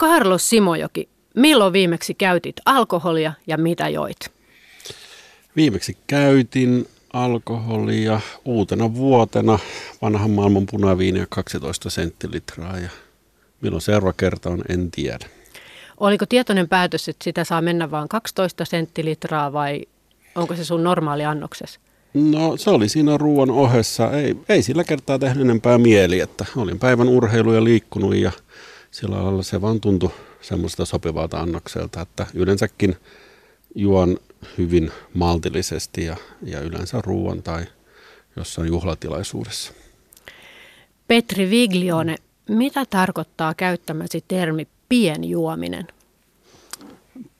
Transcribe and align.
Carlos 0.00 0.50
Simojoki, 0.50 1.08
milloin 1.36 1.72
viimeksi 1.72 2.14
käytit 2.14 2.56
alkoholia 2.64 3.32
ja 3.46 3.58
mitä 3.58 3.88
joit? 3.88 4.16
Viimeksi 5.56 5.96
käytin 6.06 6.86
alkoholia 7.12 8.20
uutena 8.44 8.94
vuotena 8.94 9.58
vanhan 10.02 10.30
maailman 10.30 10.66
punaviiniä 10.70 11.26
12 11.28 11.90
senttilitraa 11.90 12.78
ja 12.78 12.88
milloin 13.60 13.82
seuraava 13.82 14.12
kerta 14.12 14.50
on, 14.50 14.62
en 14.68 14.90
tiedä. 14.90 15.26
Oliko 16.00 16.26
tietoinen 16.26 16.68
päätös, 16.68 17.08
että 17.08 17.24
sitä 17.24 17.44
saa 17.44 17.62
mennä 17.62 17.90
vain 17.90 18.08
12 18.08 18.64
senttilitraa 18.64 19.52
vai 19.52 19.82
onko 20.34 20.56
se 20.56 20.64
sun 20.64 20.84
normaali 20.84 21.24
annoksessa? 21.24 21.80
No 22.14 22.56
se 22.56 22.70
oli 22.70 22.88
siinä 22.88 23.16
ruoan 23.16 23.50
ohessa. 23.50 24.12
Ei, 24.12 24.36
ei 24.48 24.62
sillä 24.62 24.84
kertaa 24.84 25.18
tehnyt 25.18 25.44
enempää 25.44 25.78
mieli, 25.78 26.20
että 26.20 26.44
olin 26.56 26.78
päivän 26.78 27.08
urheilu 27.08 27.52
ja 27.52 27.64
liikkunut 27.64 28.16
ja 28.16 28.32
sillä 28.96 29.24
lailla 29.24 29.42
se 29.42 29.60
vaan 29.60 29.80
tuntui 29.80 30.10
semmoista 30.40 30.84
sopivalta 30.84 31.40
annokselta, 31.40 32.00
että 32.00 32.26
yleensäkin 32.34 32.96
juon 33.74 34.18
hyvin 34.58 34.90
maltillisesti 35.14 36.04
ja, 36.04 36.16
ja 36.42 36.60
yleensä 36.60 37.00
ruoan 37.02 37.42
tai 37.42 37.64
jossain 38.36 38.68
juhlatilaisuudessa. 38.68 39.72
Petri 41.08 41.50
Viglione, 41.50 42.16
mitä 42.48 42.86
tarkoittaa 42.90 43.54
käyttämäsi 43.54 44.24
termi 44.28 44.68
pienjuominen? 44.88 45.86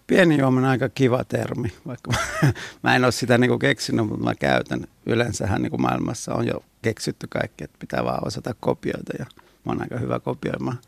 Pieni 0.06 0.38
juominen 0.38 0.64
on 0.64 0.70
aika 0.70 0.88
kiva 0.88 1.24
termi, 1.24 1.72
vaikka 1.86 2.10
mä, 2.82 2.96
en 2.96 3.04
ole 3.04 3.12
sitä 3.12 3.38
niin 3.38 3.48
kuin 3.48 3.58
keksinyt, 3.58 4.06
mutta 4.06 4.24
mä 4.24 4.34
käytän. 4.34 4.86
Yleensähän 5.06 5.62
niin 5.62 5.70
kuin 5.70 5.82
maailmassa 5.82 6.34
on 6.34 6.46
jo 6.46 6.64
keksitty 6.82 7.26
kaikki, 7.30 7.64
että 7.64 7.76
pitää 7.78 8.04
vaan 8.04 8.26
osata 8.26 8.54
kopioida 8.60 9.14
ja 9.18 9.26
mä 9.64 9.72
oon 9.72 9.82
aika 9.82 9.98
hyvä 9.98 10.20
kopioimaan. 10.20 10.78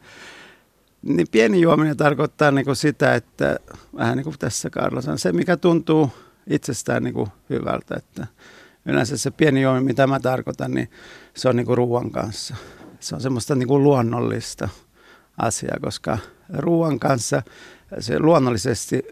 Niin 1.03 1.27
pieni 1.31 1.61
juominen 1.61 1.97
tarkoittaa 1.97 2.51
niin 2.51 2.65
kuin 2.65 2.77
sitä, 2.77 3.15
että 3.15 3.59
vähän 3.97 4.17
niin 4.17 4.25
kuin 4.25 4.39
tässä 4.39 4.71
Karlos 4.71 5.09
on 5.09 5.19
se, 5.19 5.33
mikä 5.33 5.57
tuntuu 5.57 6.11
itsestään 6.47 7.03
niin 7.03 7.15
kuin 7.15 7.31
hyvältä. 7.51 7.95
Että 7.97 8.27
yleensä 8.87 9.17
se 9.17 9.31
pieni 9.31 9.63
juominen, 9.63 9.85
mitä 9.85 10.07
mä 10.07 10.21
tarkoitan, 10.21 10.71
niin 10.71 10.91
se 11.35 11.49
on 11.49 11.57
niin 11.57 11.67
kuin 11.67 11.77
ruoan 11.77 12.11
kanssa. 12.11 12.57
Se 13.01 13.15
on 13.15 13.21
semmoista 13.21 13.55
niin 13.55 13.69
kuin 13.69 13.83
luonnollista 13.83 14.69
asiaa, 15.39 15.77
koska 15.83 16.19
ruoan 16.49 16.99
kanssa 16.99 17.43
se 17.99 18.19
luonnollisesti 18.19 19.03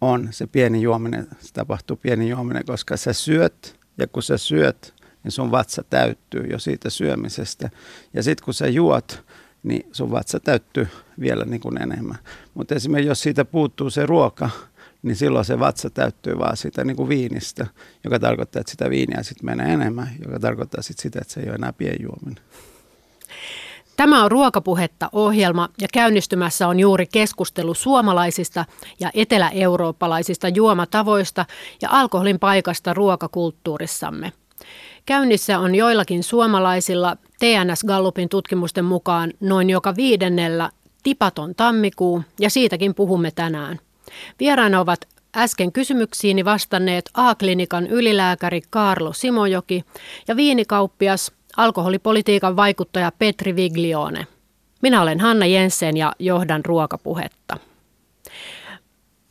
on 0.00 0.28
se 0.30 0.46
pieni 0.46 0.82
juominen, 0.82 1.28
se 1.38 1.52
tapahtuu 1.52 1.96
pieni 1.96 2.28
juominen, 2.28 2.64
koska 2.66 2.96
sä 2.96 3.12
syöt 3.12 3.78
ja 3.98 4.06
kun 4.06 4.22
sä 4.22 4.38
syöt, 4.38 4.94
niin 5.24 5.32
sun 5.32 5.50
vatsa 5.50 5.84
täyttyy 5.90 6.46
jo 6.50 6.58
siitä 6.58 6.90
syömisestä. 6.90 7.70
Ja 8.14 8.22
sitten 8.22 8.44
kun 8.44 8.54
sä 8.54 8.68
juot, 8.68 9.24
niin 9.62 9.88
sun 9.92 10.10
vatsa 10.10 10.40
täyttyy 10.40 10.88
vielä 11.20 11.44
niin 11.44 11.60
kuin 11.60 11.82
enemmän. 11.82 12.18
Mutta 12.54 12.74
esimerkiksi 12.74 13.08
jos 13.08 13.22
siitä 13.22 13.44
puuttuu 13.44 13.90
se 13.90 14.06
ruoka, 14.06 14.50
niin 15.02 15.16
silloin 15.16 15.44
se 15.44 15.58
vatsa 15.58 15.90
täyttyy 15.90 16.38
vaan 16.38 16.56
siitä 16.56 16.84
niin 16.84 16.96
kuin 16.96 17.08
viinistä, 17.08 17.66
joka 18.04 18.18
tarkoittaa, 18.18 18.60
että 18.60 18.70
sitä 18.70 18.90
viiniä 18.90 19.22
sitten 19.22 19.46
menee 19.46 19.72
enemmän, 19.72 20.10
joka 20.24 20.40
tarkoittaa 20.40 20.82
sitten 20.82 21.02
sitä, 21.02 21.18
että 21.22 21.32
se 21.32 21.40
ei 21.40 21.46
ole 21.46 21.54
enää 21.54 21.72
pienjuominen. 21.72 22.44
Tämä 23.96 24.24
on 24.24 24.30
Ruokapuhetta 24.30 25.08
ohjelma 25.12 25.68
ja 25.80 25.88
käynnistymässä 25.92 26.68
on 26.68 26.80
juuri 26.80 27.06
keskustelu 27.06 27.74
suomalaisista 27.74 28.64
ja 29.00 29.10
etelä-eurooppalaisista 29.14 30.48
juomatavoista 30.48 31.46
ja 31.82 31.88
alkoholin 31.92 32.38
paikasta 32.38 32.94
ruokakulttuurissamme. 32.94 34.32
Käynnissä 35.08 35.58
on 35.58 35.74
joillakin 35.74 36.22
suomalaisilla 36.22 37.16
TNS 37.38 37.84
Gallupin 37.84 38.28
tutkimusten 38.28 38.84
mukaan 38.84 39.32
noin 39.40 39.70
joka 39.70 39.96
viidennellä 39.96 40.70
tipaton 41.02 41.54
tammikuu 41.54 42.22
ja 42.40 42.50
siitäkin 42.50 42.94
puhumme 42.94 43.30
tänään. 43.30 43.78
Vieraana 44.40 44.80
ovat 44.80 45.08
äsken 45.36 45.72
kysymyksiini 45.72 46.44
vastanneet 46.44 47.10
A-klinikan 47.14 47.86
ylilääkäri 47.86 48.60
Karlo 48.70 49.12
Simojoki 49.12 49.84
ja 50.28 50.36
viinikauppias 50.36 51.32
alkoholipolitiikan 51.56 52.56
vaikuttaja 52.56 53.12
Petri 53.18 53.56
Viglione. 53.56 54.26
Minä 54.82 55.02
olen 55.02 55.20
Hanna 55.20 55.46
Jensen 55.46 55.96
ja 55.96 56.12
johdan 56.18 56.64
ruokapuhetta. 56.64 57.67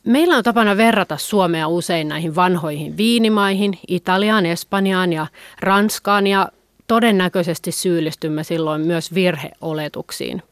Meillä 0.08 0.36
on 0.36 0.42
tapana 0.42 0.76
verrata 0.76 1.16
Suomea 1.16 1.68
usein 1.68 2.08
näihin 2.08 2.34
vanhoihin 2.34 2.96
viinimaihin, 2.96 3.78
Italiaan, 3.88 4.46
Espanjaan 4.46 5.12
ja 5.12 5.26
Ranskaan 5.60 6.26
ja 6.26 6.48
todennäköisesti 6.86 7.72
syyllistymme 7.72 8.44
silloin 8.44 8.80
myös 8.80 9.14
virheoletuksiin. 9.14 10.42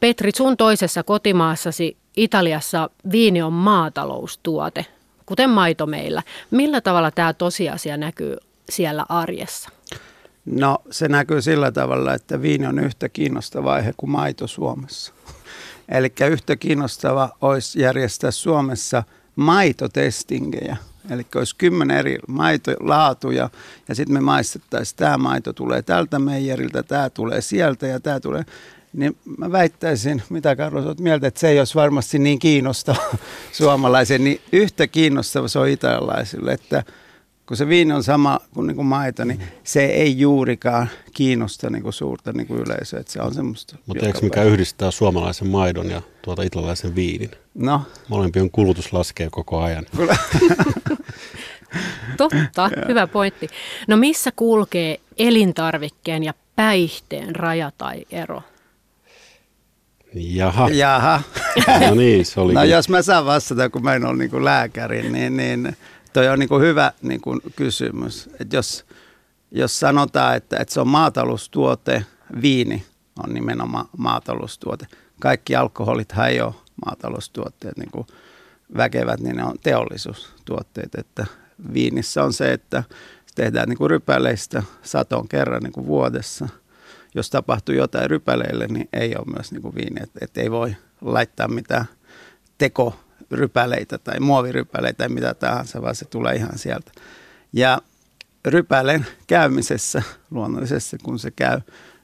Petri, 0.00 0.30
sun 0.36 0.56
toisessa 0.56 1.02
kotimaassasi 1.02 1.96
Italiassa 2.16 2.90
viini 3.10 3.42
on 3.42 3.52
maataloustuote, 3.52 4.86
kuten 5.26 5.50
maito 5.50 5.86
meillä. 5.86 6.22
Millä 6.50 6.80
tavalla 6.80 7.10
tämä 7.10 7.32
tosiasia 7.32 7.96
näkyy 7.96 8.36
siellä 8.68 9.06
arjessa? 9.08 9.70
No 10.44 10.78
se 10.90 11.08
näkyy 11.08 11.42
sillä 11.42 11.72
tavalla, 11.72 12.14
että 12.14 12.42
viini 12.42 12.66
on 12.66 12.78
yhtä 12.78 13.08
kiinnostava 13.08 13.72
aihe 13.72 13.94
kuin 13.96 14.10
maito 14.10 14.46
Suomessa. 14.46 15.13
Eli 15.88 16.12
yhtä 16.30 16.56
kiinnostava 16.56 17.30
olisi 17.40 17.80
järjestää 17.80 18.30
Suomessa 18.30 19.02
maitotestingejä. 19.36 20.76
Eli 21.10 21.26
olisi 21.34 21.56
kymmenen 21.56 21.96
eri 21.96 22.18
maitolaatuja 22.28 23.50
ja 23.88 23.94
sitten 23.94 24.14
me 24.14 24.20
maistettaisiin, 24.20 24.96
tämä 24.96 25.18
maito 25.18 25.52
tulee 25.52 25.82
tältä 25.82 26.18
meijeriltä, 26.18 26.82
tämä 26.82 27.10
tulee 27.10 27.40
sieltä 27.40 27.86
ja 27.86 28.00
tämä 28.00 28.20
tulee. 28.20 28.44
Niin 28.92 29.16
mä 29.38 29.52
väittäisin, 29.52 30.22
mitä 30.28 30.56
Carlos 30.56 30.86
olet 30.86 31.00
mieltä, 31.00 31.26
että 31.26 31.40
se 31.40 31.48
ei 31.48 31.58
olisi 31.58 31.74
varmasti 31.74 32.18
niin 32.18 32.38
kiinnostava 32.38 33.02
suomalaisen, 33.52 34.24
niin 34.24 34.40
yhtä 34.52 34.86
kiinnostava 34.86 35.48
se 35.48 35.58
on 35.58 35.68
italialaisille, 35.68 36.52
että– 36.52 36.84
kun 37.46 37.56
se 37.56 37.68
viini 37.68 37.92
on 37.92 38.02
sama 38.02 38.40
kuin, 38.54 38.66
niin 38.66 38.76
kuin 38.76 38.86
maito, 38.86 39.24
niin 39.24 39.42
se 39.64 39.84
ei 39.84 40.18
juurikaan 40.18 40.88
kiinnosta 41.14 41.70
niin 41.70 41.82
kuin 41.82 41.92
suurta 41.92 42.32
niin 42.32 42.46
kuin 42.46 42.60
yleisöä. 42.60 43.00
Että 43.00 43.12
se 43.12 43.22
on 43.22 43.34
semmoista 43.34 43.76
Mutta 43.86 44.06
eikö 44.06 44.18
mikä 44.22 44.42
yhdistää 44.42 44.90
suomalaisen 44.90 45.48
maidon 45.48 45.90
ja 45.90 46.02
tuota 46.22 46.42
italialaisen 46.42 46.94
viinin? 46.94 47.30
No. 47.54 47.82
Molempien 48.08 48.50
kulutus 48.50 48.92
laskee 48.92 49.28
koko 49.30 49.60
ajan. 49.60 49.86
Totta, 52.16 52.70
hyvä 52.88 53.06
pointti. 53.06 53.48
No 53.88 53.96
missä 53.96 54.30
kulkee 54.36 55.00
elintarvikkeen 55.18 56.24
ja 56.24 56.34
päihteen 56.56 57.36
raja 57.36 57.72
tai 57.78 58.04
ero? 58.10 58.42
Jaha. 60.14 60.68
Jaha. 60.68 61.22
No 61.88 61.94
niin, 61.94 62.24
se 62.24 62.40
oli. 62.40 62.54
No 62.54 62.64
jos 62.64 62.88
mä 62.88 63.02
saan 63.02 63.26
vastata, 63.26 63.70
kun 63.70 63.82
mä 63.82 63.94
en 63.94 64.04
ole 64.04 64.16
niin 64.16 64.44
lääkäri, 64.44 65.10
niin, 65.10 65.36
niin 65.36 65.76
Toi 66.14 66.28
on 66.28 66.38
niin 66.38 66.48
kuin 66.48 66.62
hyvä 66.62 66.92
niin 67.02 67.20
kuin 67.20 67.40
kysymys. 67.56 68.30
Et 68.40 68.52
jos, 68.52 68.84
jos 69.50 69.80
sanotaan, 69.80 70.36
että, 70.36 70.56
että 70.56 70.74
se 70.74 70.80
on 70.80 70.88
maataloustuote, 70.88 72.04
viini 72.42 72.84
on 73.24 73.34
nimenomaan 73.34 73.88
maataloustuote. 73.96 74.86
Kaikki 75.20 75.56
alkoholit 75.56 76.08
ei 76.28 76.40
ole 76.40 76.54
maataloustuotteet, 76.86 77.76
niin 77.76 77.90
kuin 77.90 78.06
väkevät, 78.76 79.20
niin 79.20 79.36
ne 79.36 79.44
on 79.44 79.58
teollisuustuotteet. 79.62 80.94
Että 80.94 81.26
viinissä 81.74 82.24
on 82.24 82.32
se, 82.32 82.52
että 82.52 82.82
tehdään 83.34 83.68
niin 83.68 83.78
kuin 83.78 83.90
rypäleistä 83.90 84.62
saton 84.82 85.28
kerran 85.28 85.62
niin 85.62 85.72
kuin 85.72 85.86
vuodessa. 85.86 86.48
Jos 87.14 87.30
tapahtuu 87.30 87.74
jotain 87.74 88.10
rypäleille, 88.10 88.66
niin 88.66 88.88
ei 88.92 89.16
ole 89.16 89.34
myös 89.36 89.52
niin 89.52 89.62
kuin 89.62 89.74
viini. 89.74 90.02
Että 90.02 90.18
et 90.22 90.38
ei 90.38 90.50
voi 90.50 90.76
laittaa 91.00 91.48
mitään 91.48 91.84
teko 92.58 93.03
rypäleitä 93.34 93.98
tai 93.98 94.20
muovirypäleitä 94.20 94.98
tai 94.98 95.08
mitä 95.08 95.34
tahansa, 95.34 95.82
vaan 95.82 95.94
se 95.94 96.04
tulee 96.04 96.34
ihan 96.34 96.58
sieltä. 96.58 96.92
Ja 97.52 97.82
rypäleen 98.44 99.06
käymisessä 99.26 100.02
luonnollisesti, 100.30 100.98
kun 101.02 101.18
se 101.18 101.30
käy, 101.30 101.60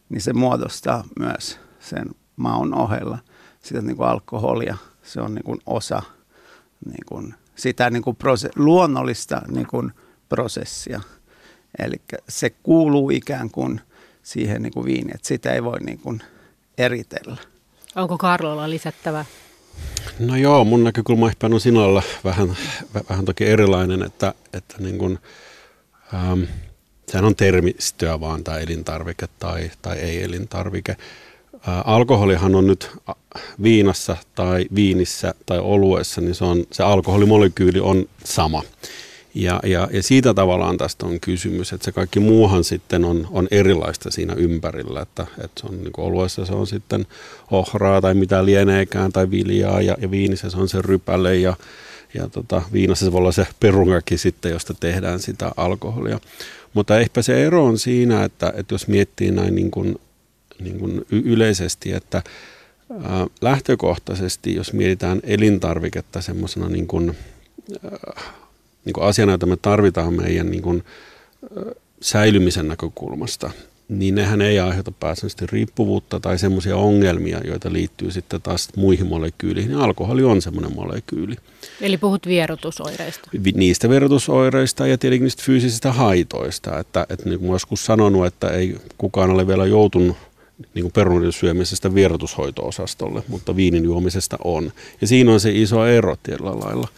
niin 0.09 0.21
se 0.21 0.33
muodostaa 0.33 1.05
myös 1.19 1.59
sen 1.81 2.11
maun 2.37 2.75
ohella 2.75 3.19
sitä 3.63 3.83
niin 3.83 3.97
kuin 3.97 4.09
alkoholia. 4.09 4.77
Se 5.03 5.21
on 5.21 5.35
niin 5.35 5.45
kuin 5.45 5.59
osa 5.67 6.03
niin 6.87 7.05
kuin 7.07 7.35
sitä 7.55 7.91
niin 7.91 8.03
kuin 8.03 8.17
prose- 8.17 8.53
luonnollista 8.57 9.43
niin 9.49 9.67
kuin 9.67 9.93
prosessia. 10.29 11.01
Eli 11.79 11.97
se 12.29 12.51
kuuluu 12.51 13.11
ikään 13.11 13.51
kuin 13.51 13.81
siihen 14.23 14.63
niin 14.63 14.73
kuin 14.73 14.87
viiniin, 14.87 15.15
että 15.15 15.29
sitä 15.29 15.53
ei 15.53 15.65
voi 15.65 15.81
niin 15.81 15.99
kuin 15.99 16.23
eritellä. 16.79 17.37
Onko 17.97 18.19
Karlolla 18.19 18.71
lisättävä? 18.71 19.25
No 20.21 20.37
joo, 20.37 20.65
mun 20.65 20.85
näkökulma 20.85 21.29
ehkä 21.29 21.47
on 21.47 21.61
sinulla 21.61 22.03
vähän, 22.25 22.57
vähän 23.11 23.25
toki 23.25 23.47
erilainen, 23.47 24.03
että, 24.03 24.35
että 24.53 24.75
niin 24.79 24.99
kuin, 24.99 25.19
ähm, 26.15 26.43
sehän 27.09 27.25
on 27.25 27.37
termistöä 27.37 28.21
vaan 28.21 28.45
tämä 28.45 28.59
elintarvike 28.59 29.27
tai, 29.39 29.71
tai 29.83 29.99
ei 29.99 30.23
elintarvike. 30.23 30.97
Äh, 31.55 31.83
alkoholihan 31.85 32.55
on 32.55 32.67
nyt 32.67 32.91
viinassa 33.63 34.17
tai 34.35 34.67
viinissä 34.75 35.35
tai 35.47 35.59
oluessa, 35.59 36.21
niin 36.21 36.35
se, 36.35 36.45
on, 36.45 36.65
se 36.73 36.83
alkoholimolekyyli 36.83 37.81
on 37.81 38.09
sama. 38.25 38.63
Ja, 39.35 39.61
ja, 39.65 39.89
ja 39.93 40.03
siitä 40.03 40.35
tavallaan 40.35 40.79
tästä 40.79 41.07
on 41.07 41.21
kysymys, 41.21 41.73
että 41.73 41.85
se 41.85 41.93
kaikki 41.93 42.21
muuhan 42.21 42.65
sitten 42.65 43.05
on, 43.05 43.29
on 43.31 43.49
erilaista 43.51 44.11
siinä 44.11 44.35
ympärillä, 44.35 45.03
että, 45.03 45.27
että 45.45 45.61
se 45.61 45.67
on 45.67 45.85
niin 45.85 45.93
oluessa 45.97 46.47
se 46.47 46.53
on 46.53 46.67
sitten 46.67 47.07
ohraa 47.51 48.01
tai 48.01 48.15
mitä 48.15 48.45
lieneekään 48.45 49.13
tai 49.13 49.31
viljaa 49.31 49.83
ja, 49.83 49.97
ja 50.01 50.11
viinissä 50.11 50.51
se 50.51 50.57
on 50.57 50.69
se 50.69 50.83
rypäle 50.83 51.37
ja, 51.37 51.57
ja 52.15 52.29
tota, 52.29 52.63
viinassa 52.73 53.05
se 53.05 53.13
voi 53.13 53.19
olla 53.19 53.33
se 53.33 53.47
perungakin 53.61 54.19
sitten, 54.19 54.53
josta 54.53 54.75
tehdään 54.75 55.21
sitä 55.21 55.53
alkoholia. 55.57 56.21
Mutta 56.75 56.99
ehkä 56.99 57.23
se 57.23 57.47
ero 57.47 57.65
on 57.65 57.79
siinä, 57.79 58.25
että, 58.25 58.53
että 58.57 58.75
jos 58.75 58.89
miettii 58.89 59.31
näin 59.31 59.55
niin 59.55 59.71
kuin, 59.71 60.01
niin 60.61 60.79
kuin 60.79 61.07
yleisesti, 61.11 61.93
että 61.93 62.23
ää, 63.03 63.27
lähtökohtaisesti, 63.41 64.55
jos 64.55 64.73
mietitään 64.73 65.21
elintarviketta 65.23 66.21
semmoisena 66.21 66.69
niin 66.69 66.87
kuin, 66.87 67.17
niin 68.85 68.93
kuin 68.93 69.05
asiana, 69.05 69.33
jota 69.33 69.47
me 69.47 69.57
tarvitaan 69.57 70.15
meidän 70.15 70.51
niin 70.51 70.63
kuin, 70.63 70.85
säilymisen 72.01 72.69
näkökulmasta, 72.69 73.51
niin 73.89 74.15
nehän 74.15 74.43
ei 74.43 74.61
aiheuta 74.61 74.93
pääsääntöisesti 74.93 75.47
riippuvuutta 75.47 76.21
tai 76.21 76.39
semmoisia 76.39 76.77
ongelmia, 76.77 77.41
joita 77.45 77.73
liittyy 77.73 78.11
sitten 78.11 78.43
taas 78.43 78.69
muihin 78.77 79.07
molekyyleihin. 79.07 79.77
Alkoholi 79.77 80.23
on 80.23 80.43
semmoinen 80.43 80.75
molekyyli. 80.75 81.37
Eli 81.81 81.97
puhut 81.97 82.27
vierotusoireista? 82.27 83.31
Niistä 83.55 83.89
vierotusoireista 83.89 84.87
ja 84.87 84.99
tietenkin 84.99 85.25
niistä 85.25 85.43
fyysisistä 85.47 85.93
haitoista. 85.93 86.79
Että, 86.79 87.07
että 87.11 87.29
niin 87.29 87.41
kuin 87.41 87.53
joskus 87.53 87.85
sanonut, 87.85 88.27
että 88.27 88.49
ei 88.49 88.77
kukaan 88.99 89.31
ole 89.31 89.47
vielä 89.47 89.67
joutunut 89.67 90.17
niin 90.75 90.83
kuin 90.83 90.93
perunoiden 90.93 91.33
syömisestä 91.33 91.95
vierotushoito-osastolle, 91.95 93.23
mutta 93.29 93.57
viinin 93.57 93.85
juomisesta 93.85 94.37
on. 94.45 94.73
Ja 95.01 95.07
siinä 95.07 95.33
on 95.33 95.41
se 95.41 95.51
iso 95.53 95.87
ero 95.87 96.17
tietyllä 96.23 96.61
lailla. 96.61 96.89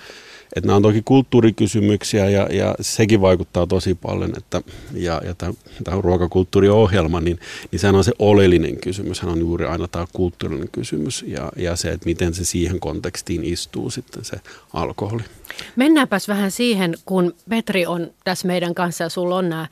Että 0.56 0.66
nämä 0.66 0.76
on 0.76 0.82
toki 0.82 1.02
kulttuurikysymyksiä 1.04 2.28
ja, 2.28 2.48
ja 2.50 2.74
sekin 2.80 3.20
vaikuttaa 3.20 3.66
tosi 3.66 3.94
paljon, 3.94 4.32
että, 4.36 4.62
ja, 4.94 5.20
ja 5.24 5.34
tämä 5.34 6.00
ruokakulttuuriohjelma, 6.00 7.20
niin, 7.20 7.38
niin 7.70 7.80
sehän 7.80 7.94
on 7.94 8.04
se 8.04 8.12
oleellinen 8.18 8.76
kysymys, 8.76 9.20
hän 9.20 9.32
on 9.32 9.38
juuri 9.38 9.66
aina 9.66 9.88
tämä 9.88 10.06
kulttuurinen 10.12 10.68
kysymys 10.72 11.24
ja, 11.28 11.52
ja 11.56 11.76
se, 11.76 11.88
että 11.88 12.06
miten 12.06 12.34
se 12.34 12.44
siihen 12.44 12.80
kontekstiin 12.80 13.44
istuu 13.44 13.90
sitten 13.90 14.24
se 14.24 14.36
alkoholi. 14.72 15.22
Mennäänpäs 15.76 16.28
vähän 16.28 16.50
siihen, 16.50 16.94
kun 17.04 17.34
Petri 17.48 17.86
on 17.86 18.10
tässä 18.24 18.46
meidän 18.46 18.74
kanssa 18.74 19.04
ja 19.04 19.08
sulla 19.08 19.36
on 19.36 19.48
nämä 19.48 19.66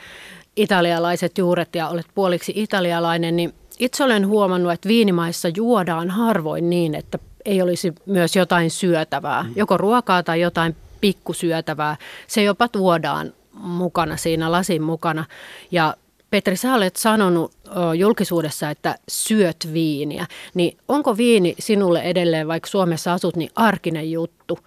italialaiset 0.57 1.39
juuret 1.39 1.75
ja 1.75 1.89
olet 1.89 2.07
puoliksi 2.15 2.53
italialainen, 2.57 3.37
niin 3.37 3.53
itse 3.79 4.05
olen 4.05 4.27
huomannut, 4.27 4.73
että 4.73 4.89
viinimaissa 4.89 5.49
juodaan 5.57 6.11
harvoin 6.11 6.71
niin, 6.71 6.95
että 6.95 7.19
ei 7.45 7.63
olisi 7.63 7.93
myös 8.07 8.37
jotain 8.37 8.71
syötävää, 8.71 9.43
mm. 9.43 9.53
joko 9.57 9.77
ruokaa 9.77 10.23
tai 10.23 10.41
jotain 10.41 10.77
pikkusyötävää. 11.01 11.97
Se 12.27 12.43
jopa 12.43 12.69
tuodaan 12.69 13.33
mukana 13.53 14.17
siinä 14.17 14.53
lasin 14.53 14.83
mukana. 14.83 15.25
Ja 15.71 15.97
Petri, 16.31 16.57
sä 16.57 16.75
olet 16.75 16.97
sanonut 16.97 17.53
julkisuudessa, 17.99 18.71
että 18.71 18.99
syöt 19.09 19.69
viiniä. 19.73 20.27
Niin 20.55 20.79
onko 20.89 21.17
viini 21.17 21.55
sinulle 21.59 22.01
edelleen, 22.01 22.49
vaikka 22.49 22.69
Suomessa 22.69 23.13
asut, 23.13 23.37
niin 23.37 23.51
arkinen 23.57 24.11
juttu? 24.11 24.59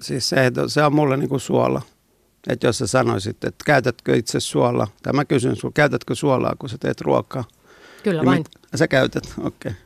Siis 0.00 0.28
se, 0.28 0.52
se 0.66 0.82
on 0.82 0.94
mulle 0.94 1.16
niin 1.16 1.28
kuin 1.28 1.40
suola. 1.40 1.82
Että 2.48 2.66
jos 2.66 2.78
sä 2.78 2.86
sanoisit, 2.86 3.44
että 3.44 3.64
käytätkö 3.66 4.16
itse 4.16 4.40
suola, 4.40 4.88
tai 5.02 5.12
mä 5.12 5.24
kysyn 5.24 5.56
sinulta, 5.56 5.74
käytätkö 5.74 6.14
suolaa, 6.14 6.54
kun 6.58 6.68
sä 6.68 6.78
teet 6.78 7.00
ruokaa? 7.00 7.44
Kyllä 8.02 8.20
niin 8.20 8.26
vain. 8.26 8.38
Mit, 8.38 8.78
sä 8.78 8.88
käytät, 8.88 9.34
okei. 9.38 9.70
Okay 9.70 9.83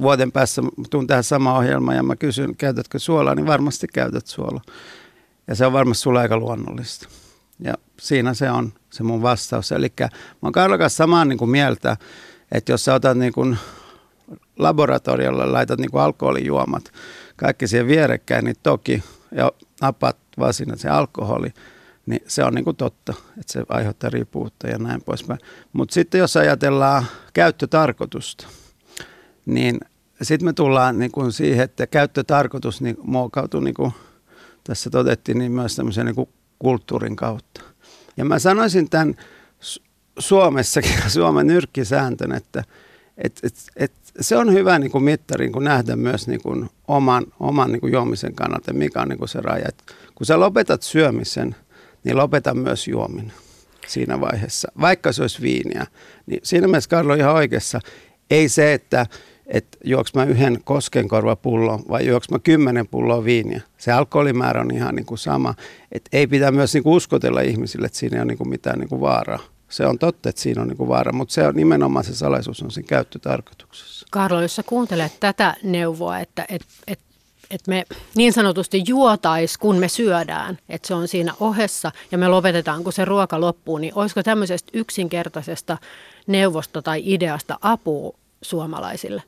vuoden 0.00 0.32
päässä 0.32 0.62
tuun 0.90 1.06
tähän 1.06 1.24
sama 1.24 1.58
ohjelma 1.58 1.94
ja 1.94 2.02
mä 2.02 2.16
kysyn, 2.16 2.56
käytätkö 2.56 2.98
suolaa, 2.98 3.34
niin 3.34 3.46
varmasti 3.46 3.86
käytät 3.92 4.26
suolaa. 4.26 4.62
Ja 5.46 5.54
se 5.54 5.66
on 5.66 5.72
varmasti 5.72 6.02
sulla 6.02 6.20
aika 6.20 6.36
luonnollista. 6.36 7.08
Ja 7.60 7.74
siinä 8.00 8.34
se 8.34 8.50
on 8.50 8.72
se 8.90 9.02
mun 9.02 9.22
vastaus. 9.22 9.72
Eli 9.72 9.92
mä 10.00 10.08
oon 10.42 10.52
Karla 10.52 10.88
samaa 10.88 11.24
niin 11.24 11.38
kuin 11.38 11.50
mieltä, 11.50 11.96
että 12.52 12.72
jos 12.72 12.84
sä 12.84 12.94
otat 12.94 13.18
niin 13.18 13.32
kuin 13.32 13.58
laboratoriolla, 14.58 15.52
laitat 15.52 15.80
niin 15.80 15.90
kuin 15.90 16.02
alkoholijuomat, 16.02 16.92
kaikki 17.36 17.66
siihen 17.66 17.88
vierekkäin, 17.88 18.44
niin 18.44 18.56
toki, 18.62 19.02
ja 19.36 19.52
napat 19.80 20.16
vaan 20.38 20.54
siinä 20.54 20.76
se 20.76 20.88
alkoholi, 20.88 21.52
niin 22.06 22.22
se 22.26 22.44
on 22.44 22.54
niin 22.54 22.64
kuin 22.64 22.76
totta, 22.76 23.14
että 23.40 23.52
se 23.52 23.62
aiheuttaa 23.68 24.10
riippuvuutta 24.10 24.68
ja 24.68 24.78
näin 24.78 25.02
poispäin. 25.02 25.40
Mutta 25.72 25.94
sitten 25.94 26.18
jos 26.18 26.36
ajatellaan 26.36 27.06
käyttötarkoitusta, 27.32 28.46
niin 29.46 29.80
sitten 30.22 30.48
me 30.48 30.52
tullaan 30.52 30.98
niin 30.98 31.12
kuin 31.12 31.32
siihen, 31.32 31.64
että 31.64 31.86
käyttötarkoitus 31.86 32.80
niin 32.80 32.96
muokautuu, 33.02 33.60
niin 33.60 33.74
kuin 33.74 33.92
tässä 34.64 34.90
todettiin, 34.90 35.38
niin 35.38 35.52
myös 35.52 35.76
tämmöisen 35.76 36.06
niin 36.06 36.14
kuin 36.14 36.28
kulttuurin 36.58 37.16
kautta. 37.16 37.60
Ja 38.16 38.24
mä 38.24 38.38
sanoisin 38.38 38.90
tämän 38.90 39.14
Suomessakin, 40.18 41.10
Suomen 41.10 41.46
nyrkkisääntön, 41.46 42.32
että 42.32 42.64
et, 43.18 43.40
et, 43.42 43.54
et 43.76 43.92
se 44.20 44.36
on 44.36 44.52
hyvä 44.52 44.78
niin 44.78 44.90
kuin 44.90 45.04
mittari 45.04 45.44
niin 45.44 45.52
kuin 45.52 45.64
nähdä 45.64 45.96
myös 45.96 46.28
niin 46.28 46.42
kuin 46.42 46.70
oman, 46.88 47.24
oman 47.40 47.72
niin 47.72 47.80
kuin 47.80 47.92
juomisen 47.92 48.34
kannalta, 48.34 48.72
mikä 48.72 49.02
on 49.02 49.08
niin 49.08 49.18
kuin 49.18 49.28
se 49.28 49.40
raja. 49.40 49.68
Et 49.68 49.82
kun 50.14 50.26
sä 50.26 50.40
lopetat 50.40 50.82
syömisen, 50.82 51.56
niin 52.04 52.16
lopeta 52.16 52.54
myös 52.54 52.88
juominen 52.88 53.32
siinä 53.86 54.20
vaiheessa. 54.20 54.72
Vaikka 54.80 55.12
se 55.12 55.22
olisi 55.22 55.42
viiniä, 55.42 55.86
niin 56.26 56.40
siinä 56.42 56.66
mielessä 56.66 56.90
Karlo 56.90 57.12
on 57.12 57.18
ihan 57.18 57.34
oikeassa. 57.34 57.80
Ei 58.30 58.48
se, 58.48 58.74
että 58.74 59.06
että 59.46 59.78
juoks 59.84 60.14
mä 60.14 60.24
yhden 60.24 60.58
koskenkorvapullon 60.64 61.82
vai 61.88 62.06
juoks 62.06 62.30
mä 62.30 62.38
kymmenen 62.38 62.88
pulloa 62.88 63.24
viiniä. 63.24 63.60
Se 63.78 63.92
alkoholimäärä 63.92 64.60
on 64.60 64.70
ihan 64.70 64.94
niin 64.94 65.06
kuin 65.06 65.18
sama. 65.18 65.54
Et 65.92 66.08
ei 66.12 66.26
pitää 66.26 66.50
myös 66.50 66.74
niin 66.74 66.82
kuin 66.82 66.96
uskotella 66.96 67.40
ihmisille, 67.40 67.86
että 67.86 67.98
siinä 67.98 68.16
ei 68.16 68.20
ole 68.20 68.26
niin 68.26 68.38
kuin 68.38 68.48
mitään 68.48 68.78
niin 68.78 68.88
kuin 68.88 69.00
vaaraa. 69.00 69.38
Se 69.68 69.86
on 69.86 69.98
totta, 69.98 70.28
että 70.28 70.42
siinä 70.42 70.62
on 70.62 70.68
niin 70.68 70.76
kuin 70.76 70.88
vaara, 70.88 71.12
mutta 71.12 71.34
se 71.34 71.46
on 71.46 71.54
nimenomaan 71.54 72.04
se 72.04 72.14
salaisuus 72.14 72.62
on 72.62 72.70
siinä 72.70 72.86
käyttötarkoituksessa. 72.86 74.06
Karlo, 74.10 74.42
jos 74.42 74.56
sä 74.56 74.62
kuuntelet 74.62 75.12
tätä 75.20 75.54
neuvoa, 75.62 76.18
että 76.18 76.44
et, 76.48 76.62
et, 76.86 77.00
et 77.50 77.60
me 77.66 77.84
niin 78.16 78.32
sanotusti 78.32 78.82
juotais, 78.86 79.58
kun 79.58 79.76
me 79.76 79.88
syödään, 79.88 80.58
että 80.68 80.88
se 80.88 80.94
on 80.94 81.08
siinä 81.08 81.34
ohessa 81.40 81.92
ja 82.12 82.18
me 82.18 82.28
lopetetaan, 82.28 82.84
kun 82.84 82.92
se 82.92 83.04
ruoka 83.04 83.40
loppuu, 83.40 83.78
niin 83.78 83.92
olisiko 83.94 84.22
tämmöisestä 84.22 84.70
yksinkertaisesta 84.74 85.78
neuvosta 86.26 86.82
tai 86.82 87.02
ideasta 87.04 87.58
apua 87.62 88.16
suomalaisille? 88.42 89.22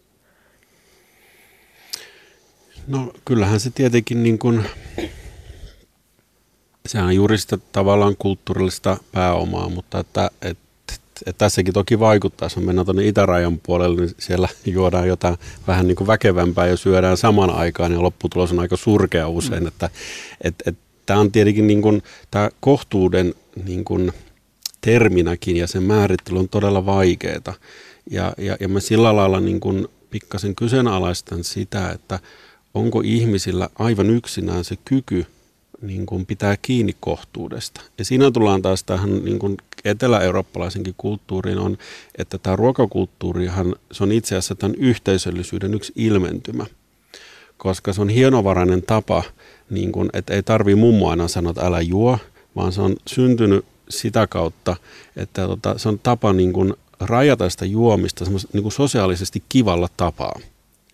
No 2.87 3.13
kyllähän 3.25 3.61
se 3.61 3.71
tietenkin 3.71 4.23
niin 4.23 4.39
kuin, 4.39 4.65
sehän 6.87 7.07
on 7.07 7.15
juuri 7.15 7.39
sitä 7.39 7.59
tavallaan 7.73 8.17
kulttuurillista 8.19 8.97
pääomaa, 9.13 9.69
mutta 9.69 9.99
että, 9.99 10.31
että, 10.43 10.65
että 11.27 11.39
tässäkin 11.39 11.75
toki 11.75 11.99
vaikuttaa, 11.99 12.47
jos 12.47 12.57
mennään 12.57 12.87
tuonne 12.87 13.07
itärajan 13.07 13.61
puolelle, 13.61 14.01
niin 14.01 14.15
siellä 14.19 14.49
juodaan 14.67 15.09
jotain 15.09 15.37
vähän 15.67 15.87
niin 15.87 15.97
kuin 15.97 16.07
väkevämpää 16.07 16.67
ja 16.67 16.77
syödään 16.77 17.17
saman 17.17 17.51
aikaan 17.51 17.93
ja 17.93 18.03
lopputulos 18.03 18.53
on 18.53 18.61
aika 18.61 18.77
surkea 18.77 19.29
usein, 19.29 19.63
mm. 19.63 19.69
että, 19.69 19.91
että, 20.41 20.71
että 20.71 20.83
tämä 21.07 21.21
on 21.21 21.33
tietenkin 21.33 21.67
niin 21.67 21.83
kuin, 21.83 22.03
tämä 22.31 22.51
kohtuuden 22.61 23.35
niin 23.65 23.85
kuin 23.85 24.13
terminäkin 24.81 25.57
ja 25.57 25.67
sen 25.67 25.83
määrittely 25.83 26.39
on 26.39 26.49
todella 26.49 26.87
vaikeaa. 26.87 27.55
Ja, 28.11 28.33
ja, 28.39 28.57
ja 28.61 28.69
mä 28.69 28.81
sillä 28.81 29.17
lailla 29.17 29.41
niin 29.41 29.61
kuin 29.61 29.89
pikkasen 30.11 30.55
kyseenalaistan 30.55 31.45
sitä, 31.45 31.91
että 31.91 32.19
onko 32.77 33.01
ihmisillä 33.05 33.69
aivan 33.79 34.11
yksinään 34.11 34.65
se 34.65 34.77
kyky 34.85 35.27
niin 35.83 36.07
kuin 36.07 36.27
pitää 36.27 36.57
kiinni 36.63 36.97
kohtuudesta. 37.01 37.81
Ja 37.99 38.05
siinä 38.05 38.31
tullaan 38.31 38.63
taas 38.63 38.85
tähän 38.85 39.25
niin 39.25 39.39
kuin 39.39 39.57
etelä-eurooppalaisenkin 39.85 40.95
kulttuuriin 40.97 41.59
on, 41.59 41.79
että 42.19 42.39
tämä 42.39 42.57
ruokakulttuurihan, 42.57 43.75
se 43.93 44.03
on 44.05 44.13
itse 44.13 44.35
asiassa 44.37 44.55
tämän 44.55 44.75
yhteisöllisyyden 44.75 45.75
yksi 45.75 45.93
ilmentymä. 45.97 46.67
Koska 47.57 47.93
se 47.93 48.01
on 48.01 48.09
hienovarainen 48.09 48.83
tapa, 48.83 49.23
niin 49.71 49.93
kuin, 49.93 50.09
että 50.13 50.35
ei 50.35 50.43
tarvi 50.43 50.75
mummo 50.75 51.11
aina 51.11 51.29
sanoa, 51.29 51.51
että 51.51 51.67
älä 51.67 51.81
juo, 51.81 52.19
vaan 52.57 52.73
se 52.73 52.83
on 52.83 52.97
syntynyt 53.07 53.65
sitä 53.89 54.27
kautta, 54.27 54.77
että 55.17 55.47
tota, 55.47 55.79
se 55.79 55.89
on 55.89 55.99
tapa 56.03 56.33
niin 56.33 56.53
kuin 56.53 56.75
rajata 57.01 57.51
sitä 57.51 57.65
juomista 57.65 58.25
niin 58.53 58.63
kuin 58.63 58.73
sosiaalisesti 58.73 59.43
kivalla 59.49 59.89
tapaa. 59.97 60.41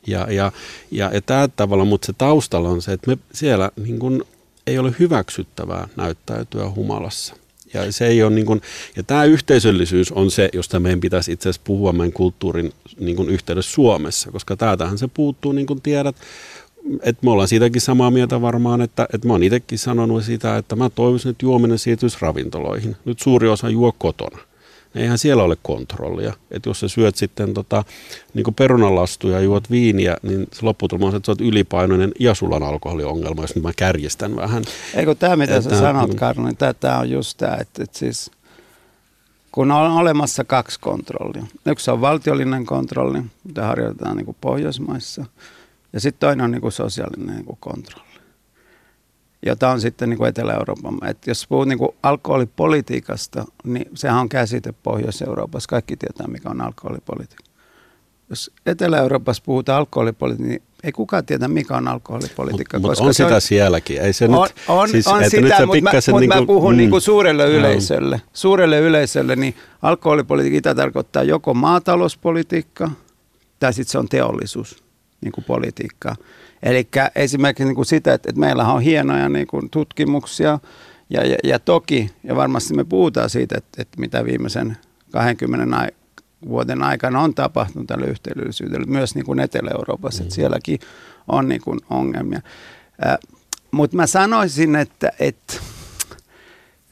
Ja, 0.06 0.26
ja, 0.32 0.52
ja, 0.90 1.10
ja 1.14 1.20
tämä 1.20 1.48
tavalla, 1.48 1.84
mutta 1.84 2.06
se 2.06 2.12
taustalla 2.12 2.68
on 2.68 2.82
se, 2.82 2.92
että 2.92 3.10
me 3.10 3.18
siellä 3.32 3.70
niin 3.84 3.98
kuin, 3.98 4.22
ei 4.66 4.78
ole 4.78 4.94
hyväksyttävää 4.98 5.88
näyttäytyä 5.96 6.70
humalassa. 6.70 7.36
Ja, 7.74 7.92
se 7.92 8.06
ei 8.06 8.22
ole 8.22 8.30
niin 8.30 8.46
kuin, 8.46 8.62
ja 8.96 9.02
tämä 9.02 9.24
yhteisöllisyys 9.24 10.12
on 10.12 10.30
se, 10.30 10.48
josta 10.52 10.80
meidän 10.80 11.00
pitäisi 11.00 11.32
itse 11.32 11.48
asiassa 11.48 11.62
puhua 11.64 11.92
meidän 11.92 12.12
kulttuurin 12.12 12.72
niin 13.00 13.16
kuin 13.16 13.28
yhteydessä 13.28 13.72
Suomessa, 13.72 14.30
koska 14.32 14.56
täältähän 14.56 14.98
se 14.98 15.08
puuttuu, 15.14 15.52
niin 15.52 15.66
kuin 15.66 15.80
tiedät, 15.80 16.16
että 17.02 17.24
me 17.24 17.30
ollaan 17.30 17.48
siitäkin 17.48 17.80
samaa 17.80 18.10
mieltä 18.10 18.40
varmaan, 18.40 18.80
että, 18.80 19.06
että 19.14 19.26
mä 19.26 19.34
oon 19.34 19.42
itsekin 19.42 19.78
sanonut 19.78 20.24
sitä, 20.24 20.56
että 20.56 20.76
mä 20.76 20.90
toivoisin, 20.90 21.30
että 21.30 21.46
juominen 21.46 21.78
siirtyisi 21.78 22.18
ravintoloihin. 22.20 22.96
Nyt 23.04 23.20
suuri 23.20 23.48
osa 23.48 23.68
juo 23.68 23.92
kotona. 23.98 24.38
Eihän 24.94 25.18
siellä 25.18 25.42
ole 25.42 25.56
kontrollia. 25.62 26.32
Että 26.50 26.68
jos 26.68 26.80
sä 26.80 26.88
syöt 26.88 27.16
sitten 27.16 27.54
tota, 27.54 27.84
niin 28.34 28.54
perunalastuja 28.54 29.36
ja 29.36 29.40
juot 29.40 29.70
viiniä, 29.70 30.16
niin 30.22 30.46
se 30.52 30.64
lopputulma 30.64 31.06
on, 31.06 31.16
että 31.16 31.26
sä 31.26 31.32
oot 31.32 31.40
ylipainoinen 31.40 32.12
ja 32.20 32.34
sulla 32.34 32.56
on 32.56 32.62
alkoholiongelma, 32.62 33.42
jos 33.42 33.54
nyt 33.54 33.64
mä 33.64 33.72
kärjestän 33.76 34.36
vähän. 34.36 34.64
Eikö 34.94 35.14
tämä, 35.14 35.36
mitä 35.36 35.56
että, 35.56 35.70
sä 35.70 35.78
sanot. 35.78 36.14
Karlo, 36.14 36.44
niin 36.44 36.56
tämä 36.80 36.98
on 36.98 37.10
just 37.10 37.38
tämä, 37.38 37.56
että, 37.60 37.82
että 37.82 37.98
siis 37.98 38.30
kun 39.52 39.70
on 39.70 39.92
olemassa 39.92 40.44
kaksi 40.44 40.80
kontrollia. 40.80 41.46
Yksi 41.66 41.90
on 41.90 42.00
valtiollinen 42.00 42.66
kontrolli, 42.66 43.22
mitä 43.44 43.66
harjoitetaan 43.66 44.16
niin 44.16 44.24
kuin 44.24 44.36
Pohjoismaissa, 44.40 45.24
ja 45.92 46.00
sitten 46.00 46.20
toinen 46.20 46.44
on 46.44 46.50
niin 46.50 46.60
kuin 46.60 46.72
sosiaalinen 46.72 47.34
niin 47.34 47.44
kuin 47.44 47.58
kontrolli 47.60 48.11
jota 49.46 49.70
on 49.70 49.80
sitten 49.80 50.10
niin 50.10 50.18
kuin 50.18 50.28
Etelä-Euroopan. 50.28 50.98
Et 51.08 51.26
jos 51.26 51.46
puhut 51.48 51.68
niin 51.68 51.78
kuin 51.78 51.90
alkoholipolitiikasta, 52.02 53.44
niin 53.64 53.90
sehän 53.94 54.20
on 54.20 54.28
käsite 54.28 54.74
Pohjois-Euroopassa. 54.82 55.68
Kaikki 55.68 55.96
tietää, 55.96 56.26
mikä 56.26 56.48
on 56.48 56.60
alkoholipolitiikka. 56.60 57.44
Jos 58.30 58.50
Etelä-Euroopassa 58.66 59.42
puhutaan 59.46 59.78
alkoholipolitiikasta, 59.78 60.48
niin 60.48 60.62
ei 60.82 60.92
kukaan 60.92 61.26
tiedä, 61.26 61.48
mikä 61.48 61.76
on 61.76 61.88
alkoholipolitiikka. 61.88 62.78
Mutta 62.78 63.02
on 63.04 63.14
sitä 63.14 63.34
on, 63.34 63.40
sielläkin. 63.40 64.00
Ei 64.00 64.12
se 64.12 64.24
on, 64.24 64.30
nyt, 64.30 64.54
on, 64.68 64.88
siis, 64.88 65.06
on 65.06 65.30
sitä, 65.30 65.66
mutta 65.66 65.82
mä, 65.82 65.90
mut 66.10 66.20
niin 66.20 66.28
mä 66.28 66.46
puhun 66.46 66.74
mm, 66.74 66.76
niin 66.76 66.90
kuin 66.90 67.00
suurelle 67.00 67.50
yleisölle. 67.50 68.16
No. 68.16 68.22
Suurelle 68.32 68.80
yleisölle, 68.80 69.36
niin 69.36 69.54
alkoholipolitiikka 69.82 70.74
tarkoittaa 70.74 71.22
joko 71.22 71.54
maatalouspolitiikka 71.54 72.90
tai 73.60 73.72
sitten 73.72 73.92
se 73.92 73.98
on 73.98 74.08
teollisuus, 74.08 74.84
niin 75.22 75.32
kuin 75.32 75.44
politiikkaa. 75.44 76.16
Eli 76.62 76.88
esimerkiksi 77.14 77.64
niin 77.64 77.74
kuin 77.74 77.86
sitä, 77.86 78.14
että, 78.14 78.30
että 78.30 78.40
meillä 78.40 78.72
on 78.72 78.82
hienoja 78.82 79.28
niin 79.28 79.46
kuin 79.46 79.70
tutkimuksia 79.70 80.58
ja, 81.10 81.26
ja, 81.26 81.36
ja 81.44 81.58
toki, 81.58 82.10
ja 82.24 82.36
varmasti 82.36 82.74
me 82.74 82.84
puhutaan 82.84 83.30
siitä, 83.30 83.54
että, 83.58 83.82
että 83.82 84.00
mitä 84.00 84.24
viimeisen 84.24 84.76
20 85.12 85.76
ai, 85.76 85.88
vuoden 86.48 86.82
aikana 86.82 87.20
on 87.20 87.34
tapahtunut 87.34 87.86
tälle 87.86 88.06
yhteisöllisyydelle, 88.06 88.86
myös 88.86 89.14
niin 89.14 89.24
kuin 89.24 89.40
Etelä-Euroopassa, 89.40 90.22
mm. 90.22 90.24
että 90.24 90.34
sielläkin 90.34 90.78
on 91.28 91.48
niin 91.48 91.60
kuin 91.60 91.80
ongelmia. 91.90 92.40
Äh, 93.06 93.18
Mutta 93.70 93.96
mä 93.96 94.06
sanoisin, 94.06 94.76
että, 94.76 95.12
että 95.18 95.54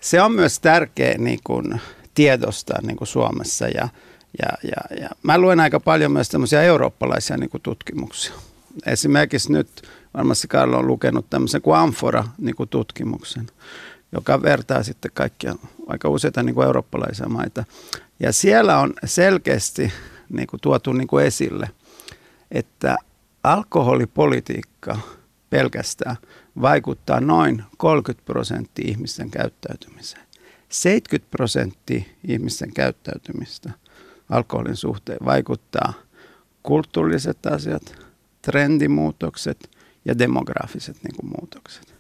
se 0.01 0.23
on 0.23 0.33
myös 0.33 0.61
tärkeä 0.61 1.15
niin 1.19 1.41
kuin 1.45 1.81
tiedostaa 2.15 2.79
niin 2.83 2.97
kuin 2.97 3.09
Suomessa 3.09 3.69
ja, 3.69 3.89
ja, 4.43 4.49
ja, 4.63 4.97
ja 5.01 5.09
mä 5.23 5.39
luen 5.39 5.61
aika 5.61 5.81
paljon 5.81 6.13
myös 6.13 6.29
tämmöisiä 6.29 6.63
eurooppalaisia 6.63 7.37
niin 7.37 7.51
kuin 7.51 7.63
tutkimuksia 7.63 8.35
esimerkiksi 8.87 9.53
nyt 9.53 9.69
varmasti 10.15 10.49
Karlo 10.49 10.79
on 10.79 10.87
lukenut 10.87 11.31
tämmöisen 11.31 11.63
kuin 11.63 11.79
Amfora-tutkimuksen, 11.79 13.45
niin 13.45 13.55
joka 14.13 14.43
vertaa 14.43 14.83
sitten 14.83 15.11
kaikkia 15.15 15.55
aika 15.87 16.09
useita 16.09 16.43
niin 16.43 16.55
kuin 16.55 16.67
eurooppalaisia 16.67 17.29
maita. 17.29 17.65
Ja 18.21 18.33
siellä 18.33 18.79
on 18.79 18.95
selkeästi 19.05 19.93
niin 20.29 20.47
kuin 20.47 20.61
tuotu 20.61 20.93
niin 20.93 21.09
kuin 21.09 21.27
esille, 21.27 21.71
että 22.51 22.97
alkoholipolitiikka 23.43 24.99
pelkästään 25.51 26.17
vaikuttaa 26.63 27.21
noin 27.21 27.65
30 27.77 28.27
prosenttia 28.27 28.91
ihmisten 28.91 29.31
käyttäytymiseen. 29.31 30.23
70 30.69 31.31
prosenttia 31.31 32.03
ihmisten 32.29 32.73
käyttäytymistä 32.73 33.71
alkoholin 34.31 34.77
suhteen 34.77 35.19
vaikuttaa 35.25 35.93
kulttuuriset 36.63 37.47
asiat, 37.47 37.95
trendimuutokset 38.43 39.71
ja 40.05 40.19
demografiset 40.19 40.97
niin 41.03 41.17
kuin 41.17 41.33
muutokset. 41.41 41.95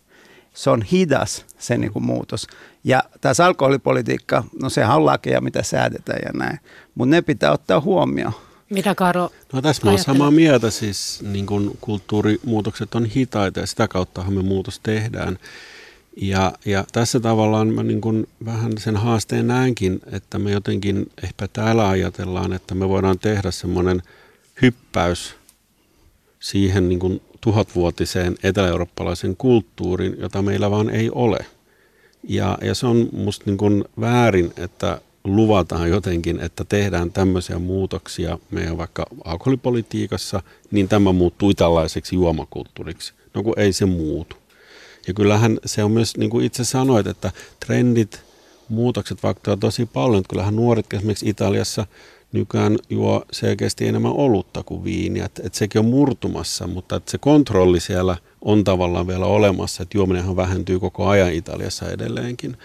Se 0.55 0.71
on 0.71 0.83
hidas 0.83 1.45
se 1.59 1.79
niin 1.79 1.93
kuin 1.93 2.05
muutos. 2.05 2.47
Ja 2.85 3.03
tässä 3.21 3.47
alkoholipolitiikka, 3.47 4.45
no 4.63 4.71
sehän 4.71 4.97
on 4.97 5.07
lakeja, 5.07 5.41
mitä 5.41 5.63
säädetään 5.63 6.19
ja 6.25 6.31
näin, 6.39 6.59
mutta 6.95 7.11
ne 7.11 7.23
pitää 7.23 7.53
ottaa 7.53 7.81
huomioon. 7.81 8.33
Mitä 8.71 8.95
Karo 8.95 9.31
No 9.53 9.63
tässä 9.63 9.83
mä 9.85 9.91
olen 9.91 10.05
samaa 10.05 10.31
mieltä, 10.31 10.71
siis 10.71 11.23
niin 11.23 11.47
kuin 11.47 11.79
kulttuurimuutokset 11.81 12.95
on 12.95 13.05
hitaita 13.05 13.61
ja 13.61 13.67
sitä 13.67 13.89
kauttahan 13.89 14.33
me 14.33 14.43
muutos 14.43 14.81
tehdään. 14.81 15.39
Ja, 16.17 16.53
ja 16.65 16.85
tässä 16.93 17.21
tavallaan 17.21 17.69
mä 17.69 17.83
niin 17.83 18.01
kuin 18.01 18.27
vähän 18.45 18.73
sen 18.79 18.97
haasteen 18.97 19.47
näenkin, 19.47 20.01
että 20.13 20.39
me 20.39 20.51
jotenkin 20.51 21.11
ehkä 21.23 21.49
täällä 21.49 21.89
ajatellaan, 21.89 22.53
että 22.53 22.75
me 22.75 22.89
voidaan 22.89 23.19
tehdä 23.19 23.51
semmoinen 23.51 24.03
hyppäys 24.63 25.35
siihen 26.41 26.89
niin 26.89 26.99
kuin 26.99 27.23
tuhatvuotiseen 27.41 28.37
etelä-eurooppalaisen 28.43 29.37
kulttuurin, 29.37 30.17
jota 30.19 30.43
meillä 30.43 30.71
vaan 30.71 30.91
ei 30.91 31.11
ole. 31.11 31.39
Ja, 32.29 32.59
ja 32.63 32.75
se 32.75 32.87
on 32.87 33.09
musta 33.13 33.45
niin 33.47 33.59
kuin 33.59 33.85
väärin, 34.01 34.53
että 34.57 35.01
luvataan 35.25 35.91
jotenkin, 35.91 36.41
että 36.41 36.65
tehdään 36.65 37.13
tämmöisiä 37.13 37.59
muutoksia 37.59 38.39
meidän 38.51 38.79
vaikka 38.79 39.07
alkoholipolitiikassa, 39.25 40.43
niin 40.71 40.89
tämä 40.89 41.13
muuttuu 41.13 41.55
tällaiseksi 41.55 42.15
juomakulttuuriksi. 42.15 43.13
No 43.35 43.43
kun 43.43 43.55
ei 43.59 43.73
se 43.73 43.87
muutu. 43.87 44.37
Ja 45.07 45.15
kyllähän 45.15 45.59
se 45.67 45.85
on 45.85 45.91
myös, 45.91 46.17
niin 46.17 46.31
kuin 46.31 46.45
itse 46.45 46.65
sanoit, 46.65 47.07
että 47.07 47.33
trendit, 47.67 48.23
muutokset 48.69 49.23
vaikuttavat 49.23 49.61
tosi 49.61 49.87
paljon. 49.87 50.23
Kyllähän 50.31 50.57
nuoret 50.57 50.87
esimerkiksi 50.93 51.29
Italiassa 51.29 51.87
nykyään 52.33 52.79
juo 52.91 53.25
selkeästi 53.33 53.89
enemmän 53.89 54.13
olutta 54.13 54.63
kuin 54.63 54.85
viiniä. 54.85 55.25
Että 55.25 55.43
et 55.45 55.55
sekin 55.55 55.79
on 55.79 55.85
murtumassa, 55.85 56.67
mutta 56.67 57.01
se 57.07 57.19
kontrolli 57.19 57.81
siellä 57.81 58.17
on 58.41 58.65
tavallaan 58.65 59.07
vielä 59.07 59.27
olemassa, 59.27 59.83
että 59.83 59.99
juominenhan 59.99 60.37
vähentyy 60.37 60.79
koko 60.79 61.07
ajan 61.07 61.33
Italiassa 61.33 61.91
edelleenkin. 61.91 62.57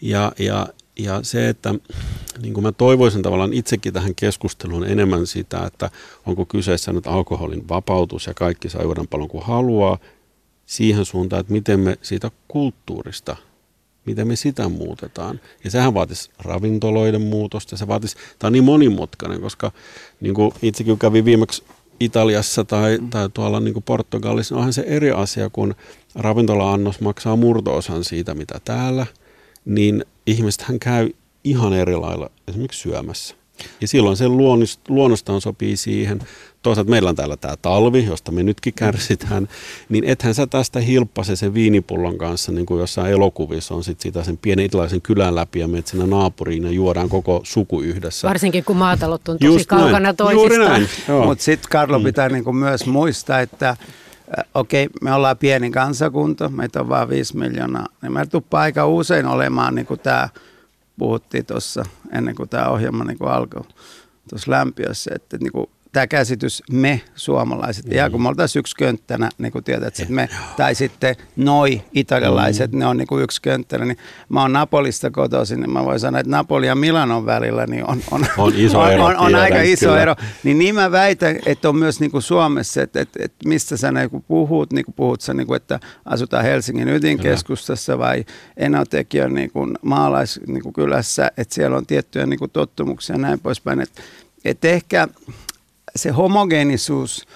Ja, 0.00 0.32
ja, 0.38 0.68
ja 0.98 1.20
se, 1.22 1.48
että 1.48 1.74
niin 2.42 2.54
kuin 2.54 2.64
mä 2.64 2.72
toivoisin 2.72 3.22
tavallaan 3.22 3.52
itsekin 3.52 3.92
tähän 3.92 4.14
keskusteluun 4.14 4.86
enemmän 4.86 5.26
sitä, 5.26 5.66
että 5.66 5.90
onko 6.26 6.44
kyseessä 6.44 6.92
nyt 6.92 7.06
alkoholin 7.06 7.68
vapautus 7.68 8.26
ja 8.26 8.34
kaikki 8.34 8.68
saa 8.68 8.82
juoda 8.82 9.04
paljon 9.10 9.28
kuin 9.28 9.44
haluaa, 9.44 9.98
siihen 10.66 11.04
suuntaan, 11.04 11.40
että 11.40 11.52
miten 11.52 11.80
me 11.80 11.98
siitä 12.02 12.30
kulttuurista 12.48 13.36
miten 14.06 14.28
me 14.28 14.36
sitä 14.36 14.68
muutetaan. 14.68 15.40
Ja 15.64 15.70
sehän 15.70 15.94
vaatisi 15.94 16.30
ravintoloiden 16.38 17.22
muutosta, 17.22 17.76
se 17.76 17.88
vaatisi, 17.88 18.16
tämä 18.38 18.48
on 18.48 18.52
niin 18.52 18.64
monimutkainen, 18.64 19.40
koska 19.40 19.72
niin 20.20 20.34
kuin 20.34 20.52
itsekin 20.62 20.98
kävi 20.98 21.24
viimeksi 21.24 21.64
Italiassa 22.00 22.64
tai, 22.64 22.98
tai 23.10 23.28
tuolla 23.34 23.60
niin 23.60 23.74
kuin 23.74 23.82
Portugalissa, 23.82 24.54
niin 24.54 24.58
onhan 24.58 24.72
se 24.72 24.84
eri 24.86 25.10
asia, 25.10 25.50
kun 25.50 25.74
ravintola-annos 26.14 27.00
maksaa 27.00 27.36
murtoosan 27.36 28.04
siitä, 28.04 28.34
mitä 28.34 28.60
täällä, 28.64 29.06
niin 29.64 30.04
ihmisethän 30.26 30.78
käy 30.78 31.10
ihan 31.44 31.72
eri 31.72 31.96
lailla 31.96 32.30
esimerkiksi 32.48 32.80
syömässä. 32.80 33.34
Ja 33.80 33.88
silloin 33.88 34.16
se 34.16 34.28
luonnostaan 34.88 35.40
sopii 35.40 35.76
siihen. 35.76 36.20
Toisaalta 36.64 36.90
meillä 36.90 37.10
on 37.10 37.16
täällä 37.16 37.36
tämä 37.36 37.56
talvi, 37.62 38.04
josta 38.04 38.32
me 38.32 38.42
nytkin 38.42 38.74
kärsitään, 38.74 39.48
niin 39.88 40.04
ethän 40.04 40.34
sä 40.34 40.46
tästä 40.46 40.80
hilppase 40.80 41.36
sen 41.36 41.54
viinipullon 41.54 42.18
kanssa, 42.18 42.52
niin 42.52 42.66
kuin 42.66 42.80
jossain 42.80 43.12
elokuvissa 43.12 43.74
on 43.74 43.84
sit 43.84 44.00
sitä 44.00 44.24
sen 44.24 44.38
pienen 44.38 44.64
italaisen 44.64 45.02
kylän 45.02 45.34
läpi 45.34 45.60
ja 45.60 45.68
menet 45.68 45.86
sinne 45.86 46.06
naapuriin 46.06 46.64
ja 46.64 46.70
juodaan 46.70 47.08
koko 47.08 47.40
suku 47.44 47.80
yhdessä. 47.80 48.28
Varsinkin 48.28 48.64
kun 48.64 48.76
maatalot 48.76 49.28
on 49.28 49.38
tosi 49.38 49.46
Just 49.46 49.66
kaukana 49.66 49.98
näin. 49.98 50.16
toisistaan. 50.16 50.82
Mutta 51.24 51.44
sitten 51.44 51.70
Karlo 51.70 51.98
mm. 51.98 52.04
pitää 52.04 52.28
niinku 52.28 52.52
myös 52.52 52.86
muistaa, 52.86 53.40
että 53.40 53.68
äh, 53.68 53.76
okei, 54.54 54.86
okay, 54.86 54.94
me 55.02 55.12
ollaan 55.14 55.38
pieni 55.38 55.70
kansakunta, 55.70 56.48
meitä 56.48 56.80
on 56.80 56.88
vain 56.88 57.08
5 57.08 57.36
miljoonaa, 57.36 57.86
niin 58.02 58.12
meillä 58.12 58.30
tuppaa 58.30 58.60
aika 58.60 58.86
usein 58.86 59.26
olemaan 59.26 59.74
niin 59.74 59.86
tämä– 60.02 60.28
puhuttiin 60.98 61.46
tuossa 61.46 61.84
ennen 62.12 62.34
kuin 62.34 62.48
tämä 62.48 62.68
ohjelma 62.68 63.04
niin 63.04 63.18
kuin 63.18 63.30
alkoi 63.30 63.62
tuossa 64.30 64.50
lämpiössä, 64.50 65.10
että 65.14 65.38
niin 65.38 65.52
kuin 65.52 65.66
tämä 65.94 66.06
käsitys 66.06 66.62
me 66.70 67.00
suomalaiset, 67.14 67.86
mm. 67.86 67.92
ja 67.92 68.10
kun 68.10 68.22
me 68.22 68.28
oltaisiin 68.28 68.60
yksi 68.60 68.76
könttänä, 68.76 69.28
niin 69.38 69.52
kuin 69.52 69.64
tiedät, 69.64 70.00
että 70.00 70.12
me, 70.12 70.28
tai 70.56 70.74
sitten 70.74 71.16
noi 71.36 71.82
italialaiset, 71.92 72.72
mm. 72.72 72.78
ne 72.78 72.86
on 72.86 72.96
niin 72.96 73.06
kuin 73.06 73.24
yksi 73.24 73.42
könttänä, 73.42 73.84
niin 73.84 73.98
mä 74.28 74.42
oon 74.42 74.52
Napolista 74.52 75.10
kotoisin, 75.10 75.60
niin 75.60 75.70
mä 75.70 75.84
voin 75.84 76.00
sanoa, 76.00 76.20
että 76.20 76.30
Napoli 76.30 76.66
ja 76.66 76.74
Milanon 76.74 77.26
välillä 77.26 77.66
niin 77.66 77.90
on, 77.90 78.00
on, 78.10 78.26
on, 78.38 78.52
iso 78.56 78.86
ero, 78.86 79.04
on, 79.04 79.16
on, 79.16 79.26
on 79.26 79.34
aika 79.34 79.60
iso 79.62 79.86
kyllä. 79.86 80.02
ero. 80.02 80.14
Niin, 80.42 80.58
niin 80.58 80.74
mä 80.74 80.92
väitän, 80.92 81.36
että 81.46 81.68
on 81.68 81.76
myös 81.76 82.00
niin 82.00 82.10
kuin 82.10 82.22
Suomessa, 82.22 82.82
että, 82.82 83.00
että, 83.00 83.18
että 83.22 83.48
mistä 83.48 83.76
sä 83.76 83.92
niin 83.92 84.10
kuin 84.10 84.24
puhut, 84.28 84.72
niin 84.72 84.84
kuin 84.84 84.94
puhut 84.94 85.20
sä, 85.20 85.34
niin 85.34 85.46
kuin, 85.46 85.56
että 85.56 85.80
asutaan 86.04 86.44
Helsingin 86.44 86.88
ydinkeskustassa 86.88 87.98
vai 87.98 88.24
Enotekiön 88.56 89.34
niin 89.34 89.50
kuin 89.50 89.78
maalaiskylässä, 89.82 90.52
niin 90.52 90.62
kuin 90.62 90.72
kylässä, 90.72 91.30
että 91.36 91.54
siellä 91.54 91.76
on 91.76 91.86
tiettyjä 91.86 92.26
niin 92.26 92.38
kuin 92.38 92.50
tottumuksia 92.50 93.14
ja 93.14 93.18
näin 93.18 93.40
poispäin. 93.40 93.80
Että, 93.80 94.02
että 94.44 94.68
ehkä 94.68 95.08
se 95.96 96.10
homogeenisuus, 96.10 97.26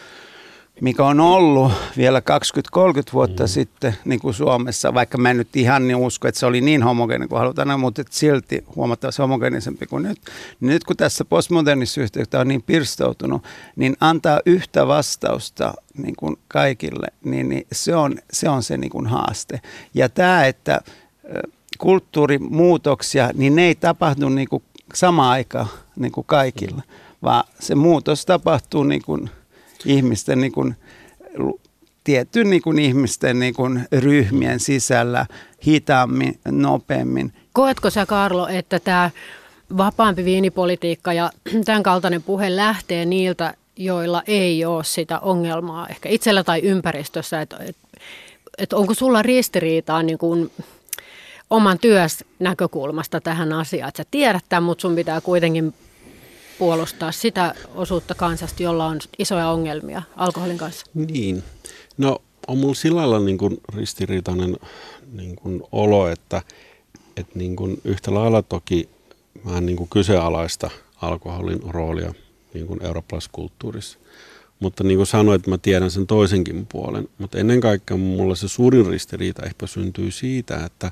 mikä 0.81 1.05
on 1.05 1.21
ollut 1.21 1.73
vielä 1.97 2.23
20-30 2.79 2.83
vuotta 3.13 3.43
mm. 3.43 3.49
sitten 3.49 3.97
niin 4.05 4.21
kuin 4.21 4.35
Suomessa, 4.35 4.95
vaikka 4.95 5.19
mä 5.19 5.31
en 5.31 5.37
nyt 5.37 5.57
ihan 5.57 5.89
niin 5.89 5.97
usko, 5.97 6.29
että 6.29 6.39
se 6.39 6.47
oli 6.47 6.61
niin 6.61 6.83
homogeeninen 6.83 7.29
kuin 7.29 7.39
halutaan, 7.39 7.81
mutta 7.81 8.03
silti 8.11 8.65
huomattavasti 8.77 9.23
homogeenisempi 9.23 9.87
kuin 9.87 10.03
nyt. 10.03 10.19
Niin 10.61 10.69
nyt 10.69 10.85
kun 10.85 10.97
tässä 10.97 11.25
postmodernissa 11.25 12.01
yhteydessä 12.01 12.41
on 12.41 12.49
niin 12.49 12.63
pirstoutunut, 12.63 13.45
niin 13.77 13.97
antaa 14.01 14.41
yhtä 14.47 14.87
vastausta 14.87 15.75
niin 15.97 16.17
kuin 16.17 16.37
kaikille, 16.49 17.07
niin, 17.25 17.49
niin 17.49 17.67
se, 17.73 17.97
on, 17.97 18.19
se 18.33 18.49
on 18.49 18.63
se 18.63 18.77
niin 18.77 18.91
kuin 18.91 19.07
haaste. 19.07 19.61
Ja 19.95 20.09
tämä, 20.09 20.47
että 20.47 20.81
kulttuurimuutoksia, 21.79 23.31
niin 23.35 23.57
ne 23.57 23.63
ei 23.63 23.75
tapahdu 23.75 24.29
niin 24.29 24.49
kuin 24.49 24.63
sama 24.95 25.31
aika 25.31 25.67
niin 25.97 26.13
kuin 26.13 26.25
kaikilla, 26.27 26.83
vaan 27.23 27.45
se 27.61 27.75
muutos 27.75 28.27
tapahtuu 28.27 28.85
niin 28.85 29.03
kuin 29.03 29.31
ihmisten 29.85 30.41
niin 30.41 30.53
kuin, 30.53 30.77
tietyn 32.05 32.51
niin 32.51 32.63
kuin 32.63 32.79
ihmisten 32.79 33.39
niin 33.39 33.55
kuin 33.55 33.89
ryhmien 33.93 34.61
sisällä 34.61 35.27
hitaammin, 35.67 36.41
nopeammin. 36.51 37.33
Koetko 37.53 37.91
sä 37.91 38.07
Karlo, 38.07 38.49
että 38.49 38.81
tämä 38.81 39.11
vapaampi 39.77 40.25
viinipolitiikka 40.25 41.13
ja 41.13 41.31
tämän 41.65 41.83
kaltainen 41.83 42.23
puhe 42.23 42.57
lähtee 42.57 43.05
niiltä, 43.05 43.55
joilla 43.77 44.23
ei 44.27 44.65
ole 44.65 44.85
sitä 44.85 45.19
ongelmaa 45.19 45.87
ehkä 45.89 46.09
itsellä 46.09 46.45
tai 46.45 46.61
ympäristössä, 46.61 47.41
että 47.41 47.57
et, 47.61 47.77
et 48.59 48.73
onko 48.73 48.95
sulla 48.95 49.23
ristiriitaa 49.23 50.03
niin 50.03 50.19
kuin 50.19 50.51
oman 51.51 51.79
työs 51.79 52.25
näkökulmasta 52.39 53.21
tähän 53.21 53.53
asiaan, 53.53 53.89
että 53.89 54.03
sä 54.03 54.09
tiedät 54.11 54.45
tämän, 54.49 54.63
mutta 54.63 54.83
sun 54.83 54.95
pitää 54.95 55.21
kuitenkin 55.21 55.75
puolustaa 56.59 57.13
sitä 57.13 57.55
osuutta 57.75 58.15
kansasta, 58.15 58.63
jolla 58.63 58.87
on 58.87 58.99
isoja 59.19 59.49
ongelmia 59.49 60.03
alkoholin 60.17 60.59
kanssa? 60.59 60.87
Niin. 60.95 61.43
No 61.99 62.19
on 62.49 62.59
mulla 62.59 62.75
sillä 62.75 63.01
lailla 63.01 63.19
niin 63.19 63.39
kuin 63.39 63.61
ristiriitainen 63.75 64.57
niin 65.13 65.37
kuin 65.37 65.63
olo, 65.73 66.09
että, 66.09 66.43
että 67.17 67.39
niin 67.39 67.57
kuin 67.57 67.81
yhtä 67.85 68.15
lailla 68.15 68.43
toki 68.43 68.89
en 69.57 69.67
niin 69.67 69.77
kuin 69.77 69.91
kyseenalaista 69.91 70.71
alkoholin 71.03 71.61
roolia 71.69 72.15
niin 72.55 72.67
kuin 72.67 72.85
eurooppalaisessa 72.87 73.31
kulttuurissa. 73.33 73.99
Mutta 74.61 74.85
niin 74.85 74.97
kuin 74.97 75.07
sanoin, 75.07 75.37
että 75.37 75.51
mä 75.51 75.59
tiedän 75.59 75.91
sen 75.91 76.07
toisenkin 76.07 76.67
puolen. 76.67 77.09
Mutta 77.19 77.39
ennen 77.39 77.61
kaikkea 77.61 77.97
mulla 77.97 78.35
se 78.35 78.49
suurin 78.49 78.87
ristiriita 78.87 79.43
ehkä 79.43 79.67
syntyy 79.67 80.11
siitä, 80.11 80.65
että, 80.65 80.91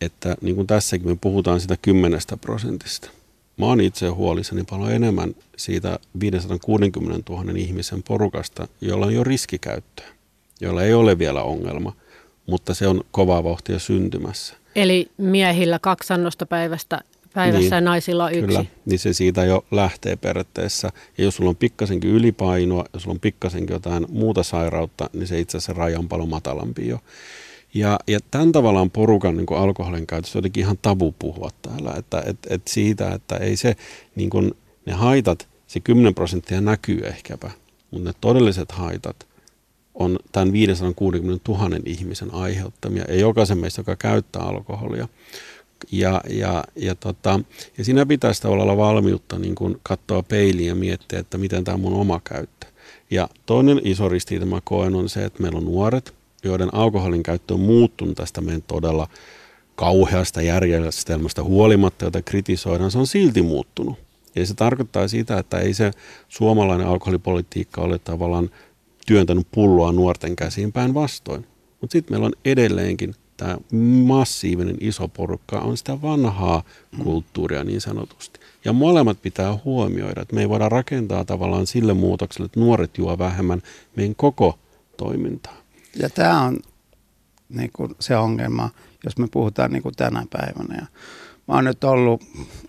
että 0.00 0.36
niin 0.40 0.54
kuin 0.54 0.66
tässäkin 0.66 1.08
me 1.08 1.18
puhutaan 1.20 1.60
sitä 1.60 1.76
kymmenestä 1.82 2.36
prosentista. 2.36 3.10
Mä 3.58 3.66
oon 3.66 3.80
itse 3.80 4.08
huolissani 4.08 4.64
paljon 4.70 4.92
enemmän 4.92 5.34
siitä 5.56 5.98
560 6.20 7.32
000 7.32 7.52
ihmisen 7.56 8.02
porukasta, 8.02 8.68
jolla 8.80 9.06
on 9.06 9.14
jo 9.14 9.24
riskikäyttöä, 9.24 10.06
jolla 10.60 10.82
ei 10.82 10.94
ole 10.94 11.18
vielä 11.18 11.42
ongelma, 11.42 11.92
mutta 12.46 12.74
se 12.74 12.86
on 12.86 13.00
kovaa 13.10 13.44
vauhtia 13.44 13.78
syntymässä. 13.78 14.54
Eli 14.76 15.10
miehillä 15.16 15.78
kaksi 15.78 16.12
annosta 16.12 16.46
päivästä 16.46 17.00
päivässä 17.34 17.60
niin, 17.60 17.70
ja 17.70 17.80
naisilla 17.80 18.24
on 18.24 18.32
yksi. 18.32 18.46
Kyllä, 18.46 18.64
niin 18.86 18.98
se 18.98 19.12
siitä 19.12 19.44
jo 19.44 19.64
lähtee 19.70 20.16
periaatteessa. 20.16 20.90
Ja 21.18 21.24
jos 21.24 21.36
sulla 21.36 21.50
on 21.50 21.56
pikkasenkin 21.56 22.10
ylipainoa, 22.10 22.84
jos 22.92 23.02
sulla 23.02 23.14
on 23.14 23.20
pikkasenkin 23.20 23.74
jotain 23.74 24.06
muuta 24.08 24.42
sairautta, 24.42 25.10
niin 25.12 25.26
se 25.26 25.40
itse 25.40 25.56
asiassa 25.56 25.72
raja 25.72 25.98
on 25.98 26.08
paljon 26.08 26.28
matalampi 26.28 26.88
jo. 26.88 26.98
Ja, 27.78 27.98
ja 28.06 28.18
tämän 28.30 28.52
tavallaan 28.52 28.90
porukan 28.90 29.36
niin 29.36 29.46
kuin 29.46 29.60
alkoholin 29.60 30.06
käytössä 30.06 30.38
jotenkin 30.38 30.60
ihan 30.60 30.78
tabu 30.82 31.14
puhua 31.18 31.50
täällä, 31.62 31.94
että 31.96 32.22
et, 32.26 32.38
et 32.50 32.62
siitä, 32.68 33.10
että 33.14 33.36
ei 33.36 33.56
se, 33.56 33.76
niin 34.16 34.30
kuin, 34.30 34.54
ne 34.86 34.92
haitat, 34.92 35.48
se 35.66 35.80
10 35.80 36.14
prosenttia 36.14 36.60
näkyy 36.60 37.06
ehkäpä, 37.06 37.50
mutta 37.90 38.08
ne 38.08 38.14
todelliset 38.20 38.72
haitat 38.72 39.26
on 39.94 40.18
tämän 40.32 40.52
560 40.52 41.52
000 41.52 41.76
ihmisen 41.84 42.34
aiheuttamia, 42.34 43.04
ja 43.08 43.14
jokaisen 43.14 43.58
meistä, 43.58 43.80
joka 43.80 43.96
käyttää 43.96 44.42
alkoholia. 44.42 45.08
Ja, 45.92 46.20
ja, 46.30 46.64
ja, 46.76 46.94
tota, 46.94 47.40
ja 47.78 47.84
siinä 47.84 48.06
pitäisi 48.06 48.46
olla 48.46 48.76
valmiutta 48.76 49.38
niin 49.38 49.54
kuin 49.54 49.80
katsoa 49.82 50.22
peiliin 50.22 50.68
ja 50.68 50.74
miettiä, 50.74 51.18
että 51.18 51.38
miten 51.38 51.64
tämä 51.64 51.76
mun 51.76 51.94
oma 51.94 52.20
käyttö. 52.24 52.66
Ja 53.10 53.28
toinen 53.46 53.80
iso 53.84 54.08
ristiriita 54.08 54.46
mä 54.46 54.60
koen 54.64 54.94
on 54.94 55.08
se, 55.08 55.24
että 55.24 55.42
meillä 55.42 55.58
on 55.58 55.64
nuoret, 55.64 56.17
joiden 56.44 56.74
alkoholin 56.74 57.22
käyttö 57.22 57.54
on 57.54 57.60
muuttunut 57.60 58.16
tästä 58.16 58.40
meidän 58.40 58.62
todella 58.62 59.08
kauheasta 59.76 60.42
järjestelmästä 60.42 61.42
huolimatta, 61.42 62.04
jota 62.04 62.22
kritisoidaan, 62.22 62.90
se 62.90 62.98
on 62.98 63.06
silti 63.06 63.42
muuttunut. 63.42 63.98
Ja 64.34 64.46
se 64.46 64.54
tarkoittaa 64.54 65.08
sitä, 65.08 65.38
että 65.38 65.58
ei 65.58 65.74
se 65.74 65.90
suomalainen 66.28 66.86
alkoholipolitiikka 66.86 67.80
ole 67.80 67.98
tavallaan 67.98 68.50
työntänyt 69.06 69.46
pulloa 69.50 69.92
nuorten 69.92 70.36
käsiin 70.36 70.72
päinvastoin. 70.72 71.46
Mutta 71.80 71.92
sitten 71.92 72.12
meillä 72.12 72.26
on 72.26 72.32
edelleenkin 72.44 73.14
tämä 73.36 73.58
massiivinen 74.06 74.76
iso 74.80 75.08
porukka 75.08 75.58
on 75.58 75.76
sitä 75.76 76.02
vanhaa 76.02 76.62
kulttuuria 77.02 77.64
niin 77.64 77.80
sanotusti. 77.80 78.40
Ja 78.64 78.72
molemmat 78.72 79.22
pitää 79.22 79.58
huomioida, 79.64 80.22
että 80.22 80.34
me 80.34 80.40
ei 80.40 80.48
voida 80.48 80.68
rakentaa 80.68 81.24
tavallaan 81.24 81.66
sille 81.66 81.94
muutokselle, 81.94 82.46
että 82.46 82.60
nuoret 82.60 82.98
juo 82.98 83.18
vähemmän 83.18 83.62
meidän 83.96 84.14
koko 84.14 84.58
toimintaa. 84.96 85.56
Ja 85.98 86.10
tämä 86.10 86.42
on 86.42 86.58
niin 87.48 87.70
kuin 87.72 87.94
se 88.00 88.16
ongelma, 88.16 88.70
jos 89.04 89.18
me 89.18 89.26
puhutaan 89.30 89.72
niin 89.72 89.82
kuin 89.82 89.94
tänä 89.94 90.26
päivänä. 90.30 90.74
Ja 90.74 90.86
mä 91.48 91.54
oon 91.54 91.64
nyt 91.64 91.84
ollut 91.84 92.22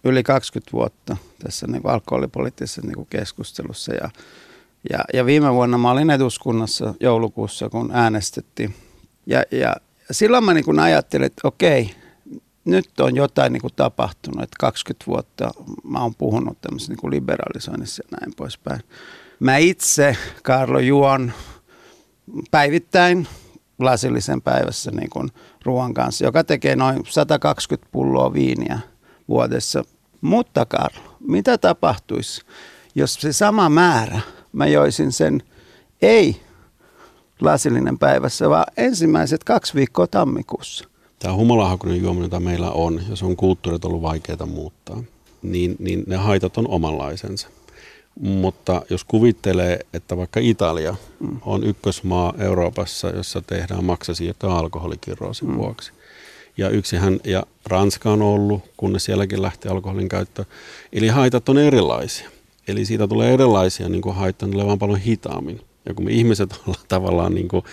yli 0.04 0.24
20 0.24 0.72
vuotta 0.72 1.18
tässä 1.44 1.68
niin 1.68 1.82
kuin 1.82 1.92
alkoholipoliittisessa 1.92 2.82
niin 2.82 2.96
kuin 2.96 3.08
keskustelussa 3.10 3.94
ja, 3.94 4.10
ja, 4.90 5.00
ja 5.14 5.26
viime 5.26 5.54
vuonna 5.54 5.78
mä 5.78 5.92
olin 5.92 6.10
eduskunnassa 6.10 6.94
joulukuussa, 7.00 7.70
kun 7.70 7.90
äänestettiin. 7.94 8.76
Ja, 9.26 9.44
ja 9.52 9.76
silloin 10.12 10.44
mä 10.44 10.54
niin 10.54 10.66
kuin 10.66 10.80
ajattelin, 10.80 11.26
että 11.26 11.48
okei, 11.48 11.96
nyt 12.66 13.00
on 13.00 13.16
jotain 13.16 13.54
niin 13.54 13.62
kuin 13.62 13.74
tapahtunut, 13.76 14.44
että 14.44 14.56
20 14.60 15.06
vuotta 15.08 15.52
mä 15.84 16.02
oon 16.02 16.16
puhunut 16.16 16.62
tämmöisessä 16.62 16.94
niin 16.94 17.12
liberalisoinnissa 17.12 18.04
ja 18.12 18.18
näin 18.20 18.34
poispäin. 18.38 18.80
Mä 19.40 19.58
itse, 19.58 20.18
Karlo, 20.44 20.80
juon 20.80 21.32
päivittäin 22.52 23.28
lasillisen 23.80 24.42
päivässä 24.42 24.92
niin 24.92 25.10
kuin 25.10 25.30
ruoan 25.66 25.94
kanssa, 25.94 26.26
joka 26.26 26.44
tekee 26.44 26.76
noin 26.76 27.04
120 27.10 27.90
pulloa 27.92 28.34
viiniä 28.34 28.80
vuodessa. 29.28 29.84
Mutta 30.22 30.66
Karlo, 30.66 31.16
mitä 31.20 31.58
tapahtuisi, 31.58 32.42
jos 32.96 33.14
se 33.14 33.34
sama 33.34 33.70
määrä, 33.70 34.22
mä 34.54 34.68
joisin 34.68 35.12
sen 35.12 35.44
ei 36.02 36.42
lasillinen 37.42 38.00
päivässä, 38.00 38.50
vaan 38.50 38.66
ensimmäiset 38.78 39.44
kaksi 39.44 39.74
viikkoa 39.74 40.08
tammikuussa. 40.08 40.90
Tämä 41.20 41.34
humalahakuinen 41.34 42.02
juominen, 42.02 42.26
jota 42.26 42.40
meillä 42.40 42.72
on, 42.72 43.02
ja 43.10 43.16
se 43.16 43.26
on 43.26 43.36
kulttuurit 43.36 43.86
ollut 43.86 44.02
vaikeaa 44.02 44.46
muuttaa, 44.46 45.04
niin, 45.42 45.76
niin 45.80 46.04
ne 46.08 46.16
haitat 46.16 46.58
on 46.58 46.68
omanlaisensa. 46.68 47.48
Mutta 48.20 48.82
jos 48.90 49.04
kuvittelee, 49.04 49.80
että 49.94 50.18
vaikka 50.18 50.40
Italia 50.40 50.96
mm. 51.20 51.38
on 51.46 51.64
ykkösmaa 51.64 52.34
Euroopassa, 52.40 53.10
jossa 53.10 53.42
tehdään 53.42 53.86
maksasiirtoa 53.86 54.60
alkoholikirroosin 54.60 55.50
mm. 55.50 55.58
vuoksi. 55.58 55.92
Ja 56.58 56.70
yksihän, 56.70 57.20
ja 57.24 57.44
Ranska 57.66 58.12
on 58.12 58.22
ollut, 58.22 58.64
kunnes 58.78 59.04
sielläkin 59.04 59.42
lähti 59.42 59.68
alkoholin 59.68 60.10
käyttö. 60.10 60.46
Eli 60.94 61.08
haitat 61.08 61.50
on 61.50 61.58
erilaisia. 61.58 62.30
Eli 62.68 62.86
siitä 62.86 63.08
tulee 63.08 63.34
erilaisia 63.34 63.90
niin 63.90 64.02
kuin 64.02 64.16
haittoja, 64.16 64.52
tulee 64.52 64.66
vaan 64.66 64.80
paljon 64.80 65.00
hitaammin. 65.00 65.62
Ja 65.86 65.94
kun 65.94 66.06
me 66.06 66.12
ihmiset 66.12 66.50
ollaan 66.68 66.86
tavallaan, 66.88 67.36
niin 67.36 67.48
kuin, 67.48 67.64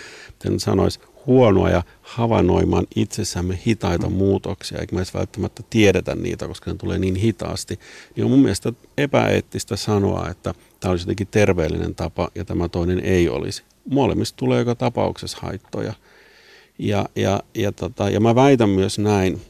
sanoisi, 0.57 0.99
huonoa 1.27 1.69
ja 1.69 1.83
havainnoimaan 2.01 2.87
itsessämme 2.95 3.59
hitaita 3.67 4.09
mm. 4.09 4.15
muutoksia, 4.15 4.79
eikä 4.79 4.95
me 4.95 4.99
edes 4.99 5.13
välttämättä 5.13 5.63
tiedetä 5.69 6.15
niitä, 6.15 6.47
koska 6.47 6.71
ne 6.71 6.77
tulee 6.77 6.99
niin 6.99 7.15
hitaasti, 7.15 7.79
niin 8.15 8.25
on 8.25 8.31
mun 8.31 8.39
mielestä 8.39 8.73
epäeettistä 8.97 9.75
sanoa, 9.75 10.29
että 10.29 10.53
tämä 10.79 10.89
olisi 10.89 11.03
jotenkin 11.03 11.27
terveellinen 11.27 11.95
tapa 11.95 12.29
ja 12.35 12.45
tämä 12.45 12.69
toinen 12.69 12.99
ei 12.99 13.29
olisi. 13.29 13.63
Molemmista 13.89 14.37
tulee 14.37 14.59
joka 14.59 14.75
tapauksessa 14.75 15.37
haittoja. 15.41 15.93
Ja, 16.79 17.05
ja, 17.15 17.43
ja, 17.55 17.71
tota, 17.71 18.09
ja 18.09 18.19
mä 18.19 18.35
väitän 18.35 18.69
myös 18.69 18.99
näin, 18.99 19.41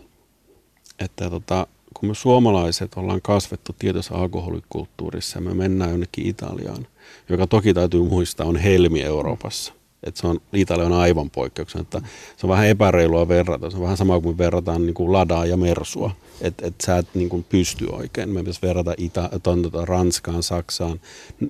että 1.00 1.30
tota, 1.30 1.68
kun 1.94 2.10
me 2.10 2.16
suomalaiset 2.16 2.94
ollaan 2.96 3.22
kasvettu 3.22 3.76
tietoisessa 3.80 4.16
alkoholikulttuurissa 4.16 5.38
ja 5.38 5.42
me 5.42 5.54
mennään 5.54 5.92
jonnekin 5.92 6.26
Italiaan, 6.26 6.88
joka 7.30 7.48
toki 7.48 7.74
täytyy 7.74 8.04
muistaa 8.04 8.48
on 8.48 8.56
helmi 8.56 9.02
Euroopassa, 9.02 9.74
että 10.04 10.22
se 10.22 10.28
on, 10.28 10.40
Italia 10.54 10.86
on 10.86 10.94
aivan 10.94 11.30
poikkeuksen, 11.30 11.82
että 11.82 12.02
se 12.38 12.46
on 12.46 12.50
vähän 12.50 12.68
epäreilua 12.68 13.28
verrata. 13.28 13.70
Se 13.70 13.78
on 13.78 13.84
vähän 13.84 13.98
sama 13.98 14.20
kuin 14.20 14.38
verrataan 14.38 14.86
niin 14.86 14.94
kuin 14.94 15.12
Ladaa 15.12 15.46
ja 15.46 15.58
Mersua, 15.58 16.12
että 16.42 16.68
et 16.68 16.82
sä 16.82 16.98
et 16.98 17.08
niin 17.14 17.30
kuin 17.30 17.44
pysty 17.44 17.86
oikein. 17.92 18.30
Me 18.30 18.40
pitäisi 18.40 18.62
verrata 18.62 18.94
Ita, 18.98 19.30
ton, 19.44 19.62
tota, 19.62 19.86
Ranskaan, 19.86 20.44
Saksaan, 20.44 21.02